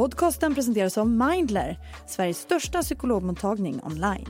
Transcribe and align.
Podcasten 0.00 0.54
presenteras 0.54 0.98
av 0.98 1.08
Mindler, 1.08 1.78
Sveriges 2.06 2.38
största 2.38 2.82
psykologmottagning 2.82 3.80
online. 3.84 4.26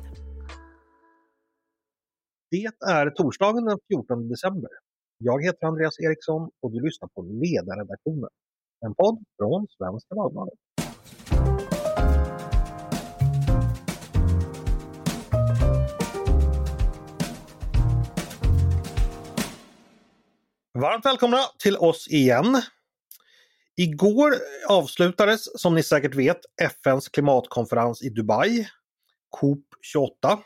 Det 2.51 2.65
är 2.87 3.11
torsdagen 3.11 3.65
den 3.65 3.79
14 3.89 4.29
december. 4.29 4.71
Jag 5.19 5.45
heter 5.45 5.67
Andreas 5.67 6.01
Eriksson 6.01 6.51
och 6.63 6.73
du 6.73 6.81
lyssnar 6.81 7.09
på 7.09 7.23
Ledarredaktionen. 7.23 8.31
En 8.87 8.95
podd 8.95 9.25
från 9.39 9.67
Svenska 9.79 10.15
Dagbladet. 10.15 10.59
Varmt 20.79 21.07
välkomna 21.07 21.39
till 21.59 21.77
oss 21.77 22.09
igen. 22.09 22.63
Igår 23.81 24.35
avslutades, 24.69 25.61
som 25.61 25.75
ni 25.75 25.83
säkert 25.83 26.15
vet, 26.15 26.41
FNs 26.63 27.09
klimatkonferens 27.09 28.03
i 28.03 28.09
Dubai, 28.09 28.69
COP 29.31 29.65
28. 29.83 30.39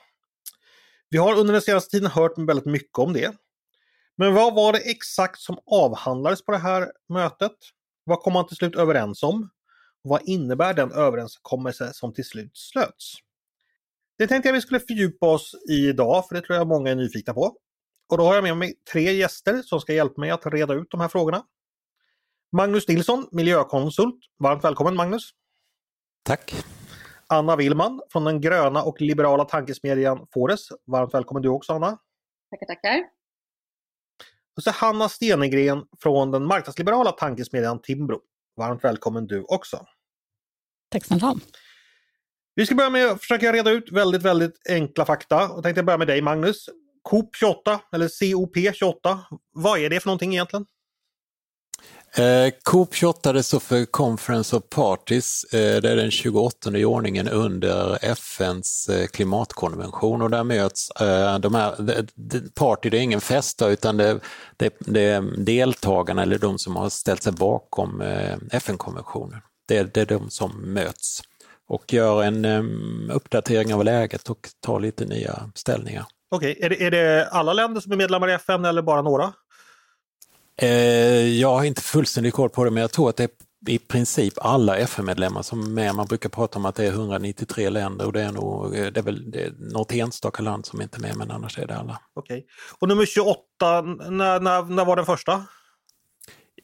Vi 1.10 1.18
har 1.18 1.38
under 1.38 1.52
den 1.52 1.62
senaste 1.62 1.90
tiden 1.90 2.10
hört 2.10 2.38
väldigt 2.38 2.64
mycket 2.64 2.98
om 2.98 3.12
det. 3.12 3.34
Men 4.16 4.34
vad 4.34 4.54
var 4.54 4.72
det 4.72 4.78
exakt 4.78 5.40
som 5.40 5.58
avhandlades 5.66 6.44
på 6.44 6.52
det 6.52 6.58
här 6.58 6.92
mötet? 7.08 7.56
Vad 8.04 8.18
kom 8.20 8.32
man 8.32 8.46
till 8.46 8.56
slut 8.56 8.76
överens 8.76 9.22
om? 9.22 9.50
vad 10.04 10.22
innebär 10.24 10.74
den 10.74 10.92
överenskommelse 10.92 11.92
som 11.92 12.14
till 12.14 12.24
slut 12.24 12.56
slöts? 12.56 13.14
Det 14.18 14.26
tänkte 14.26 14.48
jag 14.48 14.54
vi 14.54 14.60
skulle 14.60 14.80
fördjupa 14.80 15.26
oss 15.26 15.54
i 15.70 15.88
idag, 15.88 16.28
för 16.28 16.34
det 16.34 16.40
tror 16.40 16.58
jag 16.58 16.66
många 16.66 16.90
är 16.90 16.94
nyfikna 16.94 17.34
på. 17.34 17.56
Och 18.08 18.18
då 18.18 18.24
har 18.24 18.34
jag 18.34 18.44
med 18.44 18.56
mig 18.56 18.74
tre 18.92 19.12
gäster 19.12 19.62
som 19.62 19.80
ska 19.80 19.92
hjälpa 19.92 20.20
mig 20.20 20.30
att 20.30 20.46
reda 20.46 20.74
ut 20.74 20.90
de 20.90 21.00
här 21.00 21.08
frågorna. 21.08 21.42
Magnus 22.56 22.88
Nilsson, 22.88 23.28
miljökonsult. 23.32 24.16
Varmt 24.38 24.64
välkommen 24.64 24.96
Magnus! 24.96 25.30
Tack! 26.22 26.54
Anna 27.26 27.56
Willman 27.56 28.02
från 28.12 28.24
den 28.24 28.40
gröna 28.40 28.82
och 28.82 29.00
liberala 29.00 29.44
tankesmedjan 29.44 30.26
Fores. 30.34 30.68
Varmt 30.86 31.14
välkommen 31.14 31.42
du 31.42 31.48
också 31.48 31.72
Anna! 31.72 31.98
Tackar, 32.50 32.66
tackar! 32.66 33.04
Och 34.56 34.62
så 34.62 34.70
Hanna 34.70 35.08
Stenegren 35.08 35.84
från 36.02 36.30
den 36.30 36.46
marknadsliberala 36.46 37.12
tankesmedjan 37.12 37.82
Timbro. 37.82 38.20
Varmt 38.56 38.84
välkommen 38.84 39.26
du 39.26 39.42
också! 39.42 39.86
Tack 40.90 41.04
snälla! 41.04 41.34
Vi 42.54 42.66
ska 42.66 42.74
börja 42.74 42.90
med 42.90 43.06
att 43.06 43.20
försöka 43.20 43.52
reda 43.52 43.70
ut 43.70 43.92
väldigt, 43.92 44.22
väldigt 44.22 44.60
enkla 44.68 45.04
fakta. 45.04 45.40
Jag 45.40 45.62
tänkte 45.62 45.82
börja 45.82 45.98
med 45.98 46.06
dig 46.06 46.22
Magnus. 46.22 46.68
COP 47.02 47.36
28 47.36 47.80
eller 47.92 48.32
COP 48.32 48.74
28, 48.74 49.20
vad 49.52 49.78
är 49.78 49.90
det 49.90 50.00
för 50.00 50.08
någonting 50.08 50.32
egentligen? 50.32 50.66
Eh, 52.16 52.52
COP 52.62 52.94
28 52.94 53.32
det 53.32 53.42
står 53.42 53.60
för 53.60 53.84
Conference 53.84 54.56
of 54.56 54.62
Parties. 54.70 55.44
Eh, 55.44 55.80
det 55.80 55.90
är 55.90 55.96
den 55.96 56.10
28 56.10 56.78
i 56.78 56.84
ordningen 56.84 57.28
under 57.28 57.98
FNs 58.02 58.88
eh, 58.88 59.06
klimatkonvention 59.06 60.22
och 60.22 60.30
där 60.30 60.44
möts 60.44 60.90
eh, 60.90 61.38
de 61.38 61.54
här, 61.54 61.74
de, 61.78 62.06
de, 62.14 62.40
party 62.48 62.90
det 62.90 62.98
är 62.98 63.00
ingen 63.00 63.20
fest 63.20 63.62
utan 63.62 63.96
det, 63.96 64.20
det, 64.56 64.74
det 64.80 65.00
är 65.00 65.20
deltagarna 65.44 66.22
eller 66.22 66.38
de 66.38 66.58
som 66.58 66.76
har 66.76 66.88
ställt 66.88 67.22
sig 67.22 67.32
bakom 67.32 68.00
eh, 68.00 68.36
FN-konventionen. 68.50 69.40
Det, 69.68 69.94
det, 69.94 70.00
är 70.00 70.06
de 70.06 70.30
som 70.30 70.72
möts 70.72 71.22
och 71.68 71.92
gör 71.92 72.22
en 72.22 72.44
eh, 72.44 72.62
uppdatering 73.16 73.74
av 73.74 73.84
läget 73.84 74.30
och 74.30 74.48
tar 74.60 74.80
lite 74.80 75.04
nya 75.04 75.50
ställningar. 75.54 76.04
Okej, 76.30 76.56
okay. 76.58 76.66
är, 76.66 76.82
är 76.82 76.90
det 76.90 77.28
alla 77.28 77.52
länder 77.52 77.80
som 77.80 77.92
är 77.92 77.96
medlemmar 77.96 78.28
i 78.28 78.32
FN 78.32 78.64
eller 78.64 78.82
bara 78.82 79.02
några? 79.02 79.32
Eh, 80.62 81.40
jag 81.40 81.54
har 81.54 81.64
inte 81.64 81.82
fullständig 81.82 82.32
koll 82.32 82.50
på 82.50 82.64
det, 82.64 82.70
men 82.70 82.80
jag 82.80 82.92
tror 82.92 83.08
att 83.08 83.16
det 83.16 83.24
är 83.24 83.30
i 83.66 83.78
princip 83.78 84.34
alla 84.36 84.76
FN-medlemmar 84.76 85.42
som 85.42 85.62
är 85.62 85.68
med. 85.68 85.94
Man 85.94 86.06
brukar 86.06 86.28
prata 86.28 86.58
om 86.58 86.66
att 86.66 86.74
det 86.74 86.84
är 86.86 86.90
193 86.90 87.70
länder 87.70 88.06
och 88.06 88.12
det 88.12 88.22
är 88.22 88.32
nog 88.32 88.72
det 88.72 88.96
är 88.96 89.02
väl 89.02 89.30
det 89.30 89.42
är 89.42 89.52
något 89.58 89.92
enstaka 89.92 90.42
land 90.42 90.66
som 90.66 90.82
inte 90.82 90.98
är 90.98 91.00
med, 91.00 91.16
men 91.16 91.30
annars 91.30 91.58
är 91.58 91.66
det 91.66 91.76
alla. 91.76 92.00
Okej. 92.14 92.38
Okay. 92.38 92.48
Och 92.78 92.88
nummer 92.88 93.06
28, 93.06 93.40
när, 93.82 94.40
när, 94.40 94.62
när 94.62 94.84
var 94.84 94.96
den 94.96 95.06
första? 95.06 95.44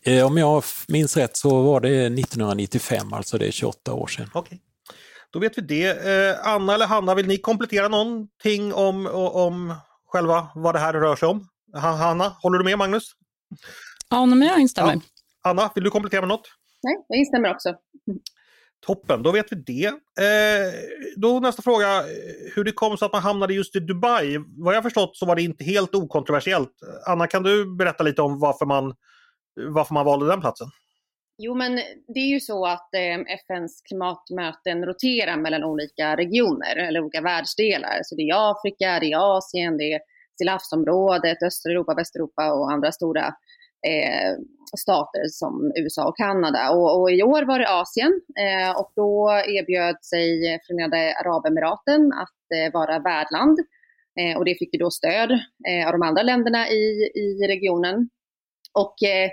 Eh, 0.05 0.27
om 0.27 0.39
jag 0.39 0.63
minns 0.89 1.17
rätt 1.17 1.37
så 1.37 1.63
var 1.63 1.81
det 1.81 2.07
1995, 2.07 3.13
alltså 3.13 3.39
det 3.39 3.47
är 3.47 3.51
28 3.51 3.93
år 3.93 4.07
sedan. 4.07 4.31
Okej. 4.35 4.41
Okay. 4.41 4.59
Då 5.31 5.39
vet 5.39 5.59
vi 5.59 5.63
det. 5.63 5.91
Eh, 5.91 6.49
Anna 6.49 6.75
eller 6.75 6.87
Hanna, 6.87 7.15
vill 7.15 7.27
ni 7.27 7.39
komplettera 7.39 7.89
någonting 7.89 8.75
om, 8.75 9.07
om 9.13 9.75
själva 10.07 10.49
vad 10.55 10.75
det 10.75 10.79
här 10.79 10.93
rör 10.93 11.17
sig 11.17 11.29
om? 11.29 11.49
Hanna, 11.75 12.37
håller 12.43 12.59
du 12.59 12.65
med 12.65 12.79
Magnus? 12.79 13.13
Ja, 14.11 14.27
men 14.27 14.43
jag 14.43 14.61
instämmer. 14.61 14.93
Ja. 14.93 15.01
Anna, 15.43 15.71
vill 15.75 15.85
du 15.85 15.91
komplettera 15.91 16.21
med 16.21 16.29
något? 16.29 16.49
Nej, 16.83 17.05
jag 17.09 17.19
instämmer 17.19 17.51
också. 17.51 17.75
Toppen, 18.87 19.23
då 19.23 19.33
vet 19.33 19.53
vi 19.53 19.57
det. 19.57 19.87
Eh, 19.87 20.73
då 21.17 21.41
nästa 21.41 21.63
fråga, 21.63 22.05
hur 22.55 22.65
det 22.65 22.73
kom 22.73 22.97
så 22.97 23.05
att 23.05 23.13
man 23.13 23.23
hamnade 23.23 23.55
just 23.55 23.77
i 23.77 23.81
Dubai. 23.81 24.39
Vad 24.59 24.75
jag 24.75 24.83
förstått 24.83 25.17
så 25.17 25.27
var 25.27 25.37
det 25.37 25.43
inte 25.43 25.65
helt 25.65 25.95
okontroversiellt. 25.95 26.73
Anna, 27.07 27.27
kan 27.27 27.43
du 27.43 27.77
berätta 27.77 28.05
lite 28.05 28.23
om 28.23 28.39
varför 28.39 28.67
man, 28.67 28.95
varför 29.69 29.95
man 29.95 30.07
valde 30.07 30.27
den 30.27 30.41
platsen? 30.41 30.69
Jo, 31.43 31.55
men 31.55 31.77
det 32.15 32.21
är 32.21 32.29
ju 32.29 32.41
så 32.41 32.67
att 32.67 32.95
eh, 32.95 33.35
FNs 33.41 33.83
klimatmöten 33.83 34.85
roterar 34.87 35.37
mellan 35.37 35.65
olika 35.65 36.17
regioner 36.17 36.77
eller 36.77 37.01
olika 37.01 37.21
världsdelar. 37.21 38.01
Så 38.05 38.15
det 38.17 38.23
är 38.23 38.51
Afrika, 38.51 39.01
det 39.01 39.13
är 39.13 39.37
Asien, 39.37 39.77
det 39.77 39.93
är 39.93 40.01
Stillahavsområdet, 40.41 41.43
östra 41.43 41.73
Europa, 41.73 41.95
Västeuropa 41.95 42.53
och 42.53 42.73
andra 42.73 42.93
stora 42.93 43.27
eh, 43.91 44.31
stater 44.79 45.25
som 45.29 45.73
USA 45.77 46.09
och 46.09 46.17
Kanada. 46.17 46.71
Och, 46.71 47.01
och, 47.01 47.11
i 47.11 47.23
år 47.23 47.43
var 47.43 47.59
det 47.59 47.69
Asien 47.69 48.21
eh, 48.41 48.71
och 48.81 48.93
då 48.97 49.31
erbjöd 49.31 50.05
sig 50.05 50.59
Förenade 50.67 51.15
Arabemiraten 51.25 52.13
att 52.13 52.43
eh, 52.57 52.73
vara 52.73 52.99
värdland. 52.99 53.59
Eh, 54.21 54.37
och 54.39 54.45
det 54.45 54.55
fick 54.59 54.75
ju 54.75 54.79
då 54.79 54.91
stöd 54.91 55.31
eh, 55.69 55.87
av 55.87 55.93
de 55.93 56.03
andra 56.03 56.23
länderna 56.23 56.69
i, 56.69 57.11
i 57.15 57.47
regionen. 57.49 58.09
Och 58.73 59.03
eh, 59.03 59.31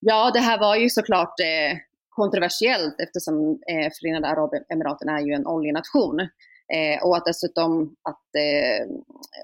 ja, 0.00 0.30
det 0.34 0.40
här 0.40 0.58
var 0.60 0.76
ju 0.76 0.88
såklart 0.88 1.40
eh, 1.40 1.78
kontroversiellt 2.08 3.00
eftersom 3.00 3.58
eh, 3.70 3.90
Förenade 4.00 4.28
Arabemiraten 4.28 5.08
är 5.08 5.20
ju 5.20 5.32
en 5.32 5.46
oljenation. 5.46 6.28
Eh, 6.74 7.02
och 7.02 7.16
att 7.16 7.24
dessutom 7.24 7.94
att 8.02 8.26
eh, 8.38 8.86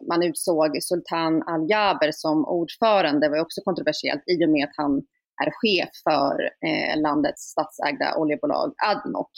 man 0.09 0.22
utsåg 0.22 0.82
Sultan 0.82 1.42
Al-Jaber 1.42 2.10
som 2.12 2.44
ordförande 2.44 3.28
var 3.28 3.41
också 3.41 3.60
kontroversiellt 3.64 4.22
i 4.26 4.44
och 4.44 4.50
med 4.50 4.64
att 4.64 4.76
han 4.76 5.03
är 5.44 5.50
chef 5.50 5.88
för 6.04 6.41
eh, 6.42 7.00
landets 7.00 7.42
statsägda 7.42 8.16
oljebolag 8.16 8.75
Admoc. 8.87 9.32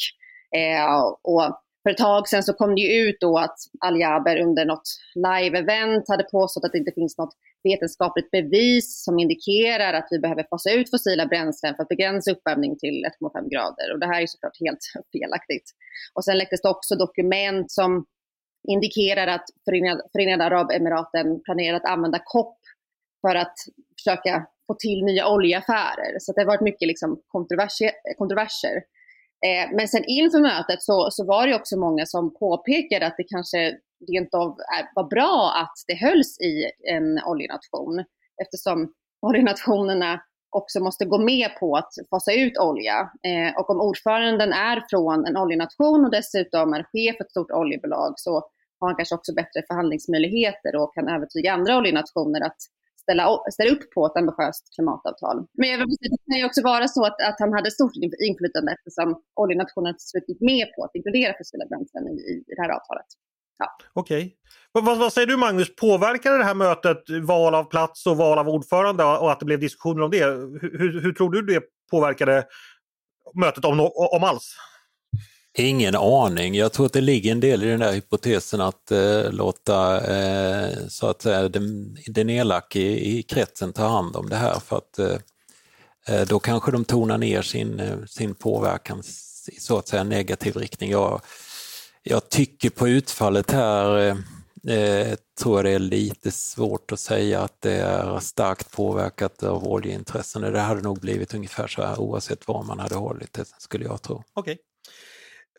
Eh, 0.57 1.03
och 1.23 1.61
för 1.89 1.93
ett 1.93 1.99
tag 1.99 2.29
sedan 2.29 2.43
så 2.43 2.53
kom 2.53 2.75
det 2.75 2.81
ju 2.81 3.09
ut 3.09 3.17
då 3.21 3.39
att 3.39 3.57
Al-Jaber 3.81 4.37
under 4.41 4.65
något 4.65 4.89
live-event 5.15 6.05
hade 6.09 6.25
påstått 6.25 6.65
att 6.65 6.73
det 6.73 6.79
inte 6.79 6.93
finns 6.95 7.19
något 7.19 7.35
vetenskapligt 7.63 8.31
bevis 8.31 9.05
som 9.05 9.19
indikerar 9.19 9.93
att 9.95 10.09
vi 10.11 10.19
behöver 10.19 10.47
fasa 10.51 10.71
ut 10.71 10.91
fossila 10.91 11.27
bränslen 11.27 11.75
för 11.75 11.83
att 11.83 11.89
begränsa 11.89 12.31
uppvärmning 12.31 12.79
till 12.79 13.05
1,5 13.23 13.49
grader. 13.53 13.93
Och 13.93 14.01
det 14.01 14.07
här 14.07 14.23
är 14.23 14.27
såklart 14.27 14.61
helt 14.65 14.79
felaktigt. 15.13 15.67
Och 16.15 16.25
sen 16.25 16.39
läcktes 16.39 16.63
det 16.63 16.69
också 16.69 16.95
dokument 16.95 17.71
som 17.71 18.07
indikerar 18.69 19.27
att 19.27 19.47
Förenade, 20.13 20.45
Arabemiraten 20.45 21.43
planerar 21.45 21.77
att 21.77 21.91
använda 21.95 22.21
COP 22.25 22.59
för 23.21 23.35
att 23.35 23.55
försöka 23.99 24.47
få 24.67 24.75
till 24.75 25.05
nya 25.05 25.29
oljeaffärer. 25.29 26.19
Så 26.19 26.33
det 26.33 26.41
har 26.41 26.47
varit 26.47 26.69
mycket 26.71 26.89
liksom 26.89 27.23
kontroverser. 28.17 28.75
Eh, 29.47 29.77
men 29.77 29.89
sen 29.89 30.05
inför 30.05 30.41
mötet 30.41 30.83
så, 30.83 31.09
så 31.11 31.25
var 31.27 31.47
det 31.47 31.55
också 31.55 31.77
många 31.77 32.07
som 32.07 32.35
påpekade 32.35 33.07
att 33.07 33.17
det 33.17 33.25
kanske 33.25 33.79
rent 34.13 34.35
av 34.35 34.49
eh, 34.49 34.87
var 34.95 35.09
bra 35.09 35.53
att 35.63 35.75
det 35.87 35.95
hölls 36.07 36.41
i 36.41 36.71
en 36.93 37.25
oljenation 37.25 38.05
eftersom 38.43 38.93
oljenationerna 39.27 40.21
också 40.51 40.81
måste 40.81 41.05
gå 41.05 41.19
med 41.19 41.51
på 41.61 41.77
att 41.77 41.93
fasa 42.11 42.33
ut 42.33 42.59
olja. 42.59 42.99
Eh, 43.01 43.59
och 43.59 43.71
om 43.71 43.81
ordföranden 43.81 44.53
är 44.53 44.85
från 44.91 45.27
en 45.27 45.37
oljenation 45.37 46.05
och 46.05 46.11
dessutom 46.11 46.73
är 46.73 46.83
chef 46.83 47.17
för 47.17 47.25
ett 47.25 47.31
stort 47.31 47.51
oljebolag 47.51 48.13
så 48.17 48.33
har 48.81 48.89
han 48.89 48.97
kanske 48.97 49.15
också 49.15 49.35
bättre 49.35 49.63
förhandlingsmöjligheter 49.69 50.77
och 50.77 50.95
kan 50.95 51.09
övertyga 51.09 51.53
andra 51.53 51.77
oljenationer 51.79 52.41
att 52.41 52.57
ställa, 53.09 53.25
ställa 53.57 53.71
upp 53.75 53.85
på 53.95 54.01
ett 54.07 54.17
ambitiöst 54.21 54.65
klimatavtal. 54.75 55.37
Men 55.59 55.67
jag 55.73 55.79
vill 55.79 55.99
säga, 55.99 56.11
det 56.15 56.25
kan 56.29 56.39
ju 56.41 56.47
också 56.51 56.63
vara 56.73 56.87
så 56.97 57.03
att, 57.09 57.19
att 57.29 57.39
han 57.45 57.53
hade 57.59 57.71
stort 57.71 57.95
inflytande 58.31 58.69
eftersom 58.77 59.09
oljenationerna 59.43 59.95
till 59.99 60.09
slut 60.13 60.29
gick 60.31 60.43
med 60.53 60.65
på 60.75 60.81
att 60.85 60.95
inkludera 60.99 61.33
fossila 61.39 61.67
bränslen 61.71 62.05
i, 62.13 62.17
i 62.51 62.55
det 62.57 62.63
här 62.63 62.73
avtalet. 62.79 63.11
Ja. 63.59 63.67
Okej. 63.93 64.25
Okay. 64.25 64.85
Vad, 64.87 64.99
vad, 64.99 65.13
säger 65.13 65.27
du 65.27 65.37
Magnus, 65.37 65.77
påverkade 65.77 66.39
det 66.39 66.45
här 66.45 66.55
mötet 66.55 67.03
val 67.23 67.55
av 67.55 67.65
plats 67.65 68.07
och 68.07 68.17
val 68.17 68.39
av 68.39 68.49
ordförande 68.49 69.05
och 69.05 69.33
att 69.33 69.41
det 69.41 69.47
blev 69.47 69.61
diskussioner 69.61 70.03
om 70.03 70.11
det? 70.11 70.25
Hur, 70.81 71.03
hur 71.03 71.13
tror 71.13 71.31
du 71.31 71.43
det 71.43 71.63
påverkade 71.91 72.45
mötet 73.35 73.65
om, 73.65 73.81
om 74.17 74.25
alls? 74.25 74.57
Ingen 75.59 75.95
aning. 75.97 76.55
Jag 76.55 76.73
tror 76.73 76.87
att 76.87 76.93
det 76.93 77.01
ligger 77.01 77.33
en 77.33 77.41
del 77.41 77.63
i 77.63 77.67
den 77.67 77.81
där 77.81 77.93
hypotesen 77.93 78.61
att 78.61 78.91
eh, 78.91 79.33
låta 79.33 80.07
eh, 80.17 80.71
så 80.89 81.07
att 81.07 81.23
säga, 81.23 81.49
den, 81.49 81.97
den 82.07 82.31
elake 82.31 82.81
i, 82.81 83.19
i 83.19 83.23
kretsen 83.23 83.73
ta 83.73 83.87
hand 83.87 84.17
om 84.17 84.29
det 84.29 84.37
här 84.37 84.61
för 84.61 84.77
att 84.77 84.99
eh, 84.99 85.17
eh 86.09 86.27
då 86.29 86.39
kanske 86.39 86.71
de 86.71 86.85
tonar 86.85 87.19
ner 87.19 87.43
sin, 87.43 87.81
eh, 87.81 88.05
sin 88.07 88.35
påverkan 88.35 89.03
i 89.53 89.61
så 89.61 89.79
att 89.79 89.89
säga 89.89 90.05
negativ 90.05 90.57
riktning. 90.57 90.91
Jag, 90.91 91.21
jag 92.03 92.29
tycker 92.29 92.71
på 92.71 92.89
utfallet 92.89 93.51
här 93.51 93.99
eh, 93.99 94.77
eh, 94.77 95.17
tror 95.41 95.57
jag 95.57 95.65
det 95.65 95.71
är 95.71 95.79
lite 95.79 96.31
svårt 96.31 96.93
att 96.93 97.01
säga 97.01 97.41
att 97.41 97.61
det 97.61 97.77
är 97.77 98.21
starkt 98.21 98.71
påverkat 98.71 99.43
av 99.43 99.69
oljeintressen. 99.69 100.43
Det 100.43 100.61
hade 100.61 100.81
nog 100.81 101.01
blivit 101.01 101.35
ungefär 101.35 101.67
så 101.67 101.83
här 101.83 102.01
oavsett 102.01 102.49
var 102.49 102.63
man 102.63 102.79
hade 102.79 102.95
hållit 102.95 103.33
det, 103.33 103.45
skulle 103.59 103.85
jag 103.85 104.03
tro. 104.03 104.23
Okej. 104.35 104.53
Okay. 104.53 104.65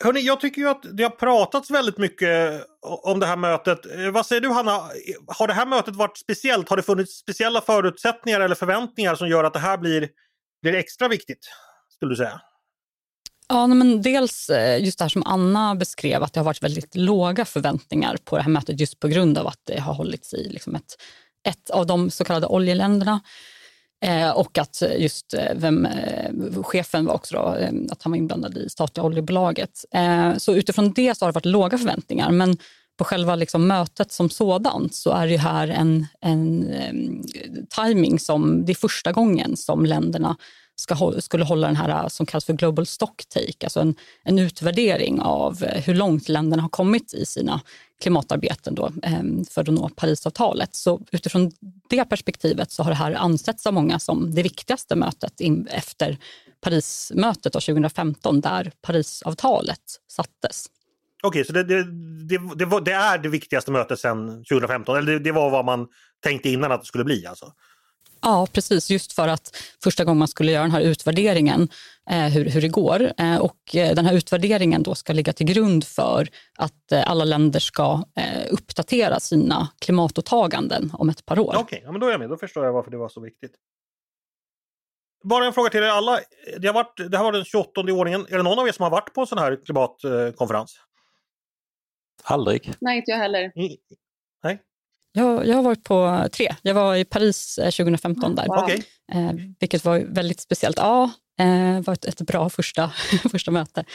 Hörrni, 0.04 0.20
jag 0.20 0.40
tycker 0.40 0.62
ju 0.62 0.70
att 0.70 0.86
det 0.94 1.04
har 1.04 1.10
pratats 1.10 1.72
väldigt 1.72 1.98
mycket 1.98 2.64
om 2.82 3.20
det 3.20 3.26
här 3.26 3.36
mötet. 3.36 3.86
Eh, 3.86 4.12
vad 4.12 4.26
säger 4.26 4.42
du 4.42 4.50
Hanna? 4.50 4.72
Har 5.28 5.48
det 5.48 5.54
här 5.54 5.66
mötet 5.66 5.96
varit 5.96 6.18
speciellt? 6.18 6.70
Har 6.70 6.78
det 6.78 6.84
funnits 6.84 7.18
speciella 7.18 7.62
förutsättningar 7.62 8.40
eller 8.40 8.56
förväntningar 8.56 9.16
som 9.16 9.28
gör 9.28 9.44
att 9.44 9.54
det 9.54 9.60
här 9.60 9.78
blir, 9.78 10.10
blir 10.62 10.74
extra 10.74 11.08
viktigt? 11.08 11.50
Skulle 11.96 12.12
du 12.12 12.16
säga? 12.16 12.42
Ja, 13.48 13.68
men 13.68 14.02
dels 14.02 14.50
eh, 14.50 14.84
just 14.84 14.98
det 14.98 15.04
här 15.04 15.10
som 15.10 15.24
Anna 15.26 15.76
beskrev, 15.76 16.24
att 16.24 16.34
det 16.34 16.40
har 16.40 16.46
varit 16.46 16.64
väldigt 16.64 16.96
låga 16.96 17.46
förväntningar 17.46 18.18
på 18.26 18.36
det 18.36 18.42
här 18.42 18.50
mötet 18.50 18.80
just 18.80 19.00
på 19.00 19.08
grund 19.08 19.38
av 19.38 19.48
att 19.48 19.62
det 19.64 19.80
har 19.80 19.94
hållits 19.94 20.34
i 20.34 20.50
liksom 20.50 20.76
ett, 20.76 20.96
ett 21.48 21.70
av 21.70 21.88
de 21.88 22.12
så 22.12 22.24
kallade 22.24 22.48
oljeländerna. 22.48 23.22
Eh, 24.02 24.30
och 24.30 24.58
att 24.58 24.84
just 24.98 25.34
eh, 25.34 25.56
vem, 25.56 25.86
eh, 25.86 26.64
chefen 26.64 27.06
var 27.06 27.14
också 27.14 27.36
då, 27.36 27.56
eh, 27.56 27.72
att 27.92 28.04
han 28.04 28.12
var 28.12 28.18
inblandad 28.18 28.58
i 28.58 28.70
statliga 28.70 29.06
oljebolaget. 29.06 29.86
Eh, 29.94 30.38
så 30.38 30.54
utifrån 30.54 30.94
det 30.94 31.18
så 31.18 31.26
har 31.26 31.32
det 31.32 31.36
varit 31.36 31.46
låga 31.46 31.78
förväntningar. 31.78 32.32
Men 32.32 32.58
på 32.98 33.04
själva 33.06 33.36
liksom 33.36 33.68
mötet 33.68 34.12
som 34.12 34.30
sådant 34.30 34.96
så 34.96 35.12
är 35.12 35.28
det 35.28 35.38
här 35.38 35.68
en, 35.68 36.06
en 36.22 36.70
eh, 36.74 36.94
timing 37.76 38.20
som 38.20 38.66
det 38.66 38.72
är 38.72 38.76
första 38.76 39.12
gången 39.12 39.58
som 39.58 39.86
länderna 39.86 40.38
ska, 40.76 41.14
skulle 41.20 41.44
hålla 41.44 41.68
den 41.68 41.76
här 41.76 42.10
som 42.10 42.26
kallas 42.26 42.46
för 42.46 42.54
Global 42.54 42.86
Stock 42.86 43.24
Take, 43.30 43.66
alltså 43.66 43.80
en, 43.80 43.96
en 44.24 44.40
utvärdering 44.40 45.22
av 45.22 45.66
hur 45.66 45.96
långt 45.96 46.30
länderna 46.30 46.62
har 46.62 46.70
kommit 46.70 47.14
i 47.14 47.26
sina 47.26 47.62
klimatarbeten 48.00 48.76
då, 48.76 48.92
ehm, 49.04 49.46
för 49.46 49.62
att 49.62 49.68
nå 49.68 49.90
Parisavtalet. 49.90 50.76
Så 50.76 51.02
utifrån 51.12 51.52
det 51.90 52.06
perspektivet 52.06 52.72
så 52.72 52.84
har 52.84 52.92
det 52.92 52.96
här 52.96 53.14
ansetts 53.14 53.66
av 53.66 53.74
många 53.74 54.00
som 54.00 54.36
det 54.36 54.44
viktigaste 54.44 54.96
mötet 54.96 55.34
efter 55.70 56.18
Parismötet 56.62 57.54
2015 57.54 58.42
där 58.42 58.72
Parisavtalet 58.82 59.82
sattes. 60.08 60.66
Okej, 61.24 61.46
så 61.46 61.54
det, 61.54 61.64
det, 61.64 61.84
det, 62.56 62.66
var, 62.66 62.82
det, 62.82 62.92
är 62.92 63.18
det 63.18 63.30
viktigaste 63.30 63.72
mötet 63.72 64.00
sedan 64.00 64.44
2015? 64.44 64.98
Eller 64.98 65.20
det, 65.20 65.32
var 65.32 65.50
vad 65.50 65.66
man 65.66 65.88
tänkte 66.24 66.50
innan 66.50 66.72
att 66.72 66.82
det 66.82 66.88
skulle 66.88 67.04
bli 67.04 67.26
alltså? 67.26 67.54
Ja, 68.22 68.48
precis. 68.54 68.90
Just 68.90 69.14
för 69.14 69.28
att 69.28 69.58
första 69.84 70.04
gången 70.04 70.20
man 70.20 70.28
skulle 70.28 70.52
göra 70.52 70.64
den 70.64 70.72
här 70.72 70.82
utvärderingen, 70.82 71.70
eh, 72.10 72.26
hur, 72.26 72.46
hur 72.46 72.62
det 72.62 72.68
går. 72.68 73.14
Eh, 73.18 73.38
och 73.38 73.76
eh, 73.76 73.96
den 73.96 74.06
här 74.06 74.14
utvärderingen 74.14 74.84
då 74.84 74.96
ska 74.96 75.14
ligga 75.14 75.34
till 75.34 75.46
grund 75.46 75.84
för 75.84 76.28
att 76.58 76.92
eh, 76.92 77.10
alla 77.10 77.26
länder 77.26 77.60
ska 77.60 78.04
eh, 78.16 78.54
uppdatera 78.54 79.20
sina 79.20 79.68
klimatåtaganden 79.82 80.92
om 80.94 81.10
ett 81.10 81.26
par 81.26 81.40
år. 81.40 81.50
Okej, 81.50 81.62
okay, 81.62 81.80
ja, 81.84 81.92
men 81.92 82.02
då 82.02 82.08
är 82.08 82.12
jag 82.12 82.20
med. 82.20 82.30
Då 82.30 82.38
förstår 82.38 82.66
jag 82.66 82.74
varför 82.74 82.92
det 82.92 82.98
var 82.98 83.10
så 83.10 83.22
viktigt. 83.22 83.52
Bara 85.24 85.46
en 85.46 85.54
fråga 85.54 85.70
till 85.70 85.84
er 85.84 85.88
alla. 85.88 86.20
Det, 86.60 86.68
har 86.68 86.74
varit, 86.74 87.12
det 87.12 87.18
här 87.18 87.24
var 87.24 87.32
den 87.32 87.46
28 87.46 87.82
i 87.88 87.92
ordningen. 87.92 88.26
Är 88.30 88.38
det 88.38 88.44
någon 88.44 88.60
av 88.60 88.68
er 88.68 88.72
som 88.72 88.84
har 88.84 88.90
varit 88.90 89.14
på 89.14 89.22
en 89.22 89.28
sån 89.28 89.38
här 89.38 89.60
klimatkonferens? 89.66 90.80
Aldrig. 92.24 92.74
Nej, 92.80 92.98
inte 92.98 93.12
jag 93.12 93.18
heller. 93.18 93.52
Jag, 95.12 95.48
jag 95.48 95.56
har 95.56 95.64
varit 95.64 95.84
på 95.84 96.28
tre. 96.32 96.56
Jag 96.62 96.74
var 96.74 96.96
i 96.96 97.06
Paris 97.06 97.56
2015 97.56 98.32
eh, 98.32 98.36
där, 98.36 98.48
wow. 98.48 98.64
okay. 98.64 98.82
eh, 99.12 99.32
vilket 99.60 99.86
var 99.86 100.00
väldigt 100.00 100.40
speciellt. 100.40 100.78
Ja, 100.78 101.12
eh, 101.40 101.82
var 101.82 101.94
ett, 101.94 102.06
ett 102.06 102.22
bra 102.22 102.50
första, 102.50 102.92
första 103.32 103.52
möte. 103.52 103.86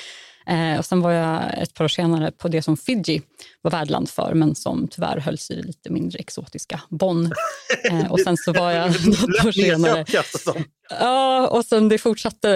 Eh, 0.46 0.78
och 0.78 0.84
sen 0.84 1.00
var 1.00 1.12
jag 1.12 1.58
ett 1.58 1.74
par 1.74 1.84
år 1.84 1.88
senare 1.88 2.30
på 2.30 2.48
det 2.48 2.62
som 2.62 2.76
Fiji 2.76 3.22
var 3.62 3.70
värdland 3.70 4.10
för, 4.10 4.34
men 4.34 4.54
som 4.54 4.88
tyvärr 4.88 5.18
hölls 5.18 5.50
i 5.50 5.62
lite 5.62 5.90
mindre 5.90 6.18
exotiska 6.18 6.80
Bonn. 6.88 7.32
Eh, 7.90 8.12
och 8.12 8.20
sen 8.20 8.36
så 8.36 8.52
var 8.52 8.70
jag 8.70 8.86
något 9.06 9.46
år 9.46 9.52
senare... 9.52 10.04
Ja, 10.90 11.48
och 11.48 11.64
sen 11.64 11.88
det 11.88 11.98
fortsatte. 11.98 12.50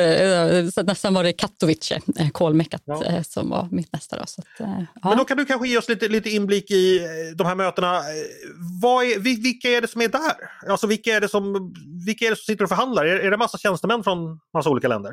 Eh, 0.77 0.95
sen 0.95 1.15
var 1.15 1.25
det 1.25 1.33
Katowice, 1.33 2.01
eh, 2.19 2.29
kolmeckat, 2.33 2.83
ja. 2.85 3.05
Eh, 3.05 3.23
som 3.23 3.51
var 3.51 3.69
mitt 3.71 3.93
nästa. 3.93 4.17
Då, 4.17 4.27
så 4.27 4.41
att, 4.41 4.47
ja. 4.59 4.87
Men 5.03 5.19
då 5.19 5.25
kan 5.25 5.37
du 5.37 5.45
kanske 5.45 5.69
ge 5.69 5.79
oss 5.79 5.89
lite, 5.89 6.09
lite 6.09 6.31
inblick 6.31 6.71
i 6.71 7.01
de 7.37 7.47
här 7.47 7.55
mötena. 7.55 8.03
Vad 8.83 9.05
är, 9.05 9.19
vilka 9.19 9.69
är 9.69 9.81
det 9.81 9.89
som 9.89 10.01
är 10.01 10.09
där? 10.09 10.71
Alltså 10.71 10.87
vilka 10.87 11.17
är 11.17 11.21
det 11.21 11.29
som, 11.29 11.75
vilka 12.07 12.25
är 12.25 12.31
det 12.31 12.37
som 12.37 12.45
sitter 12.45 12.65
och 12.65 12.69
förhandlar? 12.69 13.05
Är, 13.05 13.19
är 13.19 13.31
det 13.31 13.37
massa 13.37 13.59
tjänstemän 13.59 14.05
från 14.05 14.41
massa 14.55 14.71
olika 14.71 14.89
länder? 14.89 15.13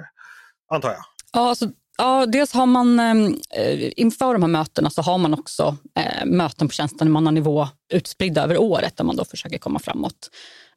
Antar 0.74 0.90
jag. 0.90 1.04
Ja, 1.34 1.50
alltså, 1.50 1.70
Ja, 1.98 2.26
dels 2.26 2.54
har 2.54 2.66
man 2.66 3.00
ehm, 3.00 3.36
eh, 3.56 3.92
inför 3.96 4.34
de 4.34 4.42
här 4.44 4.50
mötena 4.50 4.90
så 4.90 5.02
har 5.02 5.18
man 5.18 5.34
också 5.34 5.78
eh, 6.00 6.26
möten 6.26 6.68
på 6.68 6.74
tjänstemannanivå 6.74 7.68
utspridda 7.94 8.44
över 8.44 8.58
året 8.58 8.98
där 8.98 9.04
man 9.04 9.16
då 9.16 9.26
försöker 9.26 9.58
komma 9.58 9.80
framåt. 9.80 10.30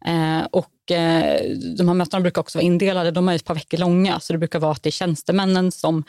Eh, 0.07 0.47
och 0.51 0.91
eh, 0.91 1.41
de 1.77 1.89
här 1.89 1.95
mötena 1.95 2.21
brukar 2.21 2.41
också 2.41 2.59
vara 2.59 2.65
indelade, 2.65 3.11
de 3.11 3.29
är 3.29 3.35
ett 3.35 3.45
par 3.45 3.55
veckor 3.55 3.79
långa 3.79 4.21
så 4.21 4.33
det 4.33 4.39
brukar 4.39 4.59
vara 4.59 4.73
att 4.73 4.83
det 4.83 4.89
är 4.89 4.91
tjänstemännen 4.91 5.73
som 5.73 6.05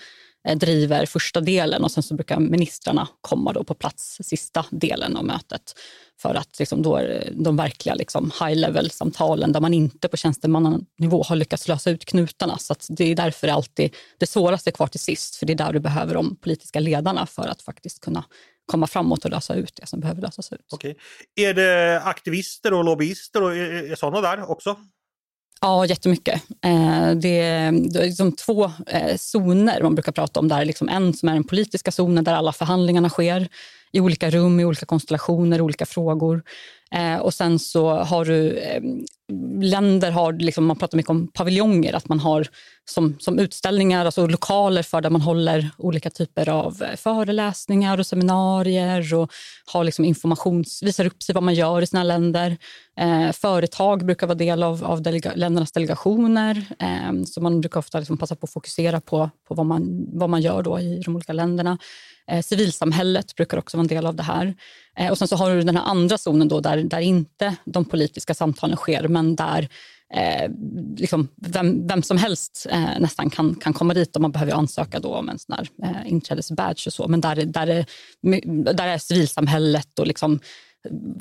Eh, 0.47 0.57
driver 0.57 1.05
första 1.05 1.41
delen 1.41 1.83
och 1.83 1.91
sen 1.91 2.03
så 2.03 2.15
brukar 2.15 2.39
ministrarna 2.39 3.07
komma 3.21 3.53
då 3.53 3.63
på 3.63 3.73
plats 3.73 4.17
sista 4.23 4.65
delen 4.71 5.17
av 5.17 5.25
mötet 5.25 5.73
för 6.21 6.35
att 6.35 6.59
liksom 6.59 6.81
då 6.81 6.95
är 6.95 7.31
de 7.35 7.55
verkliga 7.55 7.95
liksom 7.95 8.31
high 8.39 8.55
level-samtalen 8.55 9.51
där 9.51 9.59
man 9.59 9.73
inte 9.73 10.07
på 10.07 10.17
tjänstemannanivå 10.17 11.23
har 11.23 11.35
lyckats 11.35 11.67
lösa 11.67 11.89
ut 11.89 12.05
knutarna. 12.05 12.57
Så 12.57 12.75
det 12.89 13.03
är 13.03 13.15
därför 13.15 13.47
det 13.47 13.53
alltid 13.53 13.95
det 14.17 14.27
svåraste 14.27 14.71
kvar 14.71 14.87
till 14.87 14.99
sist, 14.99 15.35
för 15.35 15.45
det 15.45 15.53
är 15.53 15.57
där 15.57 15.73
du 15.73 15.79
behöver 15.79 16.13
de 16.13 16.35
politiska 16.35 16.79
ledarna 16.79 17.25
för 17.25 17.47
att 17.47 17.61
faktiskt 17.61 18.01
kunna 18.01 18.23
komma 18.65 18.87
framåt 18.87 19.25
och 19.25 19.31
lösa 19.31 19.55
ut 19.55 19.75
det 19.75 19.87
som 19.87 19.99
behöver 19.99 20.21
lösas 20.21 20.53
ut. 20.53 20.65
Okej. 20.71 20.97
Är 21.35 21.53
det 21.53 22.01
aktivister 22.03 22.73
och 22.73 22.83
lobbyister 22.83 23.43
och 23.43 23.55
är, 23.55 23.91
är 23.91 23.95
sådana 23.95 24.21
där 24.21 24.49
också? 24.49 24.77
Ja, 25.61 25.85
jättemycket. 25.85 26.41
Eh, 26.65 27.11
det 27.11 27.39
är, 27.39 27.71
det 27.71 27.99
är 27.99 28.05
liksom 28.05 28.31
två 28.31 28.71
eh, 28.87 29.17
zoner 29.17 29.83
man 29.83 29.95
brukar 29.95 30.11
prata 30.11 30.39
om. 30.39 30.47
Där 30.47 30.65
liksom 30.65 30.89
en 30.89 31.13
som 31.13 31.29
är 31.29 31.33
den 31.33 31.43
politiska 31.43 31.91
zonen 31.91 32.23
där 32.23 32.33
alla 32.33 32.53
förhandlingarna 32.53 33.09
sker 33.09 33.47
i 33.91 33.99
olika 33.99 34.29
rum, 34.29 34.59
i 34.59 34.65
olika 34.65 34.85
konstellationer, 34.85 35.61
olika 35.61 35.85
frågor. 35.85 36.43
Eh, 36.91 37.17
och 37.17 37.33
sen 37.33 37.59
så 37.59 37.89
har 37.89 38.25
du 38.25 38.57
eh, 38.57 38.81
länder 39.61 40.11
har, 40.11 40.33
liksom, 40.33 40.65
man 40.65 40.77
pratar 40.77 40.97
mycket 40.97 41.09
om 41.09 41.27
paviljonger, 41.27 41.93
att 41.93 42.09
man 42.09 42.19
har 42.19 42.47
som, 42.85 43.15
som 43.19 43.39
utställningar, 43.39 44.05
alltså 44.05 44.27
lokaler 44.27 44.83
för 44.83 45.01
där 45.01 45.09
man 45.09 45.21
håller 45.21 45.69
olika 45.77 46.09
typer 46.09 46.49
av 46.49 46.83
eh, 46.83 46.95
föreläsningar 46.95 47.97
och 47.97 48.05
seminarier 48.05 49.13
och 49.13 49.31
har 49.65 49.83
liksom 49.83 50.05
informations, 50.05 50.83
visar 50.83 51.05
upp 51.05 51.23
sig 51.23 51.33
vad 51.33 51.43
man 51.43 51.53
gör 51.53 51.81
i 51.81 51.87
sina 51.87 52.03
länder. 52.03 52.57
Eh, 52.99 53.31
företag 53.31 54.05
brukar 54.05 54.27
vara 54.27 54.37
del 54.37 54.63
av, 54.63 54.85
av 54.85 55.01
delega, 55.01 55.31
ländernas 55.35 55.71
delegationer, 55.71 56.65
eh, 56.79 57.23
så 57.25 57.41
man 57.41 57.61
brukar 57.61 57.79
ofta 57.79 57.99
liksom 57.99 58.17
passa 58.17 58.35
på 58.35 58.45
att 58.45 58.53
fokusera 58.53 59.01
på, 59.01 59.29
på 59.47 59.53
vad, 59.53 59.65
man, 59.65 60.05
vad 60.13 60.29
man 60.29 60.41
gör 60.41 60.63
då 60.63 60.79
i 60.79 61.01
de 61.05 61.15
olika 61.15 61.33
länderna. 61.33 61.77
Eh, 62.31 62.41
civilsamhället 62.41 63.35
brukar 63.35 63.57
också 63.57 63.77
vara 63.77 63.83
en 63.83 63.87
del 63.87 64.05
av 64.05 64.15
det 64.15 64.23
här. 64.23 64.55
Eh, 64.97 65.11
och 65.11 65.17
sen 65.17 65.27
så 65.27 65.35
har 65.35 65.55
du 65.55 65.61
den 65.61 65.77
här 65.77 65.83
andra 65.83 66.17
zonen 66.17 66.47
då 66.47 66.59
där, 66.59 66.77
där 66.77 66.99
inte 66.99 67.55
de 67.65 67.85
politiska 67.85 68.33
samtalen 68.33 68.77
sker, 68.77 69.07
men 69.07 69.35
där 69.35 69.69
eh, 70.13 70.51
liksom 70.97 71.27
vem, 71.35 71.87
vem 71.87 72.03
som 72.03 72.17
helst 72.17 72.67
eh, 72.69 72.99
nästan 72.99 73.29
kan, 73.29 73.55
kan 73.55 73.73
komma 73.73 73.93
dit 73.93 74.15
och 74.15 74.21
man 74.21 74.31
behöver 74.31 74.53
ansöka 74.53 74.99
då 74.99 75.15
om 75.15 75.29
en 75.29 75.39
sån 75.39 75.55
här 75.55 75.67
eh, 75.83 76.11
inträdesbadge 76.11 76.87
och 76.87 76.93
så. 76.93 77.07
Men 77.07 77.21
där, 77.21 77.35
där, 77.35 77.67
är, 77.67 77.85
där 78.73 78.87
är 78.87 78.97
civilsamhället 78.97 79.99
och 79.99 80.07
liksom 80.07 80.39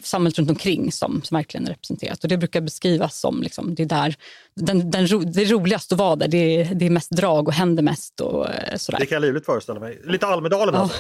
samhället 0.03 0.39
runt 0.39 0.51
omkring 0.51 0.93
som, 0.93 1.23
som 1.23 1.35
verkligen 1.35 1.67
är 1.67 1.71
representerat. 1.71 2.23
Och 2.23 2.29
det 2.29 2.37
brukar 2.37 2.61
beskrivas 2.61 3.21
som 3.21 3.43
liksom, 3.43 3.75
det, 3.75 3.83
är 3.83 3.87
där, 3.87 4.15
den, 4.55 4.91
den, 4.91 5.33
det 5.33 5.43
är 5.43 5.47
roligast 5.47 5.93
att 5.93 5.99
vara 5.99 6.17
där. 6.17 6.29
Det 6.29 6.65
det 6.65 6.87
är 6.87 6.91
mest 6.91 7.11
drag 7.11 7.49
och 7.49 7.55
händer 7.55 7.83
mest. 7.83 8.21
Och, 8.21 8.51
eh, 8.51 8.77
sådär. 8.77 8.99
Det 8.99 9.07
kan 9.07 9.17
jag 9.17 9.23
livligt 9.23 9.47
föreställa 9.47 9.81
mig. 9.81 10.03
Lite 10.05 10.27
Almedalen 10.27 10.75
ja. 10.75 10.81
alltså? 10.81 10.99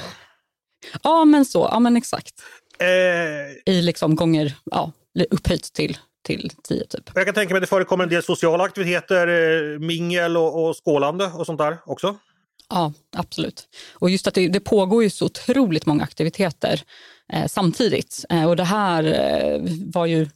Ja, 1.03 1.25
men 1.25 1.45
så. 1.45 1.69
Ja, 1.71 1.79
men 1.79 1.97
exakt. 1.97 2.35
Eh... 2.79 3.75
I 3.75 3.83
liksom 3.83 4.17
gånger, 4.17 4.55
ja, 4.65 4.93
upphöjt 5.31 5.73
till 5.73 5.99
till 6.29 6.51
tio 6.63 6.85
typ. 6.87 7.11
Jag 7.15 7.25
kan 7.25 7.35
tänka 7.35 7.55
mig 7.55 7.59
att 7.59 7.63
det 7.63 7.67
förekommer 7.67 8.05
en 8.05 8.11
del 8.11 8.23
sociala 8.23 8.65
aktiviteter, 8.65 9.29
eh, 9.29 9.79
mingel 9.79 10.37
och, 10.37 10.69
och 10.69 10.85
skålande 10.85 11.27
och 11.27 11.47
sånt 11.47 11.59
där 11.59 11.79
också? 11.85 12.17
Ja, 12.71 12.93
absolut. 13.17 13.69
Och 13.95 14.11
just 14.11 14.27
att 14.27 14.35
det, 14.35 14.49
det 14.49 14.61
pågår 14.61 15.03
ju 15.03 15.11
så 15.11 15.27
otroligt 15.27 15.87
många 15.87 16.05
aktiviteter 16.05 16.83
eh, 17.33 17.47
samtidigt. 17.47 18.25
Eh, 18.29 18.45
och 18.45 18.57
det 18.57 18.65
här 18.65 19.05
eh, 19.05 19.61
var 19.93 20.07
ju, 20.07 20.29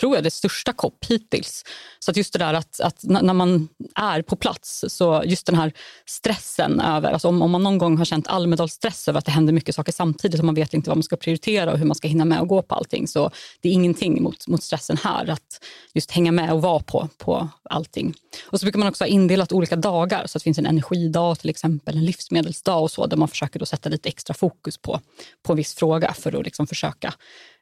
tror 0.00 0.14
jag, 0.14 0.24
det 0.24 0.30
största 0.30 0.72
COP 0.72 1.04
hittills. 1.08 1.64
Så 1.98 2.10
att 2.10 2.16
just 2.16 2.32
det 2.32 2.38
där 2.38 2.54
att, 2.54 2.80
att 2.80 3.02
när 3.02 3.34
man 3.34 3.68
är 3.94 4.22
på 4.22 4.36
plats, 4.36 4.84
så 4.88 5.22
just 5.26 5.46
den 5.46 5.54
här 5.54 5.72
stressen 6.06 6.80
över, 6.80 7.12
alltså 7.12 7.28
om, 7.28 7.42
om 7.42 7.50
man 7.50 7.62
någon 7.62 7.78
gång 7.78 7.98
har 7.98 8.04
känt 8.04 8.28
Almedalsstress 8.28 9.08
över 9.08 9.18
att 9.18 9.24
det 9.24 9.30
händer 9.30 9.52
mycket 9.52 9.74
saker 9.74 9.92
samtidigt 9.92 10.40
och 10.40 10.46
man 10.46 10.54
vet 10.54 10.74
inte 10.74 10.90
vad 10.90 10.96
man 10.96 11.02
ska 11.02 11.16
prioritera 11.16 11.72
och 11.72 11.78
hur 11.78 11.86
man 11.86 11.94
ska 11.94 12.08
hinna 12.08 12.24
med 12.24 12.40
att 12.40 12.48
gå 12.48 12.62
på 12.62 12.74
allting. 12.74 13.08
Så 13.08 13.30
det 13.60 13.68
är 13.68 13.72
ingenting 13.72 14.22
mot, 14.22 14.46
mot 14.46 14.62
stressen 14.62 14.96
här, 14.96 15.30
att 15.30 15.64
just 15.94 16.10
hänga 16.10 16.32
med 16.32 16.52
och 16.52 16.62
vara 16.62 16.80
på, 16.80 17.08
på 17.18 17.48
allting. 17.62 18.14
Och 18.50 18.60
så 18.60 18.66
brukar 18.66 18.78
man 18.78 18.88
också 18.88 19.04
ha 19.04 19.08
indelat 19.08 19.52
olika 19.52 19.76
dagar, 19.76 20.26
så 20.26 20.38
att 20.38 20.40
det 20.40 20.44
finns 20.44 20.58
en 20.58 20.66
energidag 20.66 21.38
till 21.38 21.50
exempel, 21.50 21.96
en 21.96 22.04
livsmedelsdag 22.04 22.82
och 22.82 22.90
så, 22.90 23.06
där 23.06 23.16
man 23.16 23.28
försöker 23.28 23.58
då 23.58 23.66
sätta 23.66 23.88
lite 23.88 24.08
extra 24.08 24.34
fokus 24.34 24.78
på, 24.78 25.00
på 25.42 25.52
en 25.52 25.56
viss 25.56 25.74
fråga 25.74 26.14
för 26.14 26.38
att 26.38 26.44
liksom 26.44 26.66
försöka 26.66 27.14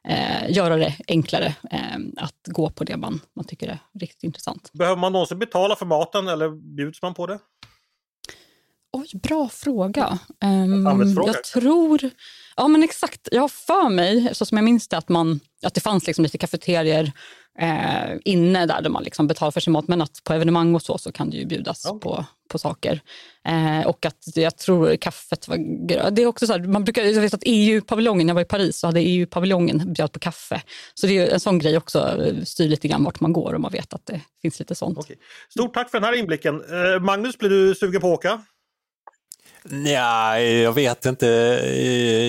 eh, 0.07 0.51
göra 0.51 0.77
det 0.77 0.95
enklare 1.07 1.55
eh, 1.71 1.97
att 2.17 2.41
gå 2.45 2.69
på 2.69 2.83
det 2.83 2.97
man, 2.97 3.19
man 3.35 3.45
tycker 3.45 3.67
är 3.67 3.79
riktigt 3.99 4.23
intressant. 4.23 4.69
Behöver 4.73 4.97
man 4.97 5.11
någonsin 5.11 5.39
betala 5.39 5.75
för 5.75 5.85
maten 5.85 6.27
eller 6.27 6.49
bjuds 6.49 7.01
man 7.01 7.13
på 7.13 7.27
det? 7.27 7.39
Oj, 8.91 9.07
bra 9.13 9.49
fråga. 9.49 10.19
Um, 10.43 11.15
jag 11.25 11.43
tror... 11.43 12.09
Ja, 12.55 12.67
men 12.67 12.83
exakt. 12.83 13.27
Jag 13.31 13.41
har 13.41 13.47
för 13.47 13.89
mig, 13.89 14.29
så 14.35 14.45
som 14.45 14.57
jag 14.57 14.65
minns 14.65 14.87
det, 14.87 14.97
att, 14.97 15.09
man, 15.09 15.39
att 15.63 15.73
det 15.73 15.81
fanns 15.81 16.07
liksom 16.07 16.23
lite 16.23 16.37
kafeterier 16.37 17.11
eh, 17.59 18.17
inne 18.25 18.65
där, 18.65 18.81
där 18.81 18.89
man 18.89 19.03
liksom 19.03 19.27
betalar 19.27 19.51
för 19.51 19.59
sin 19.59 19.73
mat. 19.73 19.87
Men 19.87 20.01
att 20.01 20.23
på 20.23 20.33
evenemang 20.33 20.75
och 20.75 20.81
så, 20.81 20.97
så 20.97 21.11
kan 21.11 21.29
det 21.29 21.37
ju 21.37 21.45
bjudas 21.45 21.81
Ja. 21.85 21.99
på, 22.01 22.25
på 22.49 22.57
saker. 22.59 23.01
Eh, 23.47 23.87
och 23.87 24.05
att 24.05 24.17
jag 24.35 24.57
tror 24.57 24.95
kaffet 24.95 25.47
var... 25.47 25.55
grö- 25.57 26.09
Det 26.11 26.21
är 26.21 26.25
också 26.27 26.47
så 26.47 26.53
här, 26.53 26.59
man 26.59 26.83
brukar, 26.83 27.03
jag 27.03 27.21
vet 27.21 27.33
att 27.33 27.43
EU-paviljongen, 27.45 28.27
när 28.27 28.31
jag 28.31 28.35
var 28.35 28.41
i 28.41 28.45
Paris, 28.45 28.77
så 28.79 28.87
hade 28.87 28.99
EU-paviljongen 28.99 29.93
bjöd 29.93 30.11
på 30.11 30.19
kaffe. 30.19 30.61
Så 30.93 31.07
det 31.07 31.17
är 31.17 31.33
en 31.33 31.39
sån 31.39 31.59
grej 31.59 31.77
också, 31.77 32.17
styr 32.45 32.67
lite 32.69 32.87
grann 32.87 33.03
vart 33.03 33.19
man 33.19 33.33
går 33.33 33.53
och 33.53 33.61
man 33.61 33.71
vet 33.71 33.93
att 33.93 34.05
det 34.05 34.21
finns 34.41 34.59
lite 34.59 34.75
sånt. 34.75 34.97
Okej. 34.97 35.15
Stort 35.49 35.73
tack 35.73 35.91
för 35.91 35.99
den 35.99 36.05
här 36.05 36.15
inblicken. 36.19 36.55
Eh, 36.55 36.99
Magnus, 37.01 37.37
blir 37.37 37.49
du 37.49 37.75
sugen 37.75 38.01
på 38.01 38.07
att 38.13 38.17
åka? 38.19 38.41
Nej, 39.69 40.61
jag 40.61 40.73
vet 40.73 41.05
inte. 41.05 41.27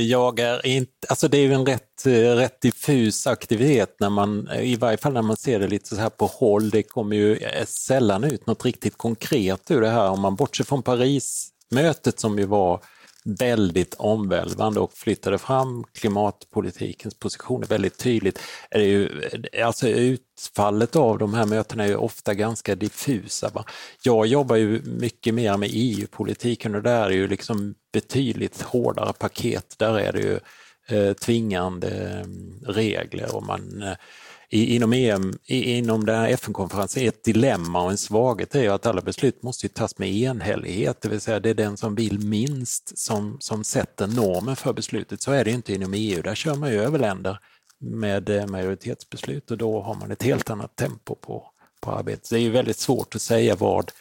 Jag 0.09 0.38
är 0.38 0.66
inte, 0.66 0.90
alltså 1.09 1.28
det 1.28 1.38
är 1.38 1.42
ju 1.42 1.52
en 1.52 1.66
rätt, 1.66 2.07
rätt 2.37 2.61
diffus 2.61 3.26
aktivitet 3.26 3.97
när 4.00 4.11
man, 4.11 4.49
i 4.61 4.76
varje 4.76 4.97
fall 4.97 5.12
när 5.12 5.23
man 5.23 5.37
ser 5.37 5.61
det 5.61 5.68
lite 5.68 5.88
så 5.88 6.00
här 6.00 6.11
på 6.11 6.26
håll. 6.26 6.71
Det 6.71 6.83
kommer 6.83 7.16
ju 7.16 7.38
sällan 7.66 8.25
ut 8.25 8.47
något 8.47 8.64
riktigt 8.64 8.97
konkret 8.99 9.71
ur 9.71 9.80
det 9.80 9.90
här 9.90 10.11
om 10.11 10.21
man 10.21 10.37
bortser 10.37 10.64
från 10.64 10.83
Paris-mötet 10.83 12.21
som 12.21 12.38
ju 12.38 12.45
var 12.45 12.80
väldigt 13.28 13.94
omvälvande 13.94 14.80
och 14.80 14.92
flyttade 14.92 15.38
fram 15.38 15.85
klimatpolitikens 15.92 17.14
positioner 17.14 17.66
väldigt 17.66 17.99
tydligt. 17.99 18.40
Är 18.70 18.78
det 18.78 18.85
ju, 18.85 19.23
alltså 19.64 19.88
utfallet 19.88 20.97
av 20.97 21.18
de 21.18 21.35
här 21.35 21.47
mötena 21.47 21.85
är 21.85 21.88
ju 21.88 21.97
ofta 21.97 22.35
ganska 22.35 22.75
diffusa. 22.75 23.50
Va? 23.54 23.64
Jag 24.02 24.26
jobbar 24.26 24.56
ju 24.56 24.82
mycket 24.82 25.35
mer 25.35 25.56
med 25.56 25.70
EU-politiken 25.73 26.75
och 26.75 26.82
där 26.82 27.06
är 27.06 27.11
ju 27.11 27.28
liksom 27.28 27.75
betydligt 27.92 28.62
hårdare 28.62 29.12
paket. 29.12 29.75
Där 29.78 29.99
är 29.99 30.12
det 30.12 30.20
ju 30.20 30.40
eh, 30.88 31.12
tvingande 31.12 31.90
mm, 31.90 32.61
regler 32.66 33.37
och 33.37 33.42
man 33.42 33.82
eh, 33.82 33.97
i, 34.50 34.75
inom, 34.76 34.93
EM, 34.93 35.38
i, 35.45 35.73
inom 35.78 36.07
den 36.07 36.17
här 36.17 36.28
FN-konferensen 36.28 37.02
är 37.02 37.09
ett 37.09 37.25
dilemma 37.25 37.83
och 37.83 37.90
en 37.90 37.99
svaghet 37.99 38.55
är 38.55 38.62
ju 38.62 38.69
att 38.69 38.87
alla 38.87 39.00
beslut 39.00 39.43
måste 39.43 39.67
ju 39.67 39.69
tas 39.69 39.99
med 39.99 40.09
enhällighet, 40.09 41.00
det 41.00 41.09
vill 41.09 41.21
säga 41.21 41.40
det 41.40 41.50
är 41.50 41.55
den 41.55 41.76
som 41.76 41.95
vill 41.95 42.19
minst 42.19 42.99
som, 42.99 43.37
som 43.40 43.64
sätter 43.64 44.07
normen 44.07 44.57
för 44.57 44.73
beslutet. 44.73 45.23
Så 45.23 45.33
är 45.33 45.45
det 45.45 45.50
ju 45.50 45.57
inte 45.57 45.75
inom 45.75 45.95
EU, 45.95 46.23
där 46.23 46.35
kör 46.35 46.55
man 46.55 46.71
ju 46.71 46.83
över 46.83 46.99
länder 46.99 47.38
med 47.81 48.31
eh, 48.31 48.47
majoritetsbeslut 48.47 49.50
och 49.50 49.59
då 49.59 49.83
har 49.83 49.95
man 49.95 50.11
ett 50.11 50.23
helt 50.23 50.50
annat 50.50 50.76
tempo 50.76 51.14
på, 51.14 51.50
på 51.81 51.90
arbetet. 51.90 52.31
Det 52.31 52.37
är 52.37 52.40
ju 52.40 52.50
väldigt 52.50 52.78
svårt 52.78 53.14
att 53.14 53.23
säga 53.23 53.55
vad 53.55 53.93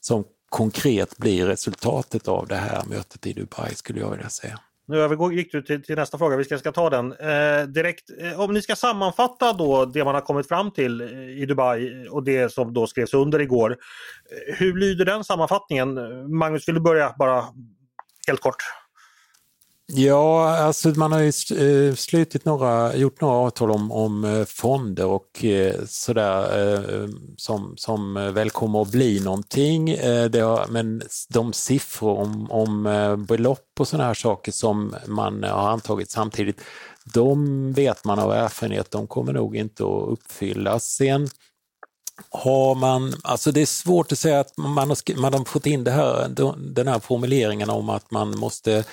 som 0.00 0.24
konkret 0.48 1.16
blir 1.16 1.46
resultatet 1.46 2.28
av 2.28 2.46
det 2.46 2.56
här 2.56 2.84
mötet 2.84 3.26
i 3.26 3.32
Dubai 3.32 3.74
skulle 3.74 4.00
jag 4.00 4.10
vilja 4.10 4.28
säga. 4.28 4.60
Nu 4.86 5.00
övergick 5.00 5.38
gick 5.38 5.52
du 5.52 5.62
till, 5.62 5.82
till 5.82 5.96
nästa 5.96 6.18
fråga, 6.18 6.36
vi 6.36 6.44
ska, 6.44 6.58
ska 6.58 6.72
ta 6.72 6.90
den 6.90 7.12
eh, 7.12 7.66
direkt. 7.66 8.10
Eh, 8.20 8.40
om 8.40 8.54
ni 8.54 8.62
ska 8.62 8.76
sammanfatta 8.76 9.52
då 9.52 9.84
det 9.84 10.04
man 10.04 10.14
har 10.14 10.22
kommit 10.22 10.48
fram 10.48 10.70
till 10.70 11.00
eh, 11.00 11.42
i 11.42 11.46
Dubai 11.46 12.08
och 12.08 12.24
det 12.24 12.52
som 12.52 12.74
då 12.74 12.86
skrevs 12.86 13.14
under 13.14 13.38
igår. 13.38 13.70
Eh, 13.70 14.54
hur 14.54 14.76
lyder 14.76 15.04
den 15.04 15.24
sammanfattningen? 15.24 15.94
Magnus, 16.36 16.68
vill 16.68 16.74
du 16.74 16.80
börja 16.80 17.14
bara 17.18 17.44
helt 18.28 18.40
kort? 18.40 18.81
Ja, 19.94 20.56
alltså 20.56 20.88
man 20.88 21.12
har 21.12 21.20
ju 21.20 21.28
eh, 21.28 21.94
slutit 21.94 22.44
några, 22.44 22.96
gjort 22.96 23.20
några 23.20 23.34
avtal 23.34 23.70
om, 23.70 23.92
om 23.92 24.24
eh, 24.24 24.44
fonder 24.44 25.06
och 25.06 25.44
eh, 25.44 25.74
sådär 25.86 27.08
som, 27.36 27.74
som 27.76 28.14
väl 28.14 28.50
kommer 28.50 28.82
att 28.82 28.90
bli 28.90 29.20
någonting. 29.20 29.84
Det 30.30 30.40
har, 30.40 30.66
men 30.70 31.02
de 31.28 31.52
siffror 31.52 32.18
om, 32.18 32.50
om 32.50 33.24
belopp 33.28 33.68
och 33.80 33.88
sådana 33.88 34.04
här 34.04 34.14
saker 34.14 34.52
som 34.52 34.94
man 35.06 35.42
har 35.42 35.70
antagit 35.70 36.10
samtidigt, 36.10 36.60
de 37.14 37.72
vet 37.72 38.04
man 38.04 38.18
av 38.18 38.32
erfarenhet, 38.32 38.90
de 38.90 39.06
kommer 39.06 39.32
nog 39.32 39.56
inte 39.56 39.82
att 39.82 40.08
uppfyllas. 40.08 40.84
Sen 40.84 41.28
har 42.30 42.74
man, 42.74 43.14
alltså 43.22 43.52
det 43.52 43.62
är 43.62 43.66
svårt 43.66 44.12
att 44.12 44.18
säga 44.18 44.40
att 44.40 44.56
man 44.56 44.88
har, 44.88 45.20
man 45.20 45.34
har 45.34 45.44
fått 45.44 45.66
in 45.66 45.84
det 45.84 45.90
här, 45.90 46.28
den 46.74 46.88
här 46.88 46.98
formuleringen 46.98 47.70
om 47.70 47.88
att 47.88 48.10
man 48.10 48.38
måste 48.38 48.84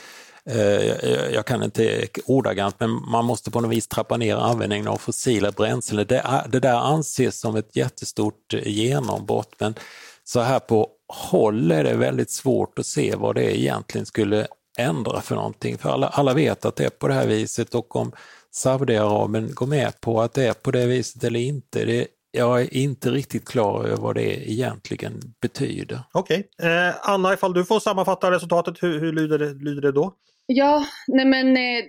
Eh, 0.49 1.33
jag 1.33 1.45
kan 1.45 1.63
inte 1.63 2.07
ordagrant, 2.25 2.75
men 2.79 2.89
man 2.89 3.25
måste 3.25 3.51
på 3.51 3.61
något 3.61 3.71
vis 3.71 3.87
trappa 3.87 4.17
ner 4.17 4.35
användningen 4.35 4.87
av 4.87 4.97
fossila 4.97 5.51
bränslen. 5.51 6.05
Det, 6.07 6.43
det 6.49 6.59
där 6.59 6.75
anses 6.75 7.39
som 7.39 7.55
ett 7.55 7.75
jättestort 7.75 8.53
genombrott, 8.63 9.55
men 9.59 9.75
så 10.23 10.39
här 10.39 10.59
på 10.59 10.89
håll 11.07 11.71
är 11.71 11.83
det 11.83 11.93
väldigt 11.93 12.31
svårt 12.31 12.79
att 12.79 12.85
se 12.85 13.15
vad 13.15 13.35
det 13.35 13.59
egentligen 13.59 14.05
skulle 14.05 14.47
ändra 14.77 15.21
för 15.21 15.35
någonting. 15.35 15.77
För 15.77 15.89
alla, 15.89 16.07
alla 16.07 16.33
vet 16.33 16.65
att 16.65 16.75
det 16.75 16.85
är 16.85 16.89
på 16.89 17.07
det 17.07 17.13
här 17.13 17.27
viset 17.27 17.75
och 17.75 17.95
om 17.95 18.11
Saudiarabien 18.51 19.53
går 19.53 19.67
med 19.67 20.01
på 20.01 20.21
att 20.21 20.33
det 20.33 20.45
är 20.45 20.53
på 20.53 20.71
det 20.71 20.85
viset 20.85 21.23
eller 21.23 21.39
inte, 21.39 21.85
det, 21.85 22.07
jag 22.31 22.61
är 22.61 22.73
inte 22.73 23.11
riktigt 23.11 23.47
klar 23.47 23.83
över 23.83 23.97
vad 23.97 24.15
det 24.15 24.51
egentligen 24.51 25.21
betyder. 25.41 25.99
Okej. 26.11 26.49
Eh, 26.61 27.09
Anna, 27.09 27.33
ifall 27.33 27.53
du 27.53 27.65
får 27.65 27.79
sammanfatta 27.79 28.31
resultatet, 28.31 28.83
hur, 28.83 28.99
hur 28.99 29.13
lyder, 29.13 29.39
det, 29.39 29.53
lyder 29.53 29.81
det 29.81 29.91
då? 29.91 30.13
Ja, 30.51 30.85
nej 31.07 31.25
men 31.25 31.57
eh, 31.57 31.85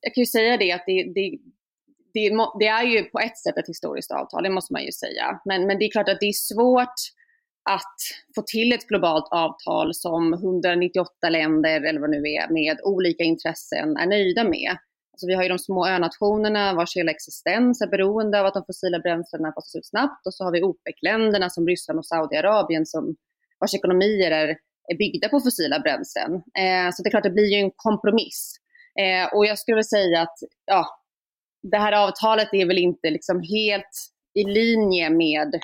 jag 0.00 0.14
kan 0.14 0.22
ju 0.22 0.26
säga 0.26 0.56
det 0.56 0.72
att 0.72 0.82
det, 0.86 1.12
det, 1.14 1.38
det, 2.14 2.30
det 2.58 2.66
är 2.66 2.82
ju 2.84 3.04
på 3.04 3.18
ett 3.18 3.38
sätt 3.38 3.58
ett 3.58 3.68
historiskt 3.68 4.10
avtal, 4.10 4.42
det 4.42 4.50
måste 4.50 4.72
man 4.72 4.84
ju 4.84 4.92
säga. 4.92 5.40
Men, 5.44 5.66
men 5.66 5.78
det 5.78 5.84
är 5.84 5.90
klart 5.90 6.08
att 6.08 6.20
det 6.20 6.26
är 6.26 6.32
svårt 6.32 7.00
att 7.70 7.96
få 8.34 8.42
till 8.42 8.72
ett 8.72 8.86
globalt 8.86 9.28
avtal 9.30 9.94
som 9.94 10.34
198 10.34 11.28
länder, 11.30 11.80
eller 11.80 12.00
vad 12.00 12.10
det 12.10 12.20
nu 12.20 12.28
är, 12.28 12.52
med 12.52 12.80
olika 12.84 13.24
intressen 13.24 13.96
är 13.96 14.06
nöjda 14.06 14.44
med. 14.44 14.76
Alltså 15.12 15.26
vi 15.26 15.34
har 15.34 15.42
ju 15.42 15.48
de 15.48 15.58
små 15.58 15.86
önationerna 15.86 16.74
vars 16.74 16.96
hela 16.96 17.10
existens 17.10 17.80
är 17.80 17.86
beroende 17.86 18.40
av 18.40 18.46
att 18.46 18.54
de 18.54 18.64
fossila 18.66 18.98
bränslena 18.98 19.52
fasas 19.52 19.76
ut 19.76 19.86
snabbt. 19.86 20.26
Och 20.26 20.34
så 20.34 20.44
har 20.44 20.52
vi 20.52 20.62
OPEC-länderna 20.62 21.50
som 21.50 21.66
Ryssland 21.66 21.98
och 21.98 22.06
Saudiarabien 22.06 22.86
som, 22.86 23.16
vars 23.60 23.74
ekonomier 23.74 24.30
är 24.30 24.56
byggda 24.98 25.28
på 25.28 25.40
fossila 25.40 25.78
bränslen. 25.80 26.34
Eh, 26.34 26.88
så 26.92 27.02
det 27.02 27.08
är 27.08 27.10
klart, 27.10 27.22
det 27.22 27.30
blir 27.30 27.52
ju 27.54 27.60
en 27.60 27.70
kompromiss. 27.76 28.56
Eh, 29.00 29.34
och 29.34 29.46
jag 29.46 29.58
skulle 29.58 29.74
väl 29.74 29.84
säga 29.84 30.20
att 30.22 30.38
ja, 30.64 30.86
det 31.62 31.78
här 31.78 31.92
avtalet 31.92 32.48
är 32.52 32.66
väl 32.66 32.78
inte 32.78 33.10
liksom 33.10 33.40
helt 33.40 33.94
i 34.34 34.44
linje 34.44 35.10
med 35.10 35.54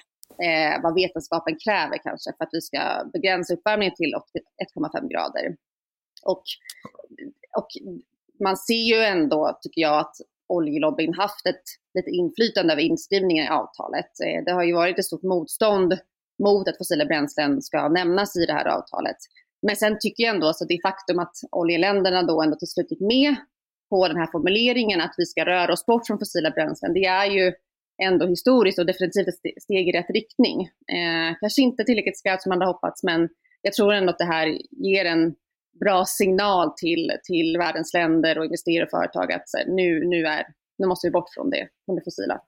eh, 0.46 0.82
vad 0.82 0.94
vetenskapen 0.94 1.56
kräver 1.64 1.98
kanske 2.02 2.32
för 2.36 2.44
att 2.44 2.50
vi 2.52 2.60
ska 2.60 2.80
begränsa 3.12 3.54
uppvärmningen 3.54 3.94
till 3.94 4.14
1,5 4.14 5.08
grader. 5.08 5.56
Och, 6.22 6.42
och 7.58 7.68
man 8.44 8.56
ser 8.56 8.96
ju 8.96 9.02
ändå, 9.02 9.58
tycker 9.62 9.80
jag, 9.80 9.98
att 9.98 10.14
oljelobbyn 10.48 11.14
haft 11.14 11.46
ett 11.46 11.62
lite 11.94 12.10
inflytande 12.10 12.72
över 12.72 12.82
inskrivningen 12.82 13.44
i 13.44 13.48
avtalet. 13.48 14.10
Eh, 14.26 14.44
Det 14.44 14.52
har 14.52 14.64
ju 14.64 14.74
varit 14.74 14.98
ett 14.98 15.04
stort 15.04 15.22
motstånd 15.22 15.98
mot 16.44 16.68
att 16.68 16.78
fossila 16.78 17.04
bränslen 17.04 17.62
ska 17.62 17.88
nämnas 17.88 18.36
i 18.36 18.46
det 18.46 18.52
här 18.52 18.68
avtalet. 18.68 19.16
Men 19.62 19.76
sen 19.76 19.98
tycker 20.00 20.24
jag 20.24 20.34
ändå 20.34 20.48
att 20.48 20.68
det 20.68 20.78
faktum 20.82 21.18
att 21.18 21.34
oljeländerna 21.50 22.22
då 22.22 22.42
ändå 22.42 22.56
till 22.56 22.68
slut 22.68 22.90
gick 22.90 23.00
med 23.00 23.36
på 23.90 24.08
den 24.08 24.16
här 24.16 24.26
formuleringen 24.32 25.00
att 25.00 25.14
vi 25.16 25.26
ska 25.26 25.44
röra 25.44 25.72
oss 25.72 25.86
bort 25.86 26.06
från 26.06 26.18
fossila 26.18 26.50
bränslen, 26.50 26.94
det 26.94 27.04
är 27.04 27.26
ju 27.26 27.52
ändå 28.02 28.26
historiskt 28.26 28.78
och 28.78 28.86
definitivt 28.86 29.28
ett 29.28 29.62
steg 29.62 29.88
i 29.88 29.92
rätt 29.92 30.10
riktning. 30.10 30.60
Eh, 30.92 31.36
kanske 31.40 31.62
inte 31.62 31.84
tillräckligt 31.84 32.18
skarpt 32.18 32.42
som 32.42 32.50
man 32.50 32.60
hade 32.60 32.72
hoppats, 32.72 33.02
men 33.02 33.28
jag 33.62 33.72
tror 33.72 33.92
ändå 33.92 34.10
att 34.10 34.18
det 34.18 34.24
här 34.24 34.58
ger 34.70 35.04
en 35.04 35.34
bra 35.80 36.04
signal 36.06 36.70
till, 36.76 37.12
till 37.24 37.56
världens 37.58 37.94
länder 37.94 38.38
och 38.38 38.44
investerare 38.44 38.84
och 38.84 38.90
företag 38.90 39.32
att 39.32 39.48
så 39.48 39.58
här, 39.58 39.66
nu, 39.66 40.04
nu, 40.04 40.26
är, 40.26 40.46
nu 40.78 40.86
måste 40.86 41.06
vi 41.06 41.10
bort 41.10 41.34
från 41.34 41.50
det, 41.50 41.68
från 41.84 41.96
det 41.96 42.02
fossila. 42.04 42.40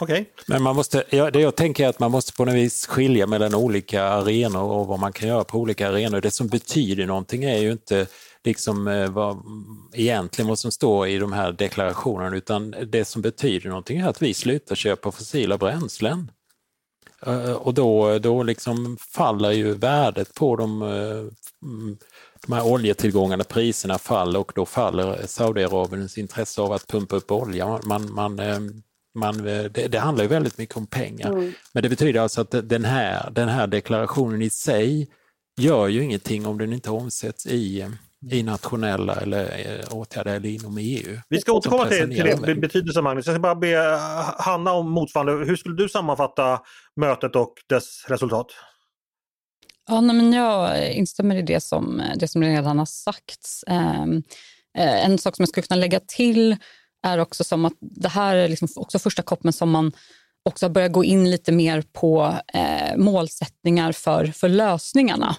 Okay. 0.00 0.24
Men 0.46 0.62
man 0.62 0.76
måste, 0.76 1.04
ja, 1.10 1.30
det 1.30 1.40
jag 1.40 1.56
tänker 1.56 1.84
är 1.84 1.88
att 1.88 1.98
man 1.98 2.10
måste 2.10 2.32
på 2.32 2.44
något 2.44 2.54
vis 2.54 2.86
skilja 2.86 3.26
mellan 3.26 3.54
olika 3.54 4.04
arenor 4.04 4.62
och 4.62 4.86
vad 4.86 4.98
man 4.98 5.12
kan 5.12 5.28
göra 5.28 5.44
på 5.44 5.58
olika 5.58 5.88
arenor. 5.88 6.20
Det 6.20 6.30
som 6.30 6.48
betyder 6.48 7.06
någonting 7.06 7.44
är 7.44 7.58
ju 7.58 7.72
inte 7.72 8.06
liksom 8.44 8.88
eh, 8.88 9.10
vad, 9.10 9.42
egentligen 9.92 10.48
vad 10.48 10.58
som 10.58 10.72
står 10.72 11.08
i 11.08 11.18
de 11.18 11.32
här 11.32 11.52
deklarationerna 11.52 12.36
utan 12.36 12.74
det 12.86 13.04
som 13.04 13.22
betyder 13.22 13.68
någonting 13.68 13.98
är 13.98 14.08
att 14.08 14.22
vi 14.22 14.34
slutar 14.34 14.74
köpa 14.74 15.12
fossila 15.12 15.58
bränslen. 15.58 16.30
Eh, 17.26 17.52
och 17.52 17.74
då, 17.74 18.18
då 18.18 18.42
liksom 18.42 18.96
faller 19.00 19.50
ju 19.50 19.74
värdet 19.74 20.34
på 20.34 20.56
de, 20.56 20.82
eh, 20.82 21.32
de 22.46 22.52
här 22.52 22.66
oljetillgångarna, 22.66 23.44
priserna 23.44 23.98
faller 23.98 24.40
och 24.40 24.52
då 24.54 24.66
faller 24.66 25.26
Saudiarabiens 25.26 26.18
intresse 26.18 26.60
av 26.60 26.72
att 26.72 26.86
pumpa 26.86 27.16
upp 27.16 27.32
olja. 27.32 27.80
Man, 27.84 28.12
man, 28.14 28.40
man, 29.14 29.46
eh, 29.48 29.64
det, 29.64 29.88
det 29.88 29.98
handlar 29.98 30.24
ju 30.24 30.28
väldigt 30.28 30.58
mycket 30.58 30.76
om 30.76 30.86
pengar. 30.86 31.52
Men 31.72 31.82
det 31.82 31.88
betyder 31.88 32.20
alltså 32.20 32.40
att 32.40 32.68
den 32.68 32.84
här, 32.84 33.30
den 33.30 33.48
här 33.48 33.66
deklarationen 33.66 34.42
i 34.42 34.50
sig 34.50 35.08
gör 35.56 35.88
ju 35.88 36.04
ingenting 36.04 36.46
om 36.46 36.58
den 36.58 36.72
inte 36.72 36.90
omsätts 36.90 37.46
i, 37.46 37.86
i 38.30 38.42
nationella 38.42 39.14
eller 39.14 39.44
eh, 39.44 39.96
åtgärder 39.96 40.34
eller 40.34 40.48
inom 40.48 40.78
EU. 40.78 41.18
Vi 41.28 41.40
ska 41.40 41.52
återkomma 41.52 41.86
till, 41.86 42.16
till 42.16 42.36
det 42.46 42.54
betydelsen 42.54 43.04
Magnus. 43.04 43.26
Jag 43.26 43.34
ska 43.34 43.40
bara 43.40 43.54
be 43.54 43.98
Hanna 44.38 44.72
om 44.72 44.90
motsvarande. 44.90 45.44
Hur 45.44 45.56
skulle 45.56 45.76
du 45.76 45.88
sammanfatta 45.88 46.60
mötet 46.96 47.36
och 47.36 47.54
dess 47.68 48.04
resultat? 48.08 48.46
Ja, 49.88 50.00
nej, 50.00 50.16
men 50.16 50.32
jag 50.32 50.92
instämmer 50.92 51.36
i 51.36 51.42
det 51.42 51.60
som, 51.60 52.02
det 52.16 52.28
som 52.28 52.42
redan 52.42 52.78
har 52.78 52.86
sagts. 52.86 53.64
Ehm, 53.66 54.22
eh, 54.78 55.04
en 55.04 55.18
sak 55.18 55.36
som 55.36 55.42
jag 55.42 55.48
skulle 55.48 55.66
kunna 55.66 55.80
lägga 55.80 56.00
till 56.00 56.56
är 57.04 57.18
också 57.18 57.44
som 57.44 57.64
att 57.64 57.76
det 57.80 58.08
här 58.08 58.36
är 58.36 58.48
liksom 58.48 58.68
också 58.76 58.98
första 58.98 59.22
koppen 59.22 59.52
som 59.52 59.70
man 59.70 59.92
också 60.48 60.68
börjar 60.68 60.88
gå 60.88 61.04
in 61.04 61.30
lite 61.30 61.52
mer 61.52 61.82
på 61.92 62.34
eh, 62.54 62.96
målsättningar 62.96 63.92
för, 63.92 64.26
för 64.26 64.48
lösningarna. 64.48 65.36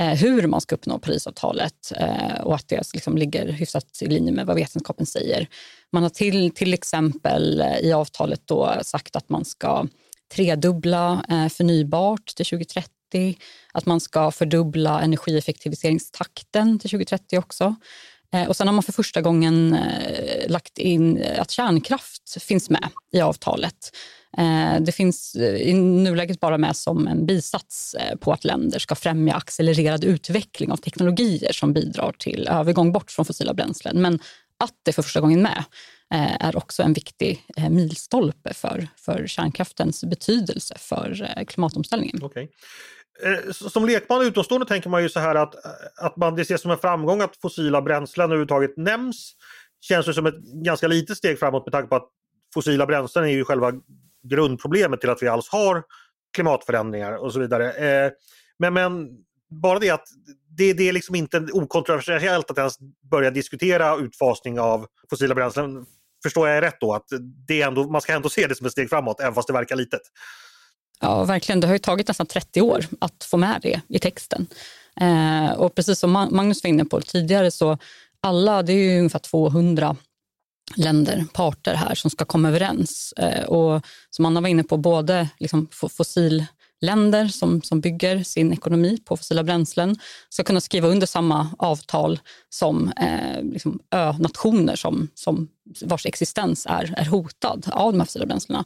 Eh, 0.00 0.08
hur 0.08 0.46
man 0.46 0.60
ska 0.60 0.74
uppnå 0.74 0.98
Parisavtalet 0.98 1.92
eh, 1.96 2.40
och 2.40 2.54
att 2.54 2.68
det 2.68 2.94
liksom 2.94 3.18
ligger 3.18 3.48
hyfsat 3.48 4.02
i 4.02 4.06
linje 4.06 4.32
med 4.32 4.46
vad 4.46 4.56
vetenskapen 4.56 5.06
säger. 5.06 5.46
Man 5.92 6.02
har 6.02 6.10
till, 6.10 6.50
till 6.50 6.74
exempel 6.74 7.60
eh, 7.60 7.78
i 7.78 7.92
avtalet 7.92 8.40
då 8.44 8.74
sagt 8.82 9.16
att 9.16 9.28
man 9.28 9.44
ska 9.44 9.86
tredubbla 10.34 11.24
eh, 11.28 11.48
förnybart 11.48 12.26
till 12.26 12.46
2030 12.46 12.92
att 13.72 13.86
man 13.86 14.00
ska 14.00 14.30
fördubbla 14.30 15.00
energieffektiviseringstakten 15.00 16.78
till 16.78 16.90
2030 16.90 17.38
också. 17.38 17.76
Eh, 18.34 18.48
och 18.48 18.56
sen 18.56 18.66
har 18.66 18.74
man 18.74 18.82
för 18.82 18.92
första 18.92 19.20
gången 19.20 19.74
eh, 19.74 20.50
lagt 20.50 20.78
in 20.78 21.16
eh, 21.16 21.40
att 21.40 21.50
kärnkraft 21.50 22.42
finns 22.42 22.70
med 22.70 22.88
i 23.12 23.20
avtalet. 23.20 23.92
Det 24.80 24.92
finns 24.92 25.36
i 25.36 25.72
nuläget 25.72 26.40
bara 26.40 26.58
med 26.58 26.76
som 26.76 27.08
en 27.08 27.26
bisats 27.26 27.96
på 28.20 28.32
att 28.32 28.44
länder 28.44 28.78
ska 28.78 28.94
främja 28.94 29.34
accelererad 29.34 30.04
utveckling 30.04 30.72
av 30.72 30.76
teknologier 30.76 31.52
som 31.52 31.72
bidrar 31.72 32.12
till 32.12 32.48
övergång 32.48 32.92
bort 32.92 33.10
från 33.10 33.24
fossila 33.24 33.54
bränslen. 33.54 34.02
Men 34.02 34.20
att 34.58 34.74
det 34.82 34.92
för 34.92 35.02
första 35.02 35.20
gången 35.20 35.42
med 35.42 35.64
är 36.40 36.56
också 36.56 36.82
en 36.82 36.92
viktig 36.92 37.44
milstolpe 37.70 38.54
för, 38.54 38.88
för 38.96 39.26
kärnkraftens 39.26 40.04
betydelse 40.04 40.74
för 40.78 41.34
klimatomställningen. 41.46 42.22
Okay. 42.22 42.48
Eh, 43.22 43.52
som 43.52 43.86
lekman 43.86 44.18
och 44.18 44.24
utomstående 44.24 44.66
tänker 44.66 44.90
man 44.90 45.02
ju 45.02 45.08
så 45.08 45.20
här 45.20 45.34
att, 45.34 45.54
eh, 45.54 45.70
att 45.96 46.16
man 46.16 46.34
det 46.34 46.42
ses 46.42 46.60
som 46.60 46.70
en 46.70 46.78
framgång 46.78 47.20
att 47.20 47.36
fossila 47.36 47.82
bränslen 47.82 48.24
överhuvudtaget 48.24 48.76
nämns. 48.76 49.32
Känns 49.80 50.06
det 50.06 50.14
som 50.14 50.26
ett 50.26 50.38
ganska 50.64 50.88
litet 50.88 51.16
steg 51.16 51.38
framåt 51.38 51.66
med 51.66 51.72
tanke 51.72 51.88
på 51.88 51.96
att 51.96 52.08
fossila 52.54 52.86
bränslen 52.86 53.24
är 53.24 53.28
ju 53.28 53.44
själva 53.44 53.72
grundproblemet 54.22 55.00
till 55.00 55.10
att 55.10 55.22
vi 55.22 55.28
alls 55.28 55.48
har 55.48 55.82
klimatförändringar 56.34 57.12
och 57.12 57.32
så 57.32 57.40
vidare. 57.40 57.72
Eh, 57.72 58.12
men, 58.58 58.74
men 58.74 59.08
bara 59.50 59.78
det 59.78 59.90
att 59.90 60.06
det, 60.48 60.72
det 60.72 60.88
är 60.88 60.92
liksom 60.92 61.14
inte 61.14 61.46
okontroversiellt 61.52 62.50
att 62.50 62.58
ens 62.58 62.78
börja 63.10 63.30
diskutera 63.30 63.96
utfasning 63.96 64.60
av 64.60 64.86
fossila 65.10 65.34
bränslen. 65.34 65.86
Förstår 66.22 66.48
jag 66.48 66.62
rätt 66.62 66.80
då? 66.80 66.94
Att 66.94 67.06
det 67.48 67.62
ändå, 67.62 67.90
man 67.90 68.00
ska 68.00 68.12
ändå 68.12 68.28
se 68.28 68.46
det 68.46 68.54
som 68.54 68.66
ett 68.66 68.72
steg 68.72 68.88
framåt, 68.88 69.20
även 69.20 69.34
fast 69.34 69.46
det 69.46 69.52
verkar 69.52 69.76
litet? 69.76 70.00
Ja, 71.00 71.24
verkligen. 71.24 71.60
Det 71.60 71.66
har 71.66 71.74
ju 71.74 71.78
tagit 71.78 72.08
nästan 72.08 72.26
30 72.26 72.60
år 72.62 72.86
att 73.00 73.24
få 73.24 73.36
med 73.36 73.58
det 73.62 73.80
i 73.88 73.98
texten. 73.98 74.46
Eh, 75.00 75.50
och 75.50 75.74
precis 75.74 75.98
som 75.98 76.12
Magnus 76.12 76.64
var 76.64 76.68
inne 76.68 76.84
på 76.84 77.00
tidigare 77.00 77.50
så 77.50 77.78
alla, 78.20 78.62
det 78.62 78.72
är 78.72 78.76
ju 78.76 78.98
ungefär 78.98 79.18
200 79.18 79.96
länder, 80.76 81.24
parter 81.32 81.74
här 81.74 81.94
som 81.94 82.10
ska 82.10 82.24
komma 82.24 82.48
överens. 82.48 83.14
Eh, 83.16 83.44
och 83.44 83.86
som 84.10 84.24
Anna 84.26 84.40
var 84.40 84.48
inne 84.48 84.62
på, 84.62 84.76
både 84.76 85.28
liksom 85.38 85.68
fossilländer 86.78 87.28
som, 87.28 87.62
som 87.62 87.80
bygger 87.80 88.22
sin 88.22 88.52
ekonomi 88.52 88.98
på 89.04 89.16
fossila 89.16 89.42
bränslen 89.42 89.96
ska 90.28 90.44
kunna 90.44 90.60
skriva 90.60 90.88
under 90.88 91.06
samma 91.06 91.50
avtal 91.58 92.20
som 92.48 92.92
eh, 93.00 93.42
liksom 93.42 93.80
ö-nationer 93.90 94.76
som, 94.76 95.08
som 95.14 95.48
vars 95.80 96.06
existens 96.06 96.66
är, 96.66 96.94
är 96.96 97.04
hotad 97.04 97.70
av 97.72 97.92
de 97.92 98.00
här 98.00 98.06
fossila 98.06 98.26
bränslena. 98.26 98.64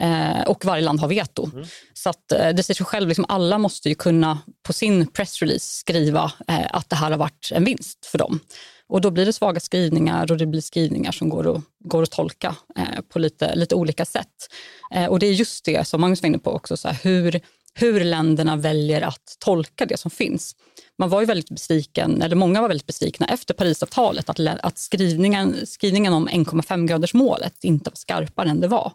Eh, 0.00 0.42
och 0.42 0.64
varje 0.64 0.82
land 0.82 1.00
har 1.00 1.08
veto. 1.08 1.50
Mm. 1.52 1.66
Så 1.94 2.10
att, 2.10 2.32
eh, 2.32 2.48
det 2.48 2.62
säger 2.62 2.76
sig 2.76 2.86
själv, 2.86 3.08
liksom, 3.08 3.24
alla 3.28 3.58
måste 3.58 3.88
ju 3.88 3.94
kunna 3.94 4.38
på 4.66 4.72
sin 4.72 5.06
pressrelease 5.06 5.66
skriva 5.66 6.32
eh, 6.48 6.66
att 6.70 6.90
det 6.90 6.96
här 6.96 7.10
har 7.10 7.18
varit 7.18 7.50
en 7.52 7.64
vinst 7.64 8.06
för 8.06 8.18
dem. 8.18 8.40
Och 8.88 9.00
då 9.00 9.10
blir 9.10 9.26
det 9.26 9.32
svaga 9.32 9.60
skrivningar 9.60 10.32
och 10.32 10.38
det 10.38 10.46
blir 10.46 10.60
skrivningar 10.60 11.12
som 11.12 11.28
går 11.28 11.56
att, 11.56 11.62
går 11.78 12.02
att 12.02 12.10
tolka 12.10 12.56
eh, 12.76 13.00
på 13.08 13.18
lite, 13.18 13.54
lite 13.54 13.74
olika 13.74 14.04
sätt. 14.04 14.48
Eh, 14.94 15.06
och 15.06 15.18
det 15.18 15.26
är 15.26 15.32
just 15.32 15.64
det 15.64 15.88
som 15.88 16.00
Magnus 16.00 16.22
var 16.22 16.26
inne 16.26 16.38
på 16.38 16.50
också, 16.50 16.76
så 16.76 16.88
här, 16.88 16.98
hur, 17.02 17.40
hur 17.74 18.04
länderna 18.04 18.56
väljer 18.56 19.02
att 19.02 19.36
tolka 19.38 19.86
det 19.86 19.96
som 19.96 20.10
finns. 20.10 20.56
Man 20.98 21.08
var 21.08 21.20
ju 21.20 21.26
väldigt 21.26 21.50
besviken, 21.50 22.22
eller 22.22 22.36
många 22.36 22.60
var 22.60 22.68
väldigt 22.68 22.86
besvikna 22.86 23.26
efter 23.26 23.54
Parisavtalet 23.54 24.30
att, 24.30 24.40
att 24.40 24.78
skrivningen, 24.78 25.66
skrivningen 25.66 26.12
om 26.12 26.28
1,5-gradersmålet 26.28 27.64
inte 27.64 27.90
var 27.90 27.96
skarpare 27.96 28.50
än 28.50 28.60
det 28.60 28.68
var. 28.68 28.92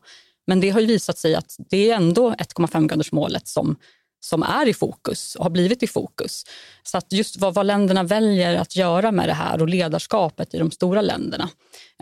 Men 0.48 0.60
det 0.60 0.70
har 0.70 0.80
ju 0.80 0.88
visat 0.88 1.18
sig 1.18 1.36
att 1.36 1.56
det 1.70 1.90
är 1.90 1.96
ändå 1.96 2.32
1,5-gradersmålet 2.32 3.48
som, 3.48 3.76
som 4.24 4.44
är 4.44 4.68
i 4.68 4.74
fokus 4.74 5.36
och 5.36 5.44
har 5.46 5.50
blivit 5.50 5.84
i 5.84 5.88
fokus. 5.88 6.46
Så 6.84 6.98
att 6.98 7.14
just 7.14 7.38
vad, 7.38 7.54
vad 7.54 7.66
länderna 7.66 8.04
väljer 8.04 8.56
att 8.56 8.76
göra 8.76 9.12
med 9.12 9.30
det 9.30 9.34
här 9.34 9.62
och 9.62 9.70
ledarskapet 9.70 10.54
i 10.54 10.58
de 10.58 10.72
stora 10.72 11.02
länderna 11.02 11.50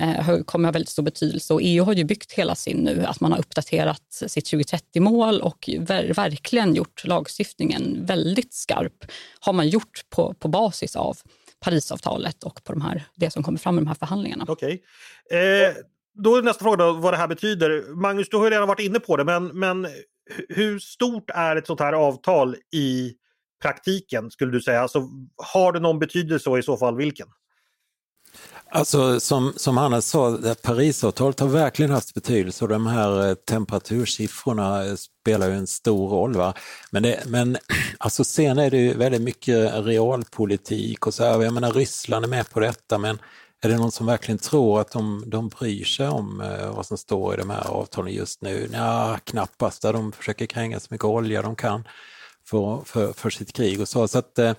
eh, 0.01 0.43
kommer 0.45 0.67
ha 0.67 0.71
väldigt 0.71 0.89
stor 0.89 1.03
betydelse. 1.03 1.53
Och 1.53 1.60
EU 1.63 1.84
har 1.84 1.93
ju 1.93 2.03
byggt 2.03 2.31
hela 2.31 2.55
sin 2.55 2.77
nu, 2.77 3.05
att 3.05 3.19
man 3.19 3.31
har 3.31 3.39
uppdaterat 3.39 4.23
sitt 4.27 4.51
2030-mål 4.53 5.41
och 5.41 5.69
ver 5.79 6.13
verkligen 6.13 6.75
gjort 6.75 7.05
lagstiftningen 7.05 8.05
väldigt 8.05 8.53
skarp. 8.53 9.05
har 9.39 9.53
man 9.53 9.69
gjort 9.69 10.01
på, 10.10 10.34
på 10.34 10.47
basis 10.47 10.95
av 10.95 11.17
Parisavtalet 11.60 12.43
och 12.43 12.63
på 12.63 12.73
de 12.73 12.81
här, 12.81 13.03
det 13.15 13.31
som 13.31 13.43
kommer 13.43 13.60
fram 13.60 13.77
i 13.77 13.81
de 13.81 13.88
här 13.88 13.95
förhandlingarna. 13.95 14.45
Okej. 14.47 14.81
Okay. 15.29 15.39
Eh, 15.39 15.73
då 16.13 16.36
är 16.36 16.41
nästa 16.41 16.63
fråga 16.63 16.86
då, 16.86 16.93
vad 16.93 17.13
det 17.13 17.17
här 17.17 17.27
betyder. 17.27 17.95
Magnus, 17.95 18.29
du 18.29 18.38
har 18.38 18.51
redan 18.51 18.67
varit 18.67 18.79
inne 18.79 18.99
på 18.99 19.17
det, 19.17 19.23
men, 19.23 19.47
men 19.47 19.88
hur 20.49 20.79
stort 20.79 21.29
är 21.29 21.55
ett 21.55 21.67
sånt 21.67 21.79
här 21.79 21.93
avtal 21.93 22.55
i 22.73 23.13
praktiken 23.62 24.31
skulle 24.31 24.51
du 24.51 24.62
säga? 24.62 24.81
Alltså, 24.81 25.10
har 25.53 25.71
det 25.71 25.79
någon 25.79 25.99
betydelse 25.99 26.49
och 26.49 26.60
i 26.60 26.63
så 26.63 26.77
fall 26.77 26.95
vilken? 26.95 27.27
Alltså 28.73 29.19
som, 29.19 29.53
som 29.55 29.77
Hannes 29.77 30.07
sa, 30.07 30.38
Parisavtalet 30.63 31.39
har 31.39 31.47
verkligen 31.47 31.91
haft 31.91 32.13
betydelse 32.13 32.65
och 32.65 32.69
de 32.69 32.88
här 32.88 33.27
eh, 33.27 33.34
temperatursiffrorna 33.34 34.86
eh, 34.86 34.95
spelar 34.95 35.47
ju 35.47 35.53
en 35.53 35.67
stor 35.67 36.10
roll. 36.10 36.34
Va? 36.34 36.53
Men, 36.91 37.03
det, 37.03 37.23
men 37.27 37.57
alltså 37.97 38.23
sen 38.23 38.60
är 38.60 38.69
det 38.69 38.77
ju 38.77 38.93
väldigt 38.93 39.21
mycket 39.21 39.86
realpolitik 39.86 41.07
och 41.07 41.13
så 41.13 41.23
här. 41.23 41.41
Jag 41.41 41.53
menar 41.53 41.71
Ryssland 41.71 42.25
är 42.25 42.29
med 42.29 42.49
på 42.49 42.60
detta 42.60 42.97
men 42.97 43.19
är 43.62 43.69
det 43.69 43.78
någon 43.78 43.91
som 43.91 44.06
verkligen 44.06 44.38
tror 44.38 44.82
att 44.82 44.91
de, 44.91 45.24
de 45.28 45.50
bryr 45.50 45.84
sig 45.84 46.08
om 46.08 46.41
eh, 46.41 46.76
vad 46.76 46.86
som 46.86 46.97
står 46.97 47.34
i 47.34 47.38
de 47.38 47.50
här 47.50 47.67
avtalen 47.67 48.13
just 48.13 48.41
nu? 48.41 48.69
Ja, 48.74 49.19
knappast. 49.24 49.82
De 49.82 50.12
försöker 50.12 50.45
kränga 50.45 50.80
så 50.80 50.88
mycket 50.89 51.06
olja 51.06 51.41
de 51.41 51.56
kan 51.56 51.84
för, 52.47 52.82
för, 52.86 53.13
för 53.13 53.30
sitt 53.30 53.54
krig 53.54 53.82
och 53.82 53.88
så. 53.88 54.08
så 54.08 54.17
att, 54.17 54.39
eh, 54.39 54.54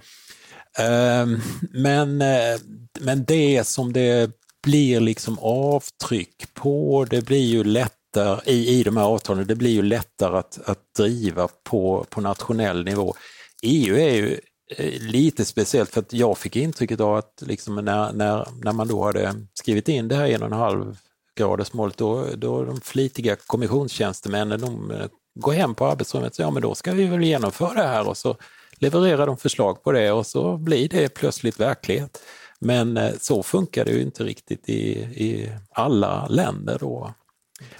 ehm, 0.78 1.40
men, 1.72 2.22
eh, 2.22 2.60
men 3.00 3.24
det 3.24 3.66
som 3.66 3.92
det 3.92 4.30
blir 4.62 5.00
liksom 5.00 5.38
avtryck 5.38 6.54
på, 6.54 7.06
det 7.10 7.22
blir 7.22 7.44
ju 7.44 7.64
lättare 7.64 8.40
i, 8.52 8.68
i 8.68 8.82
de 8.82 8.96
här 8.96 9.04
avtalen, 9.04 9.46
det 9.46 9.56
blir 9.56 9.70
ju 9.70 9.82
lättare 9.82 10.38
att, 10.38 10.58
att 10.64 10.94
driva 10.96 11.48
på, 11.64 12.06
på 12.10 12.20
nationell 12.20 12.84
nivå. 12.84 13.14
EU 13.62 13.96
är 13.96 14.14
ju 14.14 14.40
Eh, 14.76 15.00
lite 15.00 15.44
speciellt 15.44 15.90
för 15.90 16.00
att 16.00 16.12
jag 16.12 16.38
fick 16.38 16.56
intrycket 16.56 17.00
av 17.00 17.16
att 17.16 17.42
liksom 17.46 17.74
när, 17.74 18.12
när, 18.12 18.48
när 18.64 18.72
man 18.72 18.88
då 18.88 19.04
hade 19.04 19.34
skrivit 19.54 19.88
in 19.88 20.08
det 20.08 20.14
här 20.14 20.26
en 20.26 20.42
och 20.42 20.46
en 20.46 20.58
halv 20.58 20.98
gradersmålet, 21.36 21.96
då, 21.96 22.26
då 22.36 22.64
de 22.64 22.80
flitiga 22.80 23.36
kommissionstjänstemännen 23.36 24.60
de 24.60 24.90
eh, 24.90 25.06
går 25.34 25.52
hem 25.52 25.74
på 25.74 25.86
arbetsrummet 25.86 26.30
och 26.30 26.36
säger 26.36 26.46
ja 26.46 26.50
men 26.50 26.62
då 26.62 26.74
ska 26.74 26.92
vi 26.92 27.06
väl 27.06 27.22
genomföra 27.22 27.74
det 27.74 27.88
här 27.88 28.08
och 28.08 28.16
så 28.16 28.36
levererar 28.74 29.26
de 29.26 29.36
förslag 29.36 29.82
på 29.82 29.92
det 29.92 30.12
och 30.12 30.26
så 30.26 30.56
blir 30.56 30.88
det 30.88 31.14
plötsligt 31.14 31.60
verklighet. 31.60 32.22
Men 32.58 32.96
eh, 32.96 33.12
så 33.20 33.42
funkar 33.42 33.84
det 33.84 33.92
ju 33.92 34.02
inte 34.02 34.24
riktigt 34.24 34.68
i, 34.68 34.90
i 35.00 35.52
alla 35.70 36.26
länder 36.26 36.78
då. 36.80 37.14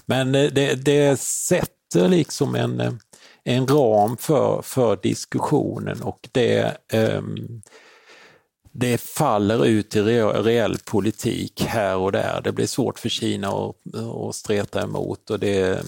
Men 0.06 0.32
det, 0.32 0.84
det 0.84 1.20
sätter 1.20 2.08
liksom 2.08 2.54
en 2.54 3.00
en 3.44 3.66
ram 3.66 4.16
för, 4.16 4.62
för 4.62 4.98
diskussionen 5.02 6.02
och 6.02 6.28
det, 6.32 6.76
um, 6.92 7.62
det 8.72 9.00
faller 9.00 9.64
ut 9.66 9.96
i 9.96 10.02
reell 10.02 10.78
politik 10.84 11.64
här 11.68 11.96
och 11.96 12.12
där. 12.12 12.40
Det 12.44 12.52
blir 12.52 12.66
svårt 12.66 12.98
för 12.98 13.08
Kina 13.08 13.48
att, 13.48 13.76
att 14.28 14.34
streta 14.34 14.82
emot 14.82 15.30
och 15.30 15.38
det 15.38 15.84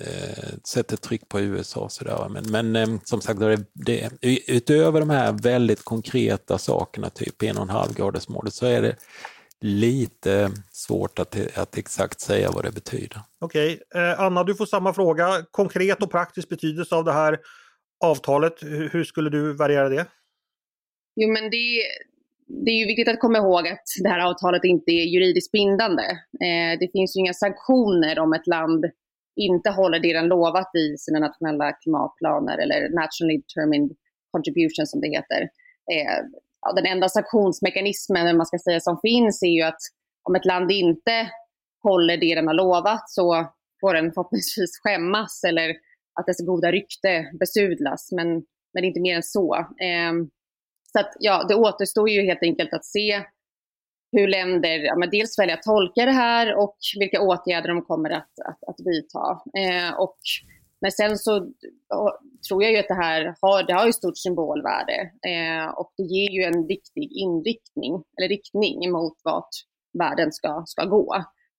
eh, 0.00 0.48
sätter 0.68 0.96
tryck 0.96 1.28
på 1.28 1.40
USA. 1.40 1.80
Och 1.80 1.92
så 1.92 2.04
där. 2.04 2.28
Men, 2.28 2.50
men 2.50 2.76
eh, 2.76 2.98
som 3.04 3.20
sagt, 3.20 3.40
det, 3.40 3.64
det, 3.72 4.10
utöver 4.46 5.00
de 5.00 5.10
här 5.10 5.32
väldigt 5.32 5.84
konkreta 5.84 6.58
sakerna, 6.58 7.10
typ 7.10 7.42
en 7.42 7.56
och 7.56 7.62
en 7.62 7.70
halv 7.70 7.94
gradersmålet, 7.94 8.54
så 8.54 8.66
är 8.66 8.82
det 8.82 8.96
lite 9.60 10.50
svårt 10.70 11.18
att, 11.18 11.58
att 11.58 11.78
exakt 11.78 12.20
säga 12.20 12.50
vad 12.50 12.64
det 12.64 12.72
betyder. 12.72 13.20
Okej, 13.40 13.80
okay. 13.90 14.02
eh, 14.02 14.20
Anna 14.20 14.44
du 14.44 14.54
får 14.54 14.66
samma 14.66 14.92
fråga. 14.92 15.46
Konkret 15.50 16.02
och 16.02 16.10
praktisk 16.10 16.48
betydelse 16.48 16.94
av 16.94 17.04
det 17.04 17.12
här 17.12 17.38
avtalet, 18.04 18.62
hur, 18.62 18.88
hur 18.88 19.04
skulle 19.04 19.30
du 19.30 19.52
variera 19.52 19.88
det? 19.88 20.06
Jo, 21.16 21.32
men 21.32 21.50
det, 21.50 21.82
det 22.64 22.70
är 22.70 22.78
ju 22.78 22.86
viktigt 22.86 23.08
att 23.08 23.20
komma 23.20 23.38
ihåg 23.38 23.68
att 23.68 23.84
det 24.02 24.08
här 24.08 24.20
avtalet 24.30 24.64
inte 24.64 24.90
är 24.90 25.04
juridiskt 25.04 25.52
bindande. 25.52 26.02
Eh, 26.46 26.78
det 26.80 26.92
finns 26.92 27.16
ju 27.16 27.20
inga 27.20 27.34
sanktioner 27.34 28.18
om 28.18 28.32
ett 28.32 28.46
land 28.46 28.84
inte 29.36 29.70
håller 29.70 30.00
det 30.00 30.12
den 30.12 30.28
lovat 30.28 30.74
i 30.74 30.96
sina 30.98 31.18
nationella 31.18 31.72
klimatplaner 31.72 32.58
eller 32.58 32.88
nationally 33.02 33.36
determined 33.36 33.96
contribution 34.30 34.86
som 34.86 35.00
det 35.00 35.08
heter. 35.08 35.40
Eh, 35.94 36.18
ja, 36.66 36.72
den 36.72 36.86
enda 36.86 37.08
sanktionsmekanismen 37.08 38.36
man 38.36 38.46
ska 38.46 38.58
säga 38.58 38.80
som 38.80 38.98
finns 39.02 39.42
är 39.42 39.46
ju 39.46 39.62
att 39.62 39.80
om 40.28 40.34
ett 40.34 40.44
land 40.44 40.70
inte 40.70 41.30
håller 41.82 42.16
det 42.16 42.34
den 42.34 42.46
har 42.46 42.54
lovat 42.54 43.10
så 43.10 43.46
får 43.80 43.94
den 43.94 44.12
förhoppningsvis 44.12 44.78
skämmas 44.82 45.44
eller 45.44 45.70
att 46.20 46.26
dess 46.26 46.46
goda 46.46 46.72
rykte 46.72 47.30
besudlas. 47.40 48.12
Men, 48.12 48.28
men 48.72 48.80
det 48.80 48.80
är 48.80 48.88
inte 48.88 49.00
mer 49.00 49.16
än 49.16 49.22
så. 49.22 49.54
Eh, 49.56 50.12
så 50.92 51.00
att, 51.00 51.12
ja, 51.18 51.44
det 51.48 51.54
återstår 51.54 52.08
ju 52.10 52.22
helt 52.22 52.42
enkelt 52.42 52.72
att 52.72 52.84
se 52.84 53.22
hur 54.12 54.28
länder 54.28 54.78
ja, 54.78 54.96
men 54.96 55.10
dels 55.10 55.38
väljer 55.38 55.56
att 55.56 55.62
tolka 55.62 56.04
det 56.04 56.12
här 56.12 56.54
och 56.54 56.76
vilka 56.98 57.20
åtgärder 57.20 57.68
de 57.68 57.82
kommer 57.82 58.10
att, 58.10 58.32
att, 58.46 58.68
att 58.68 58.86
vidta. 58.86 59.42
Eh, 59.60 60.00
och, 60.00 60.18
men 60.86 60.92
sen 60.92 61.18
så 61.18 61.52
tror 62.48 62.62
jag 62.62 62.72
ju 62.72 62.78
att 62.78 62.88
det 62.88 62.94
här 62.94 63.34
har, 63.40 63.62
det 63.62 63.72
har 63.72 63.86
ju 63.86 63.92
stort 63.92 64.18
symbolvärde 64.18 64.98
eh, 65.30 65.68
och 65.78 65.92
det 65.96 66.02
ger 66.02 66.30
ju 66.30 66.42
en 66.42 66.66
viktig 66.66 67.12
inriktning, 67.12 68.04
eller 68.16 68.28
riktning 68.28 68.92
mot 68.92 69.16
vart 69.24 69.48
världen 69.98 70.32
ska, 70.32 70.62
ska 70.66 70.84
gå. 70.84 71.14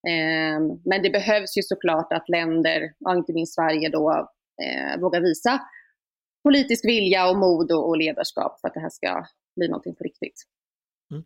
Eh, 0.08 0.60
men 0.86 1.02
det 1.04 1.10
behövs 1.10 1.58
ju 1.58 1.62
såklart 1.62 2.14
att 2.14 2.30
länder, 2.30 2.94
ja, 3.00 3.16
inte 3.16 3.34
minst 3.34 3.56
Sverige 3.56 3.90
då, 3.90 4.30
eh, 4.64 5.00
vågar 5.02 5.22
visa 5.22 5.62
politisk 6.44 6.86
vilja 6.86 7.30
och 7.30 7.38
mod 7.38 7.72
och, 7.72 7.90
och 7.90 7.98
ledarskap 7.98 8.60
för 8.62 8.68
att 8.68 8.74
det 8.74 8.80
här 8.80 8.90
ska 8.90 9.26
bli 9.56 9.68
någonting 9.68 9.96
på 9.96 10.04
riktigt. 10.04 10.44
Mm. 11.12 11.24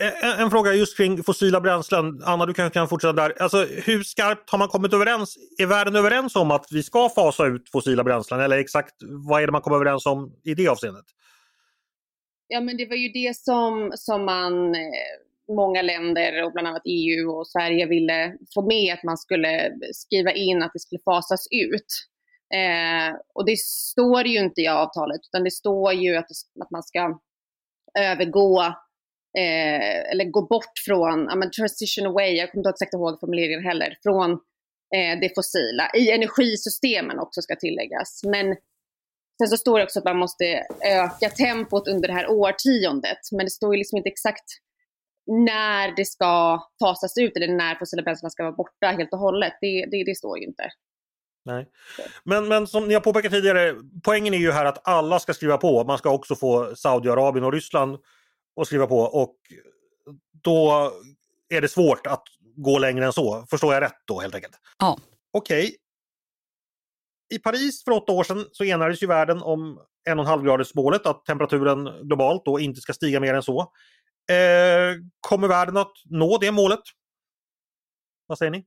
Eh, 0.00 0.24
en, 0.24 0.40
en, 0.40 0.50
fråga 0.50 0.72
just 0.72 0.96
kring 0.96 1.22
fossila 1.22 1.60
bränslen. 1.60 2.22
Anna, 2.24 2.46
du 2.46 2.54
kanske 2.54 2.74
kan 2.74 2.88
fortsätta 2.88 3.12
där. 3.12 3.42
Alltså, 3.42 3.64
hur 3.64 4.02
skarpt 4.02 4.50
har 4.50 4.58
man 4.58 4.68
kommit 4.68 4.92
överens? 4.92 5.36
Är 5.58 5.66
världen 5.66 5.96
överens 5.96 6.36
om 6.36 6.50
att 6.50 6.66
vi 6.70 6.82
ska 6.82 7.08
fasa 7.08 7.46
ut 7.46 7.70
fossila 7.70 8.04
bränslen? 8.04 8.40
Eller 8.40 8.58
exakt 8.58 8.94
vad 9.00 9.42
är 9.42 9.46
det 9.46 9.52
man 9.52 9.60
kommer 9.60 9.76
överens 9.76 10.06
om 10.06 10.32
i 10.44 10.54
det 10.54 10.68
avseendet? 10.68 11.04
Ja, 12.48 12.60
men 12.60 12.76
det 12.76 12.86
var 12.86 12.96
ju 12.96 13.08
det 13.08 13.36
som, 13.36 13.92
som 13.94 14.24
man, 14.24 14.74
eh, 14.74 15.54
många 15.56 15.82
länder 15.82 16.44
och 16.44 16.52
bland 16.52 16.68
annat 16.68 16.82
EU 16.84 17.30
och 17.30 17.48
Sverige 17.48 17.86
ville 17.86 18.36
få 18.54 18.62
med 18.62 18.94
att 18.94 19.02
man 19.02 19.18
skulle 19.18 19.72
skriva 19.92 20.32
in 20.32 20.62
att 20.62 20.72
det 20.72 20.80
skulle 20.80 21.00
fasas 21.04 21.46
ut. 21.50 21.86
Eh, 22.54 23.16
och 23.34 23.46
det 23.46 23.58
står 23.58 24.26
ju 24.26 24.38
inte 24.38 24.60
i 24.60 24.68
avtalet, 24.68 25.20
utan 25.28 25.44
det 25.44 25.50
står 25.50 25.92
ju 25.92 26.16
att, 26.16 26.30
att 26.60 26.70
man 26.70 26.82
ska 26.82 27.18
övergå 27.98 28.74
eh, 29.38 30.10
eller 30.10 30.24
gå 30.30 30.46
bort 30.46 30.78
från, 30.86 31.26
ja 31.28 31.36
men 31.36 31.50
transition 31.50 32.06
away, 32.06 32.30
jag 32.36 32.50
kommer 32.50 32.60
inte 32.60 32.70
exakt 32.70 32.94
ihåg 32.94 33.20
formuleringen 33.20 33.64
heller, 33.64 33.98
från 34.02 34.30
eh, 34.94 35.20
det 35.20 35.34
fossila. 35.34 35.90
I 35.94 36.10
energisystemen 36.10 37.18
också 37.18 37.42
ska 37.42 37.56
tilläggas. 37.56 38.20
Men 38.24 38.56
sen 39.38 39.48
så 39.48 39.56
står 39.56 39.78
det 39.78 39.84
också 39.84 39.98
att 39.98 40.04
man 40.04 40.18
måste 40.18 40.44
öka 40.84 41.28
tempot 41.28 41.88
under 41.88 42.08
det 42.08 42.14
här 42.14 42.30
årtiondet. 42.30 43.18
Men 43.32 43.46
det 43.46 43.50
står 43.50 43.74
ju 43.74 43.78
liksom 43.78 43.96
inte 43.96 44.08
exakt 44.08 44.48
när 45.26 45.96
det 45.96 46.04
ska 46.04 46.60
fasas 46.82 47.18
ut 47.18 47.36
eller 47.36 47.48
när 47.48 47.74
fossila 47.74 48.02
bränslen 48.02 48.30
ska 48.30 48.42
vara 48.42 48.52
borta 48.52 48.86
helt 48.86 49.12
och 49.12 49.18
hållet. 49.18 49.52
Det, 49.60 49.86
det, 49.90 50.04
det 50.04 50.16
står 50.16 50.38
ju 50.38 50.44
inte. 50.44 50.70
Nej. 51.44 51.66
Men, 52.24 52.48
men 52.48 52.66
som 52.66 52.88
ni 52.88 52.94
har 52.94 53.00
påpekat 53.00 53.32
tidigare, 53.32 53.74
poängen 54.04 54.34
är 54.34 54.38
ju 54.38 54.50
här 54.50 54.64
att 54.64 54.88
alla 54.88 55.18
ska 55.18 55.34
skriva 55.34 55.58
på. 55.58 55.84
Man 55.84 55.98
ska 55.98 56.10
också 56.10 56.34
få 56.34 56.76
Saudiarabien 56.76 57.44
och 57.44 57.52
Ryssland 57.52 57.98
att 58.60 58.66
skriva 58.66 58.86
på 58.86 58.98
och 58.98 59.36
då 60.42 60.92
är 61.48 61.60
det 61.60 61.68
svårt 61.68 62.06
att 62.06 62.22
gå 62.56 62.78
längre 62.78 63.06
än 63.06 63.12
så. 63.12 63.46
Förstår 63.50 63.74
jag 63.74 63.82
rätt 63.82 64.02
då 64.04 64.20
helt 64.20 64.34
enkelt? 64.34 64.54
Ja. 64.78 64.98
Okej. 65.32 65.64
Okay. 65.64 65.76
I 67.34 67.38
Paris 67.38 67.84
för 67.84 67.90
åtta 67.90 68.12
år 68.12 68.24
sedan 68.24 68.46
så 68.52 68.64
enades 68.64 69.02
ju 69.02 69.06
världen 69.06 69.42
om 69.42 69.80
1,5 70.08 70.44
graders 70.44 70.74
målet 70.74 71.06
att 71.06 71.24
temperaturen 71.24 72.08
globalt 72.08 72.44
då 72.44 72.60
inte 72.60 72.80
ska 72.80 72.92
stiga 72.92 73.20
mer 73.20 73.34
än 73.34 73.42
så. 73.42 73.60
Eh, 74.30 74.96
kommer 75.20 75.48
världen 75.48 75.76
att 75.76 75.92
nå 76.04 76.38
det 76.38 76.52
målet? 76.52 76.80
Vad 78.26 78.38
säger 78.38 78.50
ni? 78.50 78.64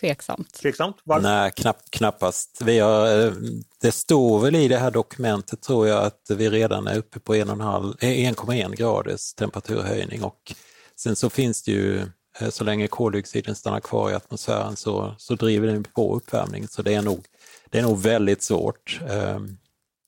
Tveksamt. 0.00 0.54
Tveksamt? 0.54 0.96
Varför? 1.04 1.22
Nej, 1.22 1.52
knapp, 1.56 1.90
knappast. 1.90 2.62
Vi 2.64 2.78
har, 2.78 3.26
eh, 3.26 3.32
det 3.80 3.92
står 3.92 4.40
väl 4.40 4.54
i 4.54 4.68
det 4.68 4.78
här 4.78 4.90
dokumentet 4.90 5.62
tror 5.62 5.88
jag 5.88 6.04
att 6.04 6.30
vi 6.30 6.50
redan 6.50 6.86
är 6.86 6.98
uppe 6.98 7.20
på 7.20 7.34
1,1 7.34 8.64
eh, 8.64 8.70
graders 8.70 9.34
temperaturhöjning 9.34 10.22
och 10.24 10.54
sen 10.96 11.16
så 11.16 11.30
finns 11.30 11.62
det 11.62 11.72
ju, 11.72 12.00
eh, 12.40 12.48
så 12.50 12.64
länge 12.64 12.88
koldioxiden 12.88 13.54
stannar 13.54 13.80
kvar 13.80 14.10
i 14.10 14.14
atmosfären 14.14 14.76
så, 14.76 15.14
så 15.18 15.34
driver 15.34 15.66
den 15.66 15.84
på 15.84 16.16
uppvärmning 16.16 16.68
så 16.68 16.82
det 16.82 16.94
är 16.94 17.02
nog, 17.02 17.24
det 17.70 17.78
är 17.78 17.82
nog 17.82 17.98
väldigt 17.98 18.42
svårt. 18.42 19.00
Ehm. 19.10 19.58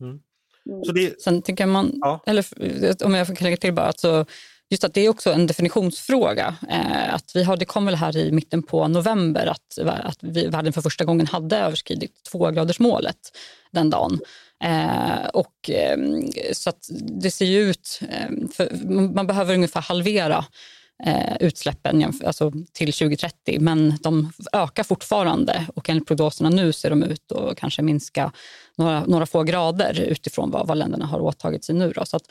Mm. 0.00 0.20
Så 0.84 0.92
det... 0.92 1.22
Sen 1.22 1.42
tycker 1.42 1.66
man, 1.66 1.92
ja. 2.00 2.22
eller 2.26 2.46
om 3.04 3.14
jag 3.14 3.26
får 3.26 3.42
lägga 3.42 3.56
till 3.56 3.74
bara, 3.74 3.86
alltså, 3.86 4.26
just 4.74 4.84
att 4.84 4.94
det 4.94 5.00
är 5.00 5.08
också 5.08 5.32
en 5.32 5.46
definitionsfråga. 5.46 6.56
Eh, 6.70 7.14
att 7.14 7.36
vi 7.36 7.44
har, 7.44 7.56
det 7.56 7.64
kom 7.64 7.86
väl 7.86 7.94
här 7.94 8.16
i 8.16 8.32
mitten 8.32 8.62
på 8.62 8.88
november 8.88 9.46
att, 9.46 9.78
att 9.88 10.18
vi, 10.20 10.46
världen 10.46 10.72
för 10.72 10.80
första 10.80 11.04
gången 11.04 11.26
hade 11.26 11.56
överskridit 11.56 12.12
tvågradersmålet 12.32 13.16
den 13.70 13.90
dagen. 13.90 14.20
Eh, 14.64 15.26
och, 15.32 15.70
eh, 15.70 15.98
så 16.52 16.70
att 16.70 16.88
det 17.22 17.30
ser 17.30 17.46
ju 17.46 17.70
ut... 17.70 18.00
Eh, 18.10 18.66
man 19.14 19.26
behöver 19.26 19.54
ungefär 19.54 19.80
halvera 19.80 20.44
eh, 21.06 21.36
utsläppen 21.40 22.04
alltså 22.24 22.52
till 22.72 22.92
2030 22.92 23.60
men 23.60 23.98
de 24.02 24.32
ökar 24.52 24.82
fortfarande 24.82 25.66
och 25.74 25.90
enligt 25.90 26.06
prognoserna 26.06 26.50
nu 26.50 26.72
ser 26.72 26.90
de 26.90 27.02
ut 27.02 27.32
att 27.32 27.56
kanske 27.56 27.82
minska 27.82 28.32
några, 28.76 29.04
några 29.06 29.26
få 29.26 29.42
grader 29.42 30.00
utifrån 30.00 30.50
vad, 30.50 30.66
vad 30.66 30.78
länderna 30.78 31.06
har 31.06 31.20
åtagit 31.20 31.64
sig 31.64 31.74
nu. 31.74 31.92
Då. 31.92 32.04
Så 32.04 32.16
att 32.16 32.24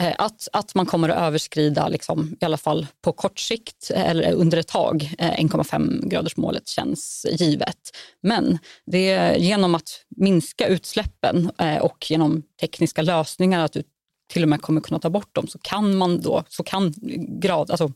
Eh, 0.00 0.14
att, 0.18 0.48
att 0.52 0.74
man 0.74 0.86
kommer 0.86 1.08
att 1.08 1.18
överskrida, 1.18 1.88
liksom, 1.88 2.36
i 2.40 2.44
alla 2.44 2.56
fall 2.56 2.86
på 3.02 3.12
kort 3.12 3.38
sikt 3.38 3.90
eller 3.94 4.32
under 4.32 4.58
ett 4.58 4.68
tag, 4.68 5.14
1,5 5.18 6.02
eh, 6.02 6.08
graders 6.08 6.36
målet 6.36 6.68
känns 6.68 7.26
givet. 7.30 7.96
Men 8.22 8.58
det 8.86 9.10
är 9.10 9.36
genom 9.36 9.74
att 9.74 10.04
minska 10.16 10.66
utsläppen 10.66 11.50
eh, 11.58 11.78
och 11.78 12.10
genom 12.10 12.42
tekniska 12.60 13.02
lösningar, 13.02 13.64
att 13.64 13.72
du 13.72 13.82
till 14.32 14.42
och 14.42 14.48
med 14.48 14.62
kommer 14.62 14.80
kunna 14.80 15.00
ta 15.00 15.10
bort 15.10 15.34
dem, 15.34 15.46
så 15.46 15.58
kan 15.58 15.96
man 15.96 16.20
då, 16.20 16.44
så 16.48 16.62
kan 16.62 16.94
grad, 17.40 17.70
alltså 17.70 17.92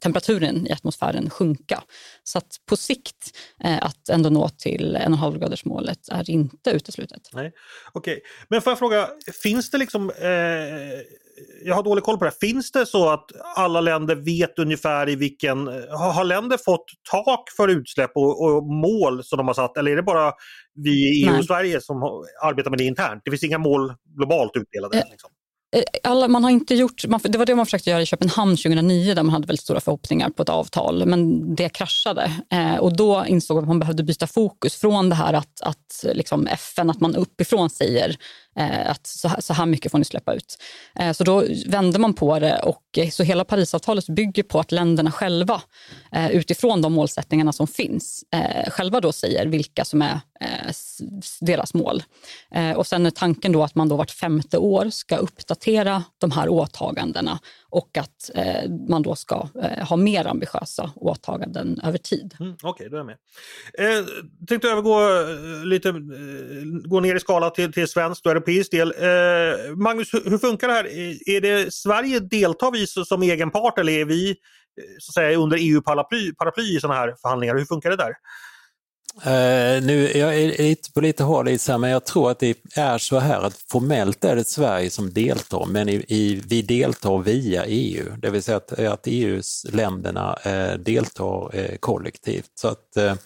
temperaturen 0.00 0.66
i 0.66 0.72
atmosfären 0.72 1.30
sjunka. 1.30 1.82
Så 2.22 2.38
att 2.38 2.60
på 2.66 2.76
sikt 2.76 3.36
eh, 3.64 3.84
att 3.84 4.08
ändå 4.08 4.30
nå 4.30 4.48
till 4.48 4.96
1,5-gradersmålet 4.96 6.08
är 6.08 6.30
inte 6.30 6.70
uteslutet. 6.70 7.30
Nej. 7.32 7.52
Okej, 7.92 8.12
okay. 8.12 8.24
men 8.48 8.62
får 8.62 8.70
jag 8.70 8.78
fråga, 8.78 9.10
finns 9.42 9.70
det 9.70 9.78
liksom, 9.78 10.10
eh, 10.10 11.00
jag 11.64 11.74
har 11.74 11.82
dålig 11.82 12.04
koll 12.04 12.18
på 12.18 12.24
det, 12.24 12.32
finns 12.40 12.70
det 12.70 12.86
så 12.86 13.08
att 13.08 13.24
alla 13.56 13.80
länder 13.80 14.14
vet 14.14 14.58
ungefär 14.58 15.08
i 15.08 15.16
vilken, 15.16 15.66
har, 15.66 16.12
har 16.12 16.24
länder 16.24 16.58
fått 16.64 16.84
tak 17.10 17.50
för 17.56 17.68
utsläpp 17.68 18.10
och, 18.14 18.44
och, 18.44 18.64
mål 18.64 19.24
som 19.24 19.36
de 19.36 19.46
har 19.46 19.54
satt 19.54 19.76
eller 19.76 19.90
är 19.90 19.96
det 19.96 20.02
bara 20.02 20.32
vi 20.74 20.90
i 20.90 21.26
EU 21.26 21.38
och 21.38 21.44
Sverige 21.44 21.80
som 21.80 22.02
arbetar 22.42 22.70
med 22.70 22.78
det 22.78 22.84
internt? 22.84 23.22
Det 23.24 23.30
finns 23.30 23.44
inga 23.44 23.58
mål 23.58 23.94
globalt 24.16 24.56
utdelade? 24.56 24.98
Eh, 24.98 25.04
liksom. 25.10 25.30
Eh, 25.76 25.82
alla, 26.02 26.28
man 26.28 26.44
har 26.44 26.50
inte 26.50 26.74
gjort, 26.74 27.06
man, 27.06 27.20
det 27.22 27.38
var 27.38 27.46
det 27.46 27.54
man 27.54 27.66
försökte 27.66 27.90
göra 27.90 28.02
i 28.02 28.06
Köpenhamn 28.06 28.56
2009 28.56 29.14
där 29.14 29.22
man 29.22 29.32
hade 29.32 29.46
väldigt 29.46 29.62
stora 29.62 29.80
förhoppningar 29.80 30.30
på 30.30 30.42
ett 30.42 30.48
avtal, 30.48 31.06
men 31.06 31.54
det 31.54 31.68
kraschade. 31.68 32.32
Eh, 32.52 32.76
och 32.76 32.96
då 32.96 33.24
insåg 33.26 33.56
man 33.56 33.64
att 33.64 33.68
man 33.68 33.78
behövde 33.78 34.02
byta 34.02 34.26
fokus 34.26 34.76
från 34.76 35.08
det 35.08 35.14
här 35.14 35.32
att, 35.32 35.62
att 35.62 36.04
liksom 36.14 36.46
FN, 36.46 36.90
att 36.90 37.00
man 37.00 37.16
uppifrån 37.16 37.70
säger 37.70 38.16
Eh, 38.56 38.90
att 38.90 39.06
så 39.06 39.28
här, 39.28 39.40
så 39.40 39.52
här, 39.52 39.66
mycket 39.66 39.92
får 39.92 39.98
ni 39.98 40.04
släppa 40.04 40.34
ut. 40.34 40.58
Eh, 40.94 41.12
så 41.12 41.24
då 41.24 41.44
vände 41.66 41.98
man 41.98 42.14
på 42.14 42.38
det 42.38 42.58
och 42.58 42.98
eh, 42.98 43.10
så 43.10 43.22
hela 43.22 43.44
Parisavtalet 43.44 44.08
bygger 44.08 44.42
på 44.42 44.60
att 44.60 44.72
länderna 44.72 45.12
själva 45.12 45.62
eh, 46.12 46.30
utifrån 46.30 46.82
de 46.82 46.92
målsättningarna 46.92 47.52
som 47.52 47.66
finns 47.66 48.24
själva 48.68 49.00
då 49.00 49.12
säger 49.12 49.46
vilka 49.46 49.84
som 49.84 50.02
är 50.02 50.20
deras 51.40 51.74
mål. 51.74 52.02
Och 52.76 52.86
sen 52.86 53.06
är 53.06 53.10
tanken 53.10 53.52
då 53.52 53.62
att 53.62 53.74
man 53.74 53.88
då 53.88 53.96
vart 53.96 54.10
femte 54.10 54.58
år 54.58 54.90
ska 54.90 55.16
uppdatera 55.16 56.04
de 56.18 56.30
här 56.30 56.48
åtagandena 56.48 57.38
och 57.74 57.98
att 57.98 58.30
eh, 58.34 58.70
man 58.88 59.02
då 59.02 59.14
ska 59.14 59.48
eh, 59.62 59.86
ha 59.88 59.96
mer 59.96 60.26
ambitiösa 60.26 60.90
åtaganden 60.96 61.80
över 61.84 61.98
tid. 61.98 62.36
Mm, 62.40 62.52
Okej, 62.52 62.70
okay, 62.70 62.88
då 62.88 62.96
är 62.96 62.98
jag 62.98 63.06
med. 63.06 63.16
Eh, 63.78 64.06
tänkte 64.48 64.68
övergå 64.68 65.00
eh, 65.00 65.64
lite, 65.64 65.88
eh, 65.88 65.94
gå 66.84 67.00
ner 67.00 67.14
i 67.14 67.20
skala 67.20 67.50
till, 67.50 67.72
till 67.72 67.88
svensk 67.88 68.26
och 68.26 68.32
europeisk 68.32 68.70
del. 68.70 68.94
Eh, 68.98 69.76
Magnus, 69.76 70.14
hur, 70.14 70.30
hur, 70.30 70.38
funkar 70.38 70.68
det 70.68 70.74
här? 70.74 70.84
Är 71.28 71.40
det 71.40 71.74
Sverige 71.74 72.20
deltar 72.20 72.70
vi 72.70 72.86
som 72.86 73.22
egen 73.22 73.50
part 73.50 73.78
eller 73.78 73.92
är 73.92 74.04
vi 74.04 74.30
eh, 74.30 74.34
så 74.98 75.10
att 75.10 75.14
säga, 75.14 75.38
under 75.38 75.58
EU-paraply 75.60 76.34
paraply 76.34 76.76
i 76.76 76.80
sådana 76.80 77.00
här 77.00 77.14
förhandlingar? 77.22 77.56
Hur 77.56 77.64
funkar 77.64 77.90
det 77.90 77.96
där? 77.96 78.12
Uh, 79.16 79.82
nu, 79.86 80.12
jag 80.14 80.36
är 80.36 80.62
lite 80.62 80.92
på 80.92 81.00
lite 81.00 81.24
hal 81.24 81.48
is 81.48 81.68
här, 81.68 81.78
men 81.78 81.90
jag 81.90 82.04
tror 82.04 82.30
att 82.30 82.38
det 82.38 82.58
är 82.74 82.98
så 82.98 83.18
här 83.18 83.42
att 83.42 83.64
formellt 83.70 84.24
är 84.24 84.36
det 84.36 84.48
Sverige 84.48 84.90
som 84.90 85.12
deltar, 85.12 85.66
men 85.66 85.88
i, 85.88 86.04
i, 86.08 86.42
vi 86.46 86.62
deltar 86.62 87.18
via 87.18 87.64
EU. 87.64 88.04
Det 88.18 88.30
vill 88.30 88.42
säga 88.42 88.56
att, 88.56 88.72
att 88.72 89.06
EUs 89.06 89.66
länderna 89.72 90.38
uh, 90.46 90.78
deltar 90.78 91.56
uh, 91.56 91.76
kollektivt. 91.76 92.50
Så 92.54 92.68
att 92.68 93.18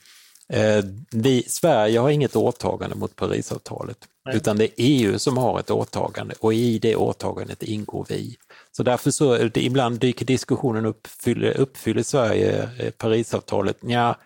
vi, 1.11 1.45
Sverige 1.49 1.99
har 1.99 2.11
inget 2.11 2.37
åtagande 2.37 2.97
mot 2.97 3.17
Parisavtalet, 3.17 3.99
Nej. 4.27 4.37
utan 4.37 4.59
det 4.59 4.65
är 4.65 4.71
EU 4.77 5.19
som 5.19 5.37
har 5.37 5.61
ett 5.61 5.71
åtagande 5.71 6.35
och 6.41 6.55
i 6.55 6.79
det 6.79 6.97
åtagandet 6.97 7.63
ingår 7.63 8.07
vi. 8.09 8.37
Så 8.73 8.83
därför 8.83 9.11
så 9.11 9.37
det, 9.37 9.65
ibland 9.65 10.01
dyker 10.01 10.27
diskussionen 10.27 10.87
upp, 10.87 11.07
uppfyller, 11.07 11.57
uppfyller 11.57 12.03
Sverige 12.03 12.69
Parisavtalet? 12.99 13.77
Ja, 13.81 14.17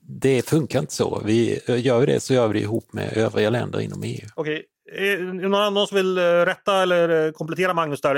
det 0.00 0.48
funkar 0.48 0.78
inte 0.78 0.94
så. 0.94 1.22
Vi 1.24 1.60
gör 1.66 2.06
det 2.06 2.20
så 2.20 2.34
gör 2.34 2.48
vi 2.48 2.58
det 2.58 2.64
ihop 2.64 2.92
med 2.92 3.16
övriga 3.16 3.50
länder 3.50 3.80
inom 3.80 4.02
EU. 4.02 4.28
Okej. 4.34 4.64
Är 4.94 5.16
det 5.16 5.32
någon 5.32 5.54
annan 5.54 5.86
som 5.86 5.96
vill 5.96 6.18
eh, 6.18 6.22
rätta 6.22 6.82
eller 6.82 7.26
eh, 7.26 7.32
komplettera 7.32 7.74
Magnus 7.74 8.00
där? 8.00 8.16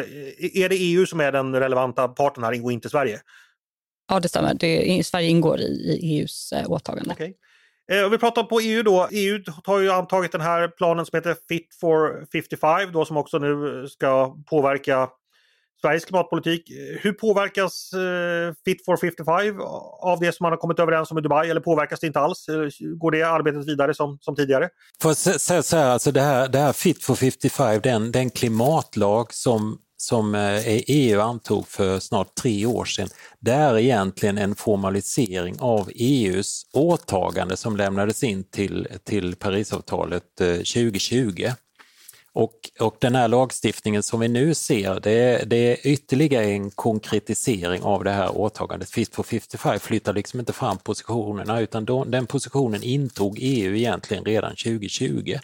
Är 0.56 0.68
det 0.68 0.76
EU 0.76 1.06
som 1.06 1.20
är 1.20 1.32
den 1.32 1.54
relevanta 1.54 2.08
parten 2.08 2.44
här 2.44 2.64
och 2.64 2.72
inte 2.72 2.90
Sverige? 2.90 3.20
Ja, 4.08 4.20
det 4.20 4.28
stämmer. 4.28 4.54
Det, 4.54 5.06
Sverige 5.06 5.28
ingår 5.28 5.60
i, 5.60 5.64
i 5.64 6.18
EUs 6.18 6.52
eh, 6.52 6.70
åtagande. 6.70 7.12
Okay. 7.12 7.34
Eh, 7.92 8.08
vi 8.08 8.18
pratar 8.18 8.42
på 8.42 8.60
EU 8.60 8.82
då. 8.82 9.08
EU 9.10 9.42
har 9.64 9.78
ju 9.78 9.90
antagit 9.90 10.32
den 10.32 10.40
här 10.40 10.68
planen 10.68 11.06
som 11.06 11.16
heter 11.16 11.36
Fit 11.48 11.74
for 11.80 12.26
55 12.32 12.92
då, 12.92 13.04
som 13.04 13.16
också 13.16 13.38
nu 13.38 13.86
ska 13.88 14.36
påverka 14.50 15.08
Sveriges 15.84 16.04
klimatpolitik. 16.04 16.70
Hur 17.00 17.12
påverkas 17.12 17.92
eh, 17.92 18.54
Fit 18.64 18.84
for 18.84 18.96
55 18.96 19.60
av 20.02 20.20
det 20.20 20.32
som 20.32 20.44
man 20.44 20.52
har 20.52 20.56
kommit 20.56 20.78
överens 20.78 21.10
om 21.10 21.18
i 21.18 21.20
Dubai 21.20 21.50
eller 21.50 21.60
påverkas 21.60 22.00
det 22.00 22.06
inte 22.06 22.20
alls? 22.20 22.48
Eh, 22.48 22.86
går 22.96 23.10
det 23.10 23.22
arbetet 23.22 23.68
vidare 23.68 23.94
som, 23.94 24.18
som 24.20 24.36
tidigare? 24.36 24.68
Får 25.02 25.08
jag 25.08 25.16
säga 25.16 25.62
så 25.62 25.76
här, 25.76 25.90
alltså 25.90 26.12
det 26.12 26.20
här, 26.20 26.48
det 26.48 26.58
här 26.58 26.72
Fit 26.72 27.04
for 27.04 27.14
55, 27.14 27.80
den, 27.82 28.12
den 28.12 28.30
klimatlag 28.30 29.34
som 29.34 29.78
som 29.96 30.34
eh, 30.34 30.68
e- 30.68 30.84
EU 30.86 31.20
antog 31.20 31.68
för 31.68 31.98
snart 31.98 32.34
tre 32.34 32.66
år 32.66 32.84
sedan, 32.84 33.08
det 33.40 33.52
är 33.52 33.78
egentligen 33.78 34.38
en 34.38 34.54
formalisering 34.54 35.56
av 35.60 35.90
EUs 35.94 36.62
åtagande 36.72 37.56
som 37.56 37.76
lämnades 37.76 38.22
in 38.22 38.44
till, 38.44 38.88
till 39.04 39.36
Parisavtalet 39.36 40.36
2020. 40.36 41.50
Och, 42.36 42.70
och 42.80 42.96
den 43.00 43.14
här 43.14 43.28
lagstiftningen 43.28 44.02
som 44.02 44.20
vi 44.20 44.28
nu 44.28 44.54
ser, 44.54 45.00
det 45.00 45.10
är, 45.10 45.46
det 45.46 45.56
är 45.56 45.86
ytterligare 45.86 46.44
en 46.44 46.70
konkretisering 46.70 47.82
av 47.82 48.04
det 48.04 48.10
här 48.10 48.38
åtagandet. 48.38 48.90
Fit 48.90 49.14
for 49.14 49.22
55 49.22 49.80
flyttar 49.80 50.12
liksom 50.12 50.40
inte 50.40 50.52
fram 50.52 50.78
positionerna 50.78 51.60
utan 51.60 51.84
då, 51.84 52.04
den 52.04 52.26
positionen 52.26 52.82
intog 52.82 53.38
EU 53.40 53.76
egentligen 53.76 54.24
redan 54.24 54.50
2020. 54.50 55.34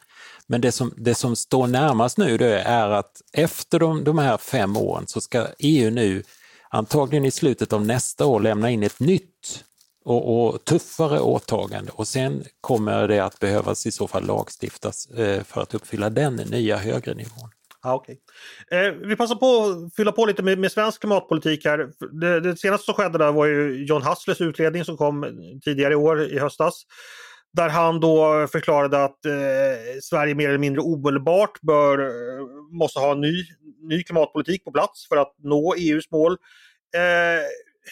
Men 0.46 0.60
det 0.60 0.72
som, 0.72 0.94
det 0.96 1.14
som 1.14 1.36
står 1.36 1.66
närmast 1.66 2.18
nu 2.18 2.38
det 2.38 2.60
är 2.60 2.90
att 2.90 3.22
efter 3.32 3.78
de, 3.78 4.04
de 4.04 4.18
här 4.18 4.36
fem 4.36 4.76
åren 4.76 5.06
så 5.06 5.20
ska 5.20 5.46
EU 5.58 5.90
nu 5.90 6.22
antagligen 6.70 7.24
i 7.24 7.30
slutet 7.30 7.72
av 7.72 7.86
nästa 7.86 8.26
år 8.26 8.40
lämna 8.40 8.70
in 8.70 8.82
ett 8.82 9.00
nytt 9.00 9.64
och, 10.04 10.46
och, 10.46 10.64
tuffare 10.64 11.20
åtagande 11.20 11.92
och 11.94 12.08
sen 12.08 12.44
kommer 12.60 13.08
det 13.08 13.24
att 13.24 13.38
behövas 13.38 13.86
i 13.86 13.92
så 13.92 14.08
fall 14.08 14.26
lagstiftas 14.26 15.06
eh, 15.06 15.42
för 15.44 15.60
att 15.60 15.74
uppfylla 15.74 16.10
den 16.10 16.36
nya 16.36 16.76
högre 16.76 17.14
nivån. 17.14 17.50
Ah, 17.82 17.94
okay. 17.94 18.16
Eh, 18.70 18.92
vi 18.92 19.16
passar 19.16 19.34
på 19.34 19.64
att 19.86 19.94
fylla 19.94 20.12
på 20.12 20.26
lite 20.26 20.42
med, 20.42 20.58
med 20.58 20.72
svensk 20.72 21.00
klimatpolitik 21.00 21.64
här. 21.64 21.90
Det, 22.20 22.40
det, 22.40 22.56
senaste 22.56 22.84
som 22.84 22.94
skedde 22.94 23.18
där 23.18 23.32
var 23.32 23.46
ju 23.46 23.84
John 23.84 24.02
Hasslers 24.02 24.40
utredning 24.40 24.84
som 24.84 24.96
kom 24.96 25.26
tidigare 25.64 25.92
i 25.92 25.96
år, 25.96 26.22
i 26.22 26.38
höstas. 26.38 26.82
Där 27.52 27.68
han 27.68 28.00
då 28.00 28.46
förklarade 28.52 29.04
att 29.04 29.26
eh, 29.26 29.32
Sverige 30.02 30.34
mer 30.34 30.48
eller 30.48 30.58
mindre 30.58 30.80
omedelbart 30.80 31.60
bör, 31.60 31.98
eh, 31.98 32.46
måste 32.70 32.98
ha 32.98 33.12
en 33.12 33.20
ny, 33.20 33.44
ny 33.82 34.02
klimatpolitik 34.02 34.64
på 34.64 34.72
plats 34.72 35.08
för 35.08 35.16
att 35.16 35.34
nå 35.42 35.74
EUs 35.74 36.10
mål. 36.10 36.32
Eh, 36.94 37.44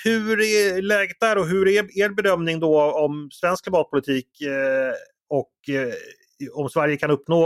hur 0.05 0.41
är 0.41 0.83
läget 0.83 1.21
där 1.21 1.39
och 1.39 1.47
hur 1.47 1.69
är 1.69 1.99
er 2.03 2.09
bedömning 2.09 2.61
då 2.61 2.93
om 2.93 3.29
svensk 3.33 3.65
klimatpolitik 3.65 4.41
eh, 4.41 4.93
och 5.29 5.75
eh, 5.75 5.95
om 6.55 6.69
Sverige 6.69 6.97
kan 6.97 7.11
uppnå 7.11 7.45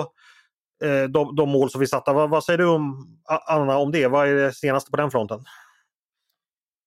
eh, 0.85 1.03
de, 1.03 1.37
de, 1.37 1.49
mål 1.49 1.71
som 1.71 1.81
vi 1.81 1.87
satt. 1.87 2.03
Vad, 2.07 2.31
vad, 2.31 2.45
säger 2.45 2.59
du 2.59 2.67
om, 2.67 3.19
Anna 3.49 3.79
om 3.79 3.93
det? 3.93 4.07
Vad 4.07 4.29
är 4.29 4.35
det 4.35 4.53
senaste 4.53 4.91
på 4.91 4.97
den 4.97 5.11
fronten? 5.11 5.45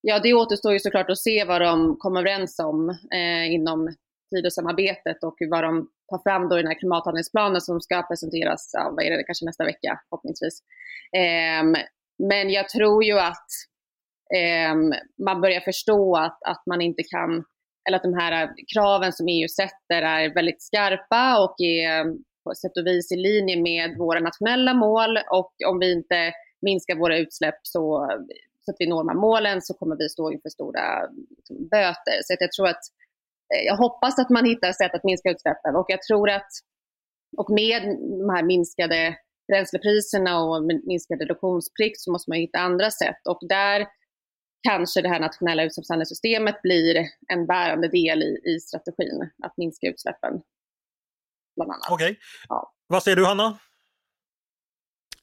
Ja, 0.02 0.20
det 0.20 0.34
återstår 0.34 0.74
ju 0.74 0.80
såklart 0.80 1.10
att 1.10 1.18
se 1.18 1.46
vad 1.46 1.62
de 1.62 1.98
kommer 1.98 2.20
överens 2.20 2.60
om 2.60 2.90
eh, 2.90 3.54
inom 3.54 3.96
Tidösamarbetet 4.36 5.24
och 5.24 5.38
vad 5.50 5.64
de 5.64 5.90
tar 6.10 6.24
fram 6.24 6.50
då 6.50 6.56
i 6.56 6.62
den 6.62 6.68
här 6.68 6.80
klimathandlingsplanen 6.80 7.62
som 7.62 7.82
ska 7.82 8.04
presenteras, 8.04 8.70
ja, 8.74 8.94
vad 8.96 9.06
är 9.06 9.18
det, 9.18 9.24
kanske 9.24 9.46
nästa 9.46 9.66
vecka 9.66 10.00
förhoppningsvis. 10.10 10.60
Eh, 11.16 11.64
men 12.30 12.50
jag 12.50 12.70
tror 12.70 13.04
ju 13.04 13.20
att 13.20 13.48
Ehm, 14.36 14.94
man 15.26 15.42
börjar 15.42 15.62
förstå 15.62 16.16
att, 16.16 16.40
att 16.46 16.64
man 16.66 16.82
inte 16.82 17.04
kan, 17.04 17.44
eller 17.88 17.98
att 17.98 18.04
de 18.04 18.14
här 18.14 18.54
kraven 18.74 19.14
som 19.14 19.28
EU 19.28 19.48
sätter 19.48 20.02
är 20.02 20.34
väldigt 20.34 20.62
skarpa 20.62 21.44
och 21.44 21.56
är 21.60 22.06
på 22.44 22.56
sätt 22.56 22.78
och 22.78 22.88
vis 22.88 23.12
i 23.12 23.16
linje 23.16 23.62
med 23.62 23.98
våra 23.98 24.20
nationella 24.20 24.74
mål. 24.74 25.18
Och 25.32 25.54
om 25.68 25.80
vi 25.80 25.92
inte 25.92 26.32
minskar 26.62 26.96
våra 26.96 27.18
utsläpp 27.18 27.60
så, 27.62 28.08
så 28.62 28.72
att 28.72 28.78
vi 28.80 28.88
når 28.88 28.98
de 28.98 29.10
här 29.10 29.22
målen 29.28 29.62
så 29.62 29.74
kommer 29.74 29.96
vi 29.96 30.10
stå 30.10 30.32
inför 30.32 30.50
stora 30.50 30.86
liksom, 31.38 31.68
böter. 31.72 32.18
Så 32.24 32.34
att 32.34 32.42
jag 32.42 32.52
tror 32.52 32.68
att 32.68 32.84
eh, 33.54 33.64
jag 33.66 33.78
hoppas 33.78 34.20
att 34.20 34.30
man 34.30 34.46
hittar 34.46 34.72
sätt 34.72 34.96
att 34.96 35.04
minska 35.04 35.32
utsläppen. 35.32 35.76
Och 35.76 35.86
jag 35.88 36.02
tror 36.02 36.30
att 36.30 36.52
och 37.38 37.50
med 37.50 37.82
de 38.22 38.30
här 38.36 38.44
minskade 38.44 39.18
bränslepriserna 39.48 40.44
och 40.44 40.64
minskad 40.64 41.20
reduktionsplikt 41.20 42.00
så 42.00 42.12
måste 42.12 42.30
man 42.32 42.38
hitta 42.38 42.60
andra 42.60 42.92
sätt. 42.92 43.22
Och 43.30 43.40
där 43.50 43.88
kanske 44.68 45.02
det 45.02 45.10
här 45.10 45.20
nationella 45.20 45.64
utsläppshandelssystemet 45.64 46.62
blir 46.62 47.06
en 47.34 47.48
bärande 47.48 47.88
del 47.88 48.24
i, 48.24 48.42
i 48.46 48.60
strategin 48.60 49.30
att 49.44 49.58
minska 49.58 49.88
utsläppen. 49.88 50.34
Okej. 51.90 52.12
Okay. 52.12 52.16
Ja. 52.50 52.74
Vad 52.88 53.04
säger 53.04 53.16
du 53.16 53.26
Hanna? 53.26 53.60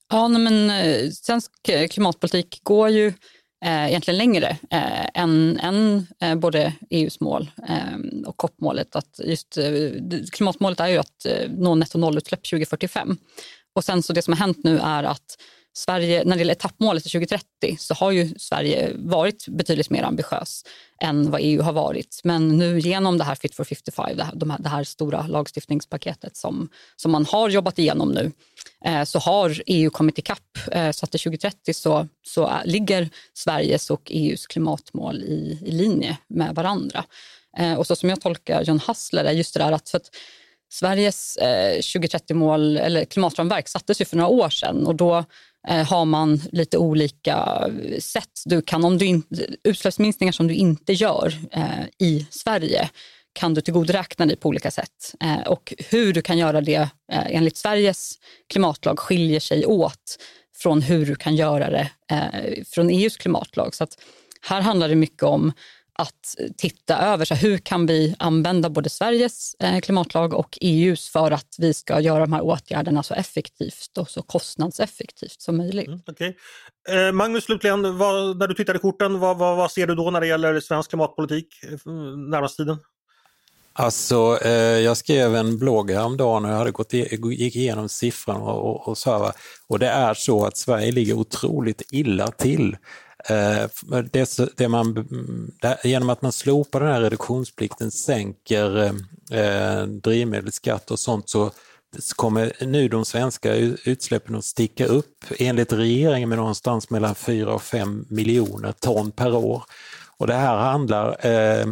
Ja, 0.09 0.29
men 0.29 0.71
eh, 0.71 1.11
svensk 1.11 1.53
klimatpolitik 1.91 2.61
går 2.63 2.89
ju 2.89 3.07
eh, 3.65 3.89
egentligen 3.89 4.19
längre 4.19 4.49
eh, 4.71 5.09
än, 5.15 5.59
än 5.59 6.07
eh, 6.21 6.35
både 6.35 6.73
EUs 6.91 7.21
mål 7.21 7.51
eh, 7.69 8.27
och 8.27 8.37
COP-målet. 8.37 8.97
eh, 9.57 10.25
klimatmålet 10.33 10.81
är 10.81 10.89
ju 10.89 10.99
att 10.99 11.27
eh, 11.27 11.51
nå 11.51 11.75
netto 11.75 11.99
nollutsläpp 11.99 12.51
2045. 12.51 13.17
Och 13.75 13.85
sen 13.85 14.03
så 14.03 14.13
det 14.13 14.23
som 14.23 14.33
har 14.33 14.39
hänt 14.39 14.65
nu 14.65 14.79
är 14.79 15.05
att 15.05 15.37
Sverige, 15.75 16.25
när 16.25 16.37
det 16.37 16.41
gäller 16.41 16.53
etappmålet 16.53 17.03
till 17.03 17.13
2030 17.13 17.77
så 17.79 17.95
har 17.95 18.11
ju 18.11 18.35
Sverige 18.39 18.93
varit 18.95 19.49
betydligt 19.49 19.91
mer 19.91 20.03
ambitiös 20.03 20.65
än 21.03 21.31
vad 21.31 21.41
EU 21.45 21.63
har 21.63 21.73
varit. 21.73 22.21
Men 22.25 22.59
nu 22.59 22.79
genom 22.79 23.19
det 23.19 23.25
här 23.25 23.35
Fit 23.35 23.55
for 23.55 23.65
55, 23.65 24.17
det 24.17 24.25
här, 24.25 24.35
de 24.35 24.51
här, 24.51 24.59
det 24.59 24.69
här 24.69 24.85
stora 24.85 25.27
lagstiftningspaketet 25.27 26.37
som, 26.37 26.69
som 26.97 27.13
man 27.13 27.27
har 27.27 27.49
jobbat 27.49 27.79
igenom 27.79 28.13
nu, 28.13 28.33
eh, 28.85 29.05
så 29.05 29.19
har 29.19 29.63
EU 29.67 29.91
kommit 29.91 30.19
ikapp. 30.19 30.59
Eh, 30.73 30.91
så 30.91 31.05
att 31.05 31.11
till 31.11 31.21
2030 31.21 31.75
så, 31.75 32.09
så 32.27 32.53
ligger 32.65 33.09
Sveriges 33.35 33.91
och 33.91 34.03
EUs 34.11 34.47
klimatmål 34.47 35.23
i, 35.23 35.59
i 35.65 35.71
linje 35.71 36.19
med 36.29 36.55
varandra. 36.55 37.05
Eh, 37.59 37.75
och 37.75 37.87
så 37.87 37.97
som 37.97 38.09
jag 38.09 38.21
tolkar 38.21 38.63
John 38.63 38.79
Hassler 38.79 39.25
är 39.25 39.33
just 39.33 39.55
det 39.55 39.61
där 39.61 39.73
att, 39.73 39.89
för 39.89 39.97
att 39.97 40.11
Sveriges 40.73 41.37
eh, 41.37 41.79
2030-mål, 41.79 42.77
eller 42.77 43.05
klimatramverk, 43.05 43.69
sattes 43.69 44.01
ju 44.01 44.05
för 44.05 44.17
några 44.17 44.29
år 44.29 44.49
sedan 44.49 44.87
och 44.87 44.95
då 44.95 45.25
Eh, 45.69 45.87
har 45.87 46.05
man 46.05 46.41
lite 46.53 46.79
olika 46.79 47.69
sätt. 47.99 48.43
Du 48.45 48.63
kan, 48.63 48.85
om 48.85 48.99
du 48.99 49.07
in, 49.07 49.23
utsläppsminskningar 49.65 50.33
som 50.33 50.49
du 50.49 50.55
inte 50.55 50.93
gör 50.93 51.35
eh, 51.53 51.85
i 51.99 52.27
Sverige 52.31 52.91
kan 53.33 53.55
du 53.55 53.61
tillgodoräkna 53.61 54.27
dig 54.27 54.37
på 54.37 54.49
olika 54.49 54.71
sätt. 54.71 55.15
Eh, 55.21 55.41
och 55.41 55.75
hur 55.91 56.13
du 56.13 56.23
kan 56.23 56.39
göra 56.39 56.61
det 56.61 56.89
eh, 57.13 57.27
enligt 57.37 57.57
Sveriges 57.57 58.15
klimatlag 58.53 58.99
skiljer 58.99 59.41
sig 59.41 59.67
åt 59.67 60.19
från 60.57 60.83
hur 60.83 61.07
du 61.07 61.15
kan 61.15 61.37
göra 61.37 61.71
det 61.71 61.91
eh, 62.11 62.65
från 62.67 62.91
EUs 62.91 63.17
klimatlag. 63.17 63.75
Så 63.75 63.85
att 63.85 63.99
här 64.41 64.61
handlar 64.61 64.89
det 64.89 64.95
mycket 64.95 65.23
om 65.23 65.53
att 66.03 66.35
titta 66.57 66.99
över 66.99 67.25
så 67.25 67.35
hur 67.35 67.59
kan 67.59 67.87
vi 67.87 68.15
använda 68.19 68.71
både 68.71 68.91
Sveriges 68.91 69.55
eh, 69.59 69.81
klimatlag 69.81 70.35
och 70.35 70.59
EUs 70.61 71.09
för 71.09 71.31
att 71.31 71.57
vi 71.59 71.75
ska 71.75 72.01
göra 72.01 72.21
de 72.21 72.33
här 72.33 72.43
åtgärderna 72.43 73.03
så 73.03 73.15
effektivt 73.15 73.99
och 73.99 74.11
så 74.11 74.23
kostnadseffektivt 74.23 75.41
som 75.41 75.57
möjligt. 75.57 75.87
Mm, 75.87 76.01
okay. 76.07 76.35
eh, 76.89 77.13
Magnus, 77.13 77.45
slutligen, 77.45 77.99
vad, 77.99 78.37
när 78.37 78.49
du 78.49 78.55
tittar 78.55 78.77
i 78.77 78.79
korten, 78.79 79.19
vad, 79.19 79.39
vad, 79.39 79.57
vad, 79.57 79.71
ser 79.71 79.87
du 79.87 79.95
då 79.95 80.11
när 80.11 80.21
det 80.21 80.27
gäller 80.27 80.61
svensk 80.61 80.91
klimatpolitik 80.91 81.47
eh, 81.65 81.93
närmaste 82.31 82.63
tiden? 82.63 82.79
Alltså, 83.75 84.39
eh, 84.43 84.53
jag 84.81 84.97
skrev 84.97 85.37
en 85.37 85.59
blogg 85.59 85.91
häromdagen 85.91 86.45
och 86.45 86.51
jag 86.51 86.57
hade 86.57 86.71
gått 86.71 86.93
gick 86.93 87.57
igenom 87.57 87.89
siffrorna 87.89 88.41
och, 88.41 88.71
och, 88.71 88.89
och 88.89 88.99
så 88.99 89.19
här, 89.19 89.33
Och 89.69 89.79
det 89.79 89.89
är 89.89 90.15
så 90.15 90.45
att 90.45 90.57
Sverige 90.57 90.93
ligger 90.93 91.15
otroligt 91.15 91.83
illa 91.91 92.29
till 92.31 92.77
Eh, 93.29 93.67
det, 94.13 94.57
det 94.57 94.69
man, 94.69 95.09
genom 95.85 96.11
att 96.11 96.23
man 96.23 96.33
slopar 96.33 96.81
den 96.81 96.93
här 96.93 97.01
reduktionsplikten, 97.01 97.91
sänker 97.91 98.77
eh, 98.79 99.41
eh, 99.41 99.87
drivmedelsskatt 99.87 100.91
och 100.91 100.99
sånt 100.99 101.31
så 101.31 101.51
kommer 102.17 102.53
nu 102.61 102.89
de 102.89 103.05
svenska 103.05 103.55
utsläppen 103.85 104.35
att 104.35 104.45
sticka 104.45 104.87
upp 104.87 105.25
enligt 105.39 105.73
regeringen 105.73 106.29
med 106.29 106.39
någonstans 106.39 106.91
mellan 106.91 107.15
4 107.15 107.55
och 107.55 107.63
5 107.63 108.07
miljoner 108.09 108.73
ton 108.73 109.11
per 109.11 109.35
år. 109.35 109.63
Och 110.17 110.27
det 110.27 110.35
här 110.35 110.57
handlar 110.57 111.27
eh, 111.27 111.67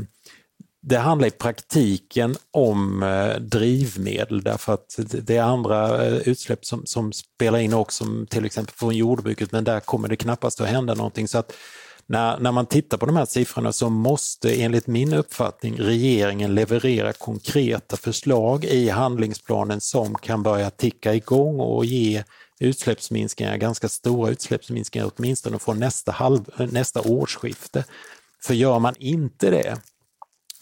det 0.83 0.97
handlar 0.97 1.29
i 1.29 1.31
praktiken 1.31 2.37
om 2.51 3.03
eh, 3.03 3.41
drivmedel 3.41 4.43
därför 4.43 4.75
att 4.75 4.99
det 4.99 5.37
är 5.37 5.43
andra 5.43 6.07
eh, 6.07 6.29
utsläpp 6.29 6.65
som, 6.65 6.87
som 6.87 7.13
spelar 7.13 7.59
in 7.59 7.75
också, 7.75 8.05
till 8.31 8.45
exempel 8.45 8.75
från 8.75 8.97
jordbruket, 8.97 9.53
men 9.53 9.65
där 9.65 9.81
kommer 9.81 10.09
det 10.09 10.17
knappast 10.17 10.61
att 10.61 10.69
hända 10.69 10.95
någonting. 10.95 11.29
Så 11.29 11.39
att 11.39 11.53
när, 12.07 12.39
när 12.39 12.53
man 12.53 12.67
tittar 12.67 12.99
på 12.99 13.07
de 13.07 13.17
här 13.17 13.25
siffrorna 13.25 13.73
så 13.73 13.91
måste 13.91 14.63
enligt 14.63 14.87
min 14.87 15.15
uppfattning 15.15 15.77
regeringen 15.79 16.55
leverera 16.55 17.13
konkreta 17.13 17.97
förslag 17.97 18.65
i 18.65 18.89
handlingsplanen 18.89 19.81
som 19.81 20.15
kan 20.15 20.43
börja 20.43 20.71
ticka 20.71 21.15
igång 21.15 21.61
och 21.61 21.85
ge 21.85 22.25
utsläppsminskningar, 22.61 23.57
ganska 23.57 23.89
stora 23.89 24.31
utsläppsminskningar 24.31 25.11
åtminstone 25.17 25.59
från 25.59 25.79
nästa, 25.79 26.13
halv, 26.13 26.41
eh, 26.59 26.67
nästa 26.67 27.01
årsskifte. 27.01 27.85
För 28.43 28.55
gör 28.55 28.79
man 28.79 28.95
inte 28.99 29.51
det, 29.51 29.77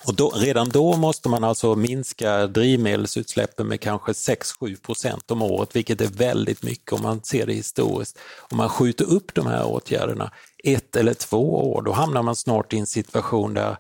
och 0.05 0.15
då, 0.15 0.31
redan 0.31 0.69
då 0.69 0.97
måste 0.97 1.29
man 1.29 1.45
alltså 1.45 1.75
minska 1.75 2.47
drivmedelsutsläppen 2.47 3.67
med 3.67 3.81
kanske 3.81 4.13
6-7 4.13 4.81
procent 4.81 5.31
om 5.31 5.43
året, 5.43 5.77
vilket 5.77 6.01
är 6.01 6.07
väldigt 6.07 6.63
mycket 6.63 6.93
om 6.93 7.03
man 7.03 7.23
ser 7.23 7.47
det 7.47 7.53
historiskt. 7.53 8.19
Om 8.51 8.57
man 8.57 8.69
skjuter 8.69 9.05
upp 9.05 9.35
de 9.35 9.47
här 9.47 9.67
åtgärderna 9.67 10.31
ett 10.65 10.97
eller 10.97 11.15
två 11.15 11.73
år, 11.73 11.83
då 11.83 11.93
hamnar 11.93 12.23
man 12.23 12.37
snart 12.37 12.73
i 12.73 12.79
en 12.79 12.87
situation 12.87 13.55
där 13.55 13.77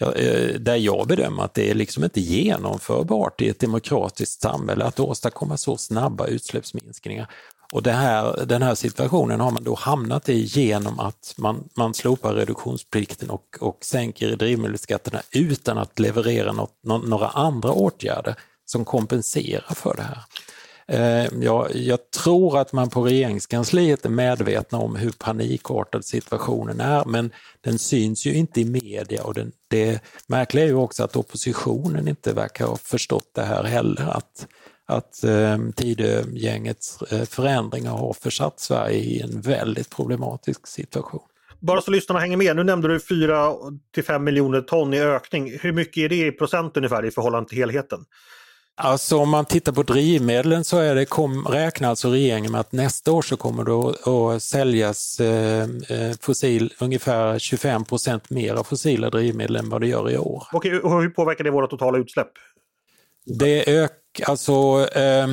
eh, 0.00 0.60
där 0.60 0.76
jag 0.76 1.06
bedömer 1.06 1.42
att 1.42 1.54
det 1.54 1.70
är 1.70 1.74
liksom 1.74 2.04
inte 2.04 2.20
genomförbart 2.20 3.40
i 3.40 3.48
ett 3.48 3.60
demokratiskt 3.60 4.42
samhälle 4.42 4.84
att 4.84 5.00
åstadkomma 5.00 5.56
så 5.56 5.76
snabba 5.76 6.26
utsläppsminskningar. 6.26 7.28
Och 7.72 7.82
det 7.82 7.92
här, 7.92 8.46
den 8.46 8.62
här 8.62 8.74
situationen 8.74 9.40
har 9.40 9.50
man 9.50 9.64
då 9.64 9.74
hamnat 9.74 10.28
i 10.28 10.40
genom 10.42 11.00
att 11.00 11.34
man, 11.38 11.68
man 11.76 11.94
slopar 11.94 12.34
reduktionsplikten 12.34 13.30
och, 13.30 13.44
och 13.60 13.78
sänker 13.80 14.36
drivmedelsskatterna 14.36 15.22
utan 15.30 15.78
att 15.78 15.98
leverera 15.98 16.52
något, 16.52 16.78
några 16.82 17.28
andra 17.28 17.72
åtgärder 17.72 18.34
som 18.64 18.84
kompenserar 18.84 19.74
för 19.74 19.96
det 19.96 20.02
här. 20.02 20.18
Eh, 20.88 21.28
jag, 21.40 21.76
jag, 21.76 22.10
tror 22.10 22.58
att 22.58 22.72
man 22.72 22.90
på 22.90 23.02
regeringskansliet 23.02 24.04
är 24.04 24.10
medvetna 24.10 24.78
om 24.78 24.96
hur 24.96 25.12
panikartad 25.12 26.04
situationen 26.04 26.80
är, 26.80 27.04
men 27.04 27.30
den 27.60 27.78
syns 27.78 28.26
ju 28.26 28.34
inte 28.34 28.60
i 28.60 28.64
media 28.64 29.24
och 29.24 29.34
den, 29.34 29.52
det 29.68 30.00
märkliga 30.26 30.64
är 30.64 30.68
ju 30.68 30.74
också 30.74 31.04
att 31.04 31.16
oppositionen 31.16 32.08
inte 32.08 32.32
verkar 32.32 32.66
ha 32.66 32.76
förstått 32.76 33.30
det 33.34 33.42
här 33.42 33.64
heller, 33.64 34.08
att 34.16 34.46
att 34.92 35.24
eh, 35.24 35.58
Tidögängets 35.76 37.02
eh, 37.02 37.24
förändringar 37.24 37.90
har 37.90 38.12
försatt 38.12 38.60
Sverige 38.60 38.96
i 38.96 39.20
en 39.20 39.40
väldigt 39.40 39.90
problematisk 39.90 40.66
situation. 40.66 41.22
Bara 41.60 41.80
så 41.80 41.90
lyssnarna 41.90 42.20
hänger 42.20 42.36
med, 42.36 42.56
nu 42.56 42.64
nämnde 42.64 42.88
du 42.88 43.00
4 43.00 43.52
till 43.94 44.04
5 44.04 44.24
miljoner 44.24 44.60
ton 44.60 44.94
i 44.94 45.00
ökning. 45.00 45.58
Hur 45.60 45.72
mycket 45.72 45.96
är 45.96 46.08
det 46.08 46.26
i 46.26 46.32
procent 46.32 46.76
ungefär 46.76 47.04
i 47.04 47.10
förhållande 47.10 47.48
till 47.48 47.58
helheten? 47.58 48.04
Alltså 48.74 49.18
om 49.18 49.28
man 49.28 49.44
tittar 49.44 49.72
på 49.72 49.82
drivmedlen 49.82 50.64
så 50.64 50.78
är 50.78 50.94
det, 50.94 51.04
kom, 51.04 51.46
räknar 51.46 51.88
alltså 51.88 52.08
regeringen 52.08 52.52
med 52.52 52.60
att 52.60 52.72
nästa 52.72 53.12
år 53.12 53.22
så 53.22 53.36
kommer 53.36 53.64
det 53.64 54.34
att, 54.34 54.42
säljas 54.42 55.20
eh, 55.20 55.62
eh 55.62 56.12
fossil, 56.20 56.74
ungefär 56.80 57.38
25 57.38 57.84
procent 57.84 58.30
mer 58.30 58.54
av 58.54 58.64
fossila 58.64 59.10
drivmedel 59.10 59.56
än 59.56 59.68
vad 59.68 59.80
det 59.80 59.86
gör 59.86 60.10
i 60.10 60.18
år. 60.18 60.46
Okej, 60.52 60.78
och 60.78 61.02
hur 61.02 61.08
påverkar 61.08 61.44
det 61.44 61.50
våra 61.50 61.66
totala 61.66 61.98
utsläpp? 61.98 62.30
Det 63.24 63.80
ökar 63.80 64.01
alltså 64.24 64.86
eh, 64.94 65.28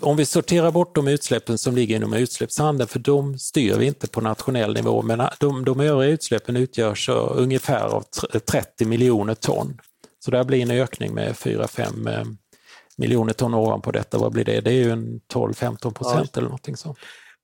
om 0.00 0.16
vi 0.16 0.26
sorterar 0.26 0.70
bort 0.70 0.94
de 0.94 1.08
utsläppen 1.08 1.58
som 1.58 1.74
ligger 1.74 1.96
inom 1.96 2.12
utsläppshandeln, 2.12 2.88
för 2.88 2.98
de 2.98 3.38
styr 3.38 3.74
vi 3.74 3.86
inte 3.86 4.08
på 4.08 4.20
nationell 4.20 4.74
nivå, 4.74 5.02
men 5.02 5.22
de, 5.40 5.64
de 5.64 5.80
övriga 5.80 6.10
utsläppen 6.10 6.56
utgörs 6.56 7.08
ungefär 7.30 7.84
av 7.84 8.04
30 8.50 8.84
miljoner 8.84 9.34
ton. 9.34 9.80
Så 10.24 10.30
det 10.30 10.44
blir 10.44 10.62
en 10.62 10.70
ökning 10.70 11.14
med 11.14 11.32
4-5 11.32 12.18
eh, 12.18 12.24
miljoner 12.96 13.32
ton 13.32 13.54
ovanpå 13.54 13.92
detta. 13.92 14.18
Vad 14.18 14.32
blir 14.32 14.44
det? 14.44 14.60
Det 14.60 14.70
är 14.70 14.84
ju 14.84 14.90
en 14.90 15.20
12-15 15.32 15.92
procent 15.92 16.30
ja. 16.32 16.38
eller 16.38 16.48
någonting 16.48 16.76
sånt. 16.76 16.98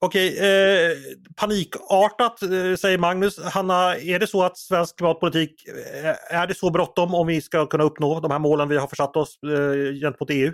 Okej, 0.05 0.39
eh, 0.39 0.97
panikartat 1.37 2.43
eh, 2.43 2.75
säger 2.77 2.99
Magnus. 2.99 3.39
Hanna, 3.43 3.97
är 3.97 4.19
det 4.19 4.27
så 4.27 4.43
att 4.43 4.59
svensk 4.59 4.97
klimatpolitik, 4.97 5.69
eh, 5.69 6.37
är 6.39 6.47
det 6.47 6.55
så 6.55 6.71
bråttom 6.71 7.15
om 7.15 7.27
vi 7.27 7.41
ska 7.41 7.67
kunna 7.67 7.85
uppnå 7.85 8.21
de 8.21 8.31
här 8.31 8.39
målen 8.39 8.69
vi 8.69 8.77
har 8.77 8.87
försatt 8.87 9.17
oss 9.17 9.39
eh, 9.43 9.95
gentemot 10.01 10.31
EU? 10.31 10.53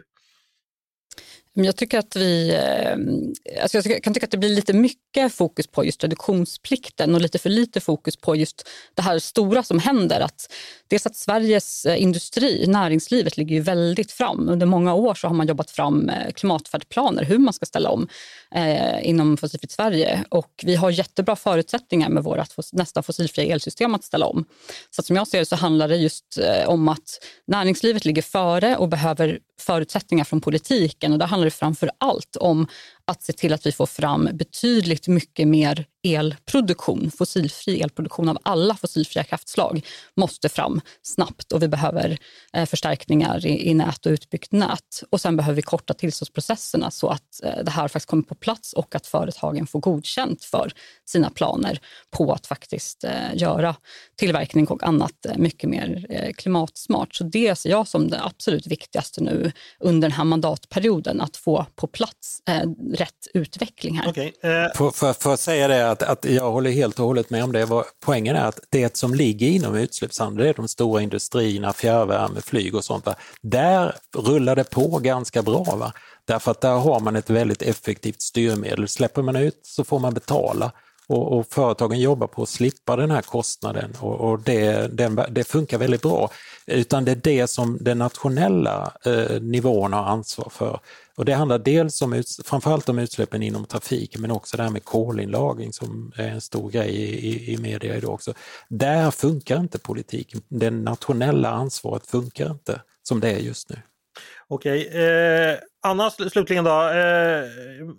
Jag 1.65 1.77
tycker 1.77 1.99
att 1.99 2.17
vi, 2.17 2.55
eh, 2.55 3.63
alltså 3.63 3.79
jag 3.79 4.03
kan 4.03 4.15
tycka 4.15 4.27
att 4.27 4.31
det 4.31 4.39
blir 4.39 4.49
lite 4.49 4.73
mycket 4.73 5.35
fokus 5.35 5.67
på 5.67 5.85
just 5.85 6.05
reduktionsplikten 6.05 7.15
och 7.15 7.21
lite 7.21 7.39
för 7.39 7.49
lite 7.51 7.81
fokus 7.81 8.17
på 8.17 8.37
just 8.37 8.69
det 8.95 9.03
här 9.03 9.19
stora 9.19 9.63
som 9.63 9.79
händer. 9.79 10.21
Att 10.21 10.53
dels 10.89 11.07
att 11.07 11.17
Sveriges 11.17 11.87
eh, 11.87 12.03
industri, 12.03 12.67
näringslivet, 12.67 13.37
ligger 13.37 13.55
ju 13.57 13.61
väldigt 13.61 14.13
fram. 14.13 14.49
Under 14.49 14.67
många 14.67 14.95
år 14.95 15.15
så 15.15 15.27
har 15.27 15.35
man 15.35 15.47
jobbat 15.47 15.71
fram 15.71 16.09
eh, 16.09 16.33
klimatfärdplaner, 16.33 17.25
hur 17.25 17.39
man 17.39 17.55
ska 17.55 17.67
ställa 17.67 17.91
om 17.91 18.09
eh, 18.55 19.09
inom 19.09 19.37
Fossilfritt 19.37 19.73
Sverige. 19.73 20.25
Och 20.29 20.65
vi 20.65 20.75
har 20.77 20.91
jättebra 20.91 21.37
förutsättningar 21.37 22.09
med 22.09 22.25
vårt 22.25 22.73
nästan 22.73 23.03
fossilfria 23.03 23.55
elsystem 23.55 23.95
att 23.95 24.05
ställa 24.05 24.27
om. 24.27 24.45
Så 24.91 25.03
som 25.03 25.17
jag 25.17 25.29
ser 25.29 25.39
det 25.39 25.47
så 25.47 25.57
handlar 25.57 25.89
det 25.89 25.97
just 25.97 26.39
om 26.67 26.89
att 26.89 27.25
näringslivet 27.47 28.05
ligger 28.05 28.23
före 28.23 28.77
och 28.77 28.89
behöver 28.89 29.39
förutsättningar 29.61 30.25
från 30.25 30.41
politiken. 30.41 31.13
Och 31.13 31.19
där 31.19 31.27
handlar 31.27 31.48
framför 31.51 31.91
allt 31.99 32.37
om 32.37 32.67
att 33.09 33.23
se 33.23 33.33
till 33.33 33.53
att 33.53 33.67
vi 33.67 33.73
får 33.73 33.87
fram 33.87 34.29
betydligt 34.33 35.09
mycket 35.09 35.49
mer 35.49 35.87
elproduktion, 36.03 37.11
fossilfri 37.11 37.81
elproduktion 37.81 38.29
av 38.29 38.39
alla 38.43 38.75
fossilfria 38.75 39.25
kraftslag 39.25 39.87
måste 40.17 40.49
fram 40.49 40.81
snabbt 41.03 41.53
och 41.53 41.63
vi 41.63 41.69
behöver 41.69 42.19
eh, 42.53 42.67
förstärkningar 42.67 43.47
i, 43.47 43.71
i, 43.71 43.75
nät 43.75 44.07
och 44.07 44.11
utbyggt 44.11 44.53
nät. 44.53 45.03
Och 45.11 45.21
sen 45.21 45.37
behöver 45.37 45.57
vi 45.57 45.63
korta 45.63 45.95
tillståndsprocesserna 45.95 46.91
så 46.91 47.09
att 47.09 47.43
eh, 47.43 47.65
det 47.65 47.71
här 47.71 47.89
faktiskt 47.89 48.11
kommer 48.11 48.23
på 48.23 48.35
plats 48.35 48.73
och 48.73 48.95
att 48.95 49.07
företagen 49.07 49.67
får 49.67 49.81
godkänt 49.81 50.45
för 50.45 50.73
sina 51.07 51.31
planer 51.31 51.81
på 52.11 52.33
att 52.33 52.47
faktiskt 52.47 53.05
eh, 53.05 53.35
göra 53.35 53.77
tillverkning 54.17 54.67
och 54.67 54.83
annat 54.83 55.27
eh, 55.27 55.37
mycket 55.37 55.71
mer 55.71 56.07
eh, 56.11 56.33
klimatsmart. 56.33 57.15
Så 57.15 57.25
det 57.25 57.59
ser 57.59 57.71
jag 57.71 57.89
som 57.89 58.09
det 58.09 58.25
absolut 58.25 58.67
viktigaste 58.67 59.23
nu 59.23 59.53
under 59.81 60.09
den 60.09 60.17
här 60.17 60.25
mandatperioden, 60.25 61.21
att 61.21 61.37
få 61.37 61.67
på 61.77 61.87
plats 61.87 62.43
eh, 62.49 62.63
rätt 63.01 63.27
utveckling 63.35 63.99
här. 63.99 64.09
Okay. 64.09 64.33
Eh. 64.43 64.67
Får, 64.75 64.91
får, 64.91 65.13
får 65.13 65.33
jag 65.33 65.39
säga 65.39 65.69
det 65.69 65.91
att, 65.91 66.03
att 66.03 66.25
jag 66.25 66.51
håller 66.51 66.71
helt 66.71 66.99
och 66.99 67.07
hållet 67.07 67.31
med 67.31 67.45
om 67.45 67.53
det. 67.53 67.69
Poängen 68.05 68.37
är 68.37 68.45
att 68.45 68.61
det 68.71 68.97
som 68.97 69.15
ligger 69.15 69.47
inom 69.47 69.75
utsläppshandeln, 69.75 70.45
det 70.45 70.49
är 70.49 70.55
de 70.55 70.69
stora 70.69 71.03
industrierna, 71.03 71.73
fjärrvärme, 71.73 72.41
flyg 72.41 72.75
och 72.75 72.85
sånt. 72.85 73.07
Va? 73.07 73.15
Där 73.43 73.95
rullar 74.17 74.57
det 74.57 74.65
på 74.65 74.99
ganska 74.99 75.43
bra. 75.43 75.65
Va? 75.65 75.93
Därför 76.25 76.51
att 76.51 76.61
där 76.61 76.75
har 76.75 77.01
man 77.01 77.17
ett 77.17 77.31
väldigt 77.31 77.63
effektivt 77.63 78.23
styrmedel. 78.23 78.89
Släpper 78.89 79.23
man 79.23 79.37
ut 79.37 79.61
så 79.63 79.85
får 79.85 79.99
man 79.99 80.15
betala. 80.15 80.73
Och, 81.09 81.39
och, 81.39 81.47
företagen 81.51 82.01
jobbar 82.01 82.27
på 82.27 82.43
att 82.43 82.49
slippa 82.49 82.97
den 82.97 83.11
här 83.11 83.23
kostnaden 83.23 83.93
och, 84.01 84.21
och 84.21 84.41
det, 84.41 84.89
den, 84.97 85.21
det, 85.31 85.45
funkar 85.45 85.79
väldigt 85.79 86.03
bra. 86.03 86.31
Utan 86.67 87.05
det 87.05 87.11
är 87.11 87.17
det 87.17 87.47
som 87.47 87.79
den 87.81 87.99
nationella 87.99 88.93
eh, 89.05 89.41
nivån 89.41 89.93
har 89.93 90.05
ansvar 90.05 90.49
för. 90.51 90.81
Och 91.17 91.25
det 91.25 91.33
handlar 91.33 91.59
dels 91.59 92.03
om, 92.03 92.23
framförallt 92.45 92.89
om 92.89 92.99
utsläppen 92.99 93.43
inom 93.43 93.65
trafiken 93.65 94.21
men 94.21 94.31
också 94.31 94.57
det 94.57 94.63
här 94.63 94.71
med 94.71 94.85
kolinlagring 94.85 95.73
som 95.73 96.13
är 96.17 96.29
en 96.29 96.41
stor 96.41 96.71
grej 96.71 96.91
i, 96.91 97.29
i, 97.29 97.53
i 97.53 97.57
media 97.57 97.97
idag 97.97 98.15
också. 98.15 98.35
Där 98.69 99.11
funkar 99.11 99.61
inte 99.61 99.79
politiken. 99.79 100.41
Det 100.49 100.71
nationella 100.71 101.51
ansvaret 101.51 102.07
funkar 102.07 102.51
inte 102.51 102.81
som 103.03 103.21
det 103.21 103.31
är 103.31 103.39
just 103.39 103.71
nu. 103.71 103.77
Okej, 104.49 104.87
eh, 104.87 105.59
Anna 105.87 106.11
slutligen 106.11 106.65
då. 106.65 106.91
Eh, 106.91 107.45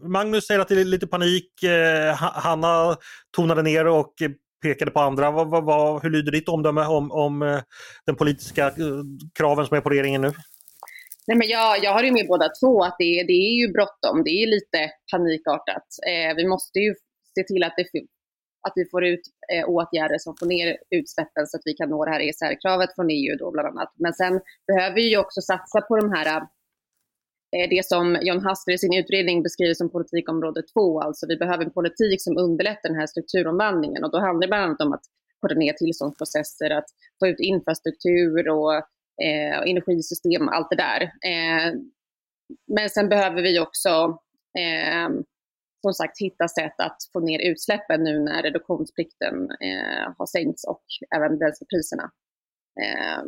Magnus 0.10 0.48
säger 0.48 0.60
att 0.60 0.68
det 0.68 0.82
är 0.82 0.86
lite 0.86 1.08
panik. 1.08 1.64
Eh, 1.64 2.16
Hanna 2.16 2.98
tonade 3.36 3.62
ner 3.62 3.88
och 3.88 4.14
pekade 4.62 4.92
på 4.92 5.00
andra. 5.00 5.32
Va, 5.32 5.44
va, 5.44 5.62
va, 5.62 6.00
hur 6.00 6.10
lyder 6.10 6.32
ditt 6.32 6.50
omdöme 6.50 6.86
om, 6.86 7.12
om 7.12 7.42
eh, 7.42 7.60
den 8.06 8.16
politiska 8.16 8.68
eh, 8.68 9.04
kraven 9.38 9.66
som 9.66 9.78
är 9.78 9.82
på 9.82 9.90
regeringen 9.90 10.22
nu? 10.22 10.32
Nej, 11.28 11.38
men 11.38 11.48
jag, 11.48 11.84
jag 11.84 11.94
har 11.94 12.04
ju 12.04 12.12
med 12.12 12.28
båda 12.28 12.50
två, 12.62 12.84
att 12.84 12.96
det, 13.00 13.24
det 13.28 13.34
är 13.34 13.56
ju 13.62 13.72
bråttom. 13.72 14.24
Det 14.24 14.30
är 14.44 14.48
lite 14.48 14.92
panikartat. 15.12 15.88
Eh, 16.08 16.36
vi 16.36 16.48
måste 16.48 16.80
ju 16.80 16.94
se 17.36 17.44
till 17.44 17.64
att, 17.64 17.74
det, 17.78 18.00
att 18.68 18.74
vi 18.76 18.86
får 18.92 19.06
ut 19.06 19.22
eh, 19.54 19.70
åtgärder 19.70 20.18
som 20.18 20.36
får 20.40 20.46
ner 20.46 20.78
utsläppen 20.90 21.48
så 21.48 21.58
att 21.58 21.62
vi 21.66 21.74
kan 21.74 21.90
nå 21.90 22.06
det 22.06 22.12
här 22.12 22.20
ESR-kravet 22.28 22.96
från 22.96 23.10
EU 23.10 23.36
då 23.40 23.52
bland 23.52 23.68
annat. 23.68 23.94
Men 23.96 24.14
sen 24.14 24.42
behöver 24.68 24.96
vi 24.96 25.10
ju 25.10 25.18
också 25.18 25.42
satsa 25.42 25.82
på 25.82 25.98
de 25.98 26.12
här 26.12 26.42
Eh, 27.52 27.70
det 27.70 27.86
som 27.86 28.18
John 28.22 28.46
Hassler 28.46 28.74
i 28.74 28.78
sin 28.78 28.94
utredning 28.94 29.44
beskriver 29.44 29.74
som 29.74 29.92
politikområde 29.92 30.62
två, 30.74 31.02
alltså 31.02 31.26
vi 31.28 31.38
behöver 31.38 31.66
en 31.66 31.72
politik 31.72 32.24
som 32.24 32.38
underlättar 32.38 32.90
den 32.90 33.00
här 33.00 33.08
strukturomvandlingen 33.08 34.04
och 34.04 34.12
då 34.12 34.20
handlar 34.20 34.42
det 34.42 34.48
bland 34.48 34.64
annat 34.64 34.82
om 34.82 34.94
att 34.94 35.06
korta 35.42 35.56
ner 35.56 35.74
tillståndsprocesser, 35.74 36.70
att 36.70 36.90
få 37.20 37.28
ut 37.28 37.40
infrastruktur 37.40 38.50
och, 38.50 38.74
eh, 39.24 39.60
energisystem 39.72 40.48
och 40.48 40.56
allt 40.56 40.70
det 40.70 40.76
där. 40.76 41.02
Eh, 41.02 41.74
men 42.68 42.90
sen 42.90 43.10
behöver 43.10 43.42
vi 43.42 43.60
också 43.60 44.20
eh, 44.60 45.10
som 45.82 45.94
sagt 45.94 46.22
hitta 46.22 46.48
sätt 46.48 46.76
att 46.78 46.98
få 47.14 47.20
ner 47.20 47.52
utsläppen 47.52 48.04
nu 48.04 48.20
när 48.20 48.44
reduktionsplikten 48.44 49.36
eh, 49.52 50.14
har 50.18 50.26
sänkts 50.26 50.64
och 50.64 50.84
även 51.16 51.38
bränslepriserna. 51.38 52.12
Eh, 52.82 53.24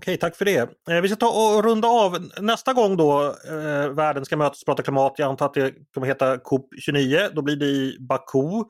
Okej, 0.00 0.16
tack 0.16 0.36
för 0.36 0.44
det. 0.44 0.70
Eh, 0.90 1.00
vi 1.02 1.08
ska 1.08 1.16
ta 1.16 1.28
och 1.28 1.64
runda 1.64 1.88
av. 1.88 2.28
Nästa 2.40 2.72
gång 2.72 2.96
då 2.96 3.34
eh, 3.48 3.88
världen 3.88 4.24
ska 4.24 4.36
mötas 4.36 4.62
och 4.62 4.66
prata 4.66 4.82
klimat, 4.82 5.14
jag 5.16 5.28
antar 5.28 5.46
att 5.46 5.54
det 5.54 5.72
kommer 5.94 6.06
heta 6.06 6.36
COP29, 6.36 7.30
då 7.34 7.42
blir 7.42 7.56
det 7.56 7.66
i 7.66 7.96
Baku. 8.00 8.64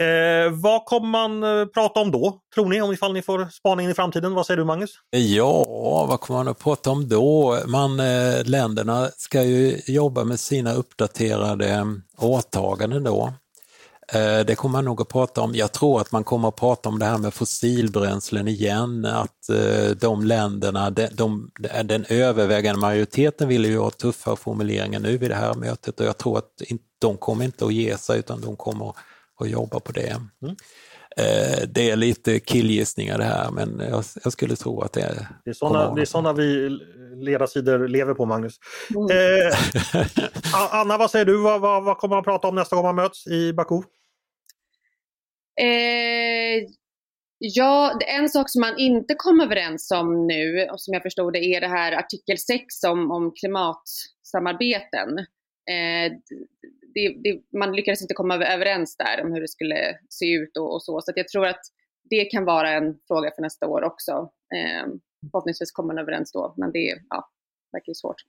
Eh, 0.00 0.52
vad 0.52 0.84
kommer 0.84 1.08
man 1.08 1.42
eh, 1.42 1.66
prata 1.66 2.00
om 2.00 2.10
då, 2.10 2.40
tror 2.54 2.68
ni, 2.68 2.82
om 2.82 2.92
ifall 2.92 3.12
ni 3.12 3.22
får 3.22 3.48
spana 3.50 3.82
in 3.82 3.90
i 3.90 3.94
framtiden? 3.94 4.34
Vad 4.34 4.46
säger 4.46 4.58
du 4.58 4.64
Magnus? 4.64 4.90
Ja, 5.10 5.64
vad 6.08 6.20
kommer 6.20 6.40
man 6.40 6.48
att 6.48 6.58
prata 6.58 6.90
om 6.90 7.08
då? 7.08 7.58
Man, 7.66 8.00
eh, 8.00 8.44
länderna 8.44 9.08
ska 9.16 9.42
ju 9.42 9.80
jobba 9.86 10.24
med 10.24 10.40
sina 10.40 10.72
uppdaterade 10.74 11.68
eh, 11.68 11.84
åtaganden 12.18 13.04
då. 13.04 13.32
Eh, 14.14 14.46
det 14.46 14.54
kommer 14.54 14.72
man 14.72 14.84
nog 14.84 15.00
att 15.00 15.08
prata 15.08 15.40
om. 15.40 15.54
Jag 15.54 15.72
tror 15.72 16.00
att 16.00 16.12
man 16.12 16.24
kommer 16.24 16.48
att 16.48 16.56
prata 16.56 16.88
om 16.88 16.98
det 16.98 17.04
här 17.04 17.18
med 17.18 17.34
fossilbränslen 17.34 18.48
igen, 18.48 19.04
att 19.04 19.48
eh, 19.48 19.90
de 20.00 20.24
länderna, 20.24 20.90
de, 20.90 21.08
de, 21.12 21.50
den 21.84 22.04
övervägande 22.08 22.80
majoriteten 22.80 23.48
vill 23.48 23.64
ju 23.64 23.78
ha 23.78 23.90
tuffare 23.90 24.36
formuleringar 24.36 25.00
nu 25.00 25.18
vid 25.18 25.30
det 25.30 25.36
här 25.36 25.54
mötet 25.54 26.00
och 26.00 26.06
jag 26.06 26.18
tror 26.18 26.38
att 26.38 26.50
de 26.98 27.16
kommer 27.16 27.44
inte 27.44 27.64
att 27.64 27.74
ge 27.74 27.98
sig 27.98 28.18
utan 28.18 28.40
de 28.40 28.56
kommer 28.56 28.94
att 29.40 29.50
jobba 29.50 29.80
på 29.80 29.92
det. 29.92 30.20
Mm. 30.42 30.56
Eh, 31.16 31.68
det 31.68 31.90
är 31.90 31.96
lite 31.96 32.40
killgissningar 32.40 33.18
det 33.18 33.24
här 33.24 33.50
men 33.50 33.82
jag, 33.90 34.04
jag 34.24 34.32
skulle 34.32 34.56
tro 34.56 34.80
att 34.80 34.92
det 34.92 35.00
är... 35.00 35.26
Det 35.44 35.50
är 35.50 35.54
sådana, 35.54 35.94
det 35.94 36.00
är 36.00 36.04
sådana 36.04 36.32
vi 36.32 36.78
ledarsidor 37.16 37.88
lever 37.88 38.14
på 38.14 38.26
Magnus. 38.26 38.54
Mm. 38.94 39.06
Eh, 39.10 39.58
Anna, 40.70 40.98
vad 40.98 41.10
säger 41.10 41.24
du? 41.24 41.36
Vad, 41.36 41.60
vad, 41.60 41.84
vad, 41.84 41.98
kommer 41.98 42.16
man 42.16 42.24
prata 42.24 42.48
om 42.48 42.54
nästa 42.54 42.76
gång 42.76 42.84
man 42.84 42.94
möts 42.94 43.26
i 43.26 43.52
Baku? 43.52 43.82
Eh, 45.60 46.68
ja, 47.38 47.98
en 48.06 48.28
sak 48.28 48.50
som 48.50 48.60
man 48.60 48.78
inte 48.78 49.14
kom 49.14 49.40
överens 49.40 49.90
om 49.90 50.26
nu 50.26 50.68
och 50.72 50.80
som 50.80 50.94
jag 50.94 51.02
förstod 51.02 51.32
det 51.32 51.44
är 51.44 51.60
det 51.60 51.68
här 51.68 51.92
artikel 51.92 52.38
6 52.38 52.82
om, 52.84 53.10
om 53.10 53.32
klimatsamarbeten. 53.40 55.18
Eh, 55.70 56.12
det, 56.94 57.16
det, 57.24 57.58
man 57.58 57.72
lyckades 57.72 58.02
inte 58.02 58.14
komma 58.14 58.34
överens 58.34 58.96
där 58.96 59.24
om 59.24 59.32
hur 59.32 59.40
det 59.40 59.48
skulle 59.48 59.98
se 60.08 60.32
ut 60.32 60.56
och, 60.56 60.74
och 60.74 60.82
så. 60.82 61.00
Så 61.00 61.12
jag 61.16 61.28
tror 61.28 61.46
att 61.46 61.60
det 62.10 62.24
kan 62.24 62.44
vara 62.44 62.70
en 62.70 62.98
fråga 63.08 63.30
för 63.34 63.42
nästa 63.42 63.66
år 63.66 63.82
också. 63.82 64.12
Eh, 64.54 64.86
förhoppningsvis 65.30 65.72
kommer 65.72 65.94
man 65.94 66.02
överens 66.02 66.32
då, 66.32 66.54
men 66.56 66.72
det 66.72 66.98
ja, 67.10 67.30
verkar 67.72 67.90
ju 67.90 67.94
svårt. 67.94 68.22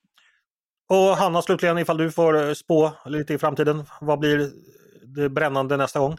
Och 0.89 1.17
Hanna 1.17 1.41
slutligen, 1.41 1.77
ifall 1.77 1.97
du 1.97 2.11
får 2.11 2.47
eh, 2.47 2.53
spå 2.53 2.91
lite 3.05 3.33
i 3.33 3.37
framtiden, 3.37 3.83
vad 4.01 4.19
blir 4.19 4.51
det 5.15 5.29
brännande 5.29 5.77
nästa 5.77 5.99
gång? 5.99 6.17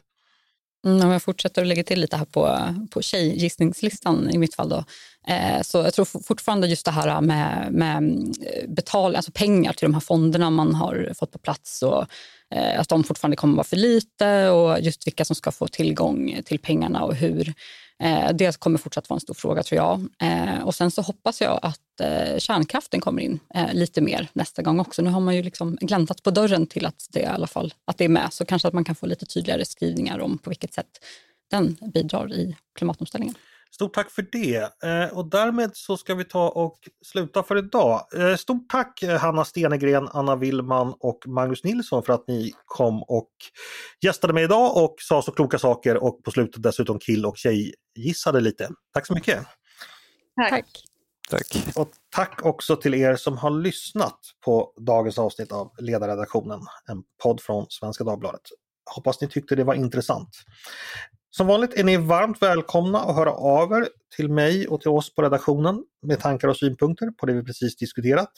Mm, 0.85 1.07
om 1.07 1.11
jag 1.11 1.23
fortsätter 1.23 1.63
att 1.63 1.69
lägga 1.69 1.85
till 1.85 2.01
lite 2.01 2.17
här 2.17 2.25
på, 2.25 2.59
på 2.91 3.03
tjejgissningslistan 3.03 4.31
i 4.31 4.39
mitt 4.39 4.55
fall. 4.55 4.69
Då. 4.69 4.85
Eh, 5.29 5.63
så 5.63 5.79
jag 5.79 5.95
tror 5.95 6.23
fortfarande 6.23 6.67
just 6.67 6.85
det 6.85 6.91
här 6.91 7.21
med, 7.21 7.69
med 7.73 7.97
eh, 7.97 8.69
betal, 8.69 9.17
alltså 9.17 9.33
pengar 9.33 9.73
till 9.73 9.85
de 9.85 9.95
här 9.95 10.01
fonderna 10.01 10.51
man 10.51 10.75
har 10.75 11.13
fått 11.19 11.33
på 11.33 11.39
plats 11.39 11.83
och 11.83 12.07
eh, 12.55 12.81
att 12.81 12.89
de 12.89 13.05
fortfarande 13.05 13.37
kommer 13.37 13.53
att 13.53 13.57
vara 13.57 13.65
för 13.65 13.77
lite 13.77 14.49
och 14.49 14.81
just 14.81 15.07
vilka 15.07 15.25
som 15.25 15.37
ska 15.37 15.53
få 15.53 15.69
tillgång 15.69 16.41
till 16.45 16.59
pengarna 16.59 17.05
och 17.05 17.15
hur. 17.15 17.55
Eh, 18.03 18.33
det 18.33 18.59
kommer 18.59 18.79
fortsatt 18.79 19.11
vara 19.11 19.17
en 19.17 19.21
stor 19.21 19.35
fråga 19.35 19.63
tror 19.63 19.77
jag. 19.77 20.09
Eh, 20.23 20.63
och 20.63 20.75
sen 20.75 20.91
så 20.91 21.03
hoppas 21.03 21.41
jag 21.41 21.59
att 21.63 22.01
eh, 22.01 22.39
kärnkraften 22.39 23.01
kommer 23.01 23.23
in 23.23 23.41
eh, 23.55 23.73
lite 23.75 24.01
mer 24.01 24.29
nästa 24.33 24.63
gång 24.63 24.81
också. 24.81 25.03
Nu 25.03 25.11
har 25.11 25.21
man 25.21 25.37
ju 25.37 25.43
liksom 25.43 25.77
gläntat 25.81 26.23
på 26.23 26.31
dörren 26.31 26.67
till 26.67 26.87
att 26.87 27.07
det, 27.11 27.21
i 27.21 27.27
alla 27.27 27.47
fall, 27.47 27.75
att 27.85 27.99
det 27.99 28.05
är 28.05 28.09
med, 28.09 28.33
så 28.33 28.45
kanske 28.45 28.69
att 28.69 28.75
man 28.75 28.85
kan 28.85 28.95
få 28.95 29.07
lite 29.07 29.27
tydligare 29.27 29.65
skrivningar 29.65 30.19
om 30.19 30.39
på 30.39 30.51
vilket 30.51 30.75
sätt 30.75 31.05
den 31.51 31.77
bidrar 31.95 32.33
i 32.33 32.57
klimatomställningen. 32.75 33.35
Stort 33.75 33.95
tack 33.95 34.11
för 34.11 34.27
det! 34.33 34.83
Eh, 34.83 35.19
och 35.19 35.31
därmed 35.31 35.71
så 35.75 35.97
ska 35.97 36.15
vi 36.15 36.25
ta 36.25 36.49
och 36.49 36.79
sluta 37.05 37.43
för 37.43 37.59
idag. 37.59 38.07
Eh, 38.17 38.37
stort 38.37 38.69
tack 38.69 39.05
Hanna 39.21 39.45
Stenegren, 39.45 40.09
Anna 40.13 40.37
Willman 40.37 40.95
och 41.01 41.19
Magnus 41.27 41.65
Nilsson 41.65 42.03
för 42.03 42.13
att 42.13 42.29
ni 42.29 42.53
kom 42.65 43.03
och 43.03 43.31
gästade 44.01 44.33
mig 44.33 44.45
idag 44.45 44.85
och 44.85 44.95
sa 44.99 45.23
så 45.23 45.33
kloka 45.33 45.59
saker 45.59 45.97
och 46.05 46.25
på 46.25 46.31
slutet 46.31 46.63
dessutom 46.63 46.99
kill 46.99 47.27
och 47.27 47.37
tjej 47.37 47.75
gissade 47.95 48.41
lite. 48.41 48.69
Tack 48.93 49.07
så 49.07 49.15
mycket! 49.15 49.47
Tack! 50.51 50.67
Tack! 51.31 51.77
Och 51.77 51.91
tack 52.11 52.41
också 52.43 52.77
till 52.77 52.95
er 52.95 53.17
som 53.17 53.39
har 53.39 53.51
lyssnat 53.51 54.19
på 54.45 54.73
dagens 54.81 55.19
avsnitt 55.19 55.53
av 55.53 55.73
Ledarredaktionen, 55.79 56.61
en 56.91 57.03
podd 57.23 57.41
från 57.41 57.67
Svenska 57.69 58.05
Dagbladet. 58.05 58.43
Hoppas 58.95 59.21
ni 59.21 59.29
tyckte 59.29 59.57
det 59.57 59.65
var 59.65 59.75
intressant. 59.75 60.29
Som 61.37 61.47
vanligt 61.47 61.75
är 61.75 61.85
ni 61.85 61.97
varmt 61.97 62.43
välkomna 62.43 63.01
att 63.01 63.17
höra 63.17 63.33
av 63.33 63.73
er 63.73 63.89
till 64.17 64.31
mig 64.31 64.69
och 64.69 64.81
till 64.81 64.91
oss 64.91 65.15
på 65.15 65.23
redaktionen 65.23 65.85
med 66.07 66.21
tankar 66.21 66.49
och 66.49 66.57
synpunkter 66.57 67.11
på 67.11 67.27
det 67.27 67.33
vi 67.33 67.43
precis 67.43 67.77
diskuterat. 67.77 68.31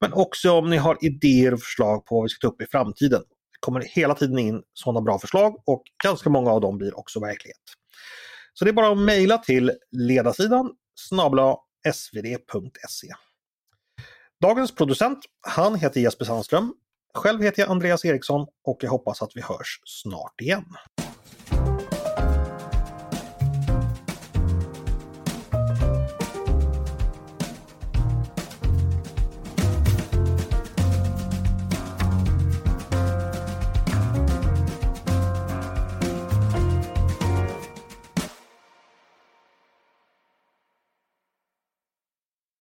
Men 0.00 0.12
också 0.12 0.52
om 0.52 0.70
ni 0.70 0.76
har 0.76 0.98
idéer 1.00 1.54
och 1.54 1.60
förslag 1.60 2.06
på 2.06 2.14
vad 2.14 2.22
vi 2.22 2.28
ska 2.28 2.48
ta 2.48 2.52
upp 2.54 2.62
i 2.62 2.66
framtiden. 2.66 3.20
Det 3.20 3.58
kommer 3.60 3.80
hela 3.80 4.14
tiden 4.14 4.38
in 4.38 4.62
sådana 4.74 5.00
bra 5.00 5.18
förslag 5.18 5.62
och 5.66 5.82
ganska 6.04 6.30
många 6.30 6.50
av 6.50 6.60
dem 6.60 6.78
blir 6.78 6.98
också 6.98 7.20
verklighet. 7.20 7.62
Så 8.52 8.64
det 8.64 8.70
är 8.70 8.72
bara 8.72 8.92
att 8.92 8.98
mejla 8.98 9.38
till 9.38 9.72
ledarsidan 9.92 10.70
snabla 10.94 11.56
svd.se. 11.92 13.08
Dagens 14.40 14.74
producent, 14.74 15.18
han 15.40 15.74
heter 15.74 16.00
Jesper 16.00 16.24
Sandström. 16.24 16.74
Själv 17.14 17.42
heter 17.42 17.62
jag 17.62 17.70
Andreas 17.70 18.04
Eriksson 18.04 18.46
och 18.64 18.78
jag 18.80 18.90
hoppas 18.90 19.22
att 19.22 19.30
vi 19.34 19.40
hörs 19.42 19.80
snart 19.84 20.40
igen. 20.40 20.64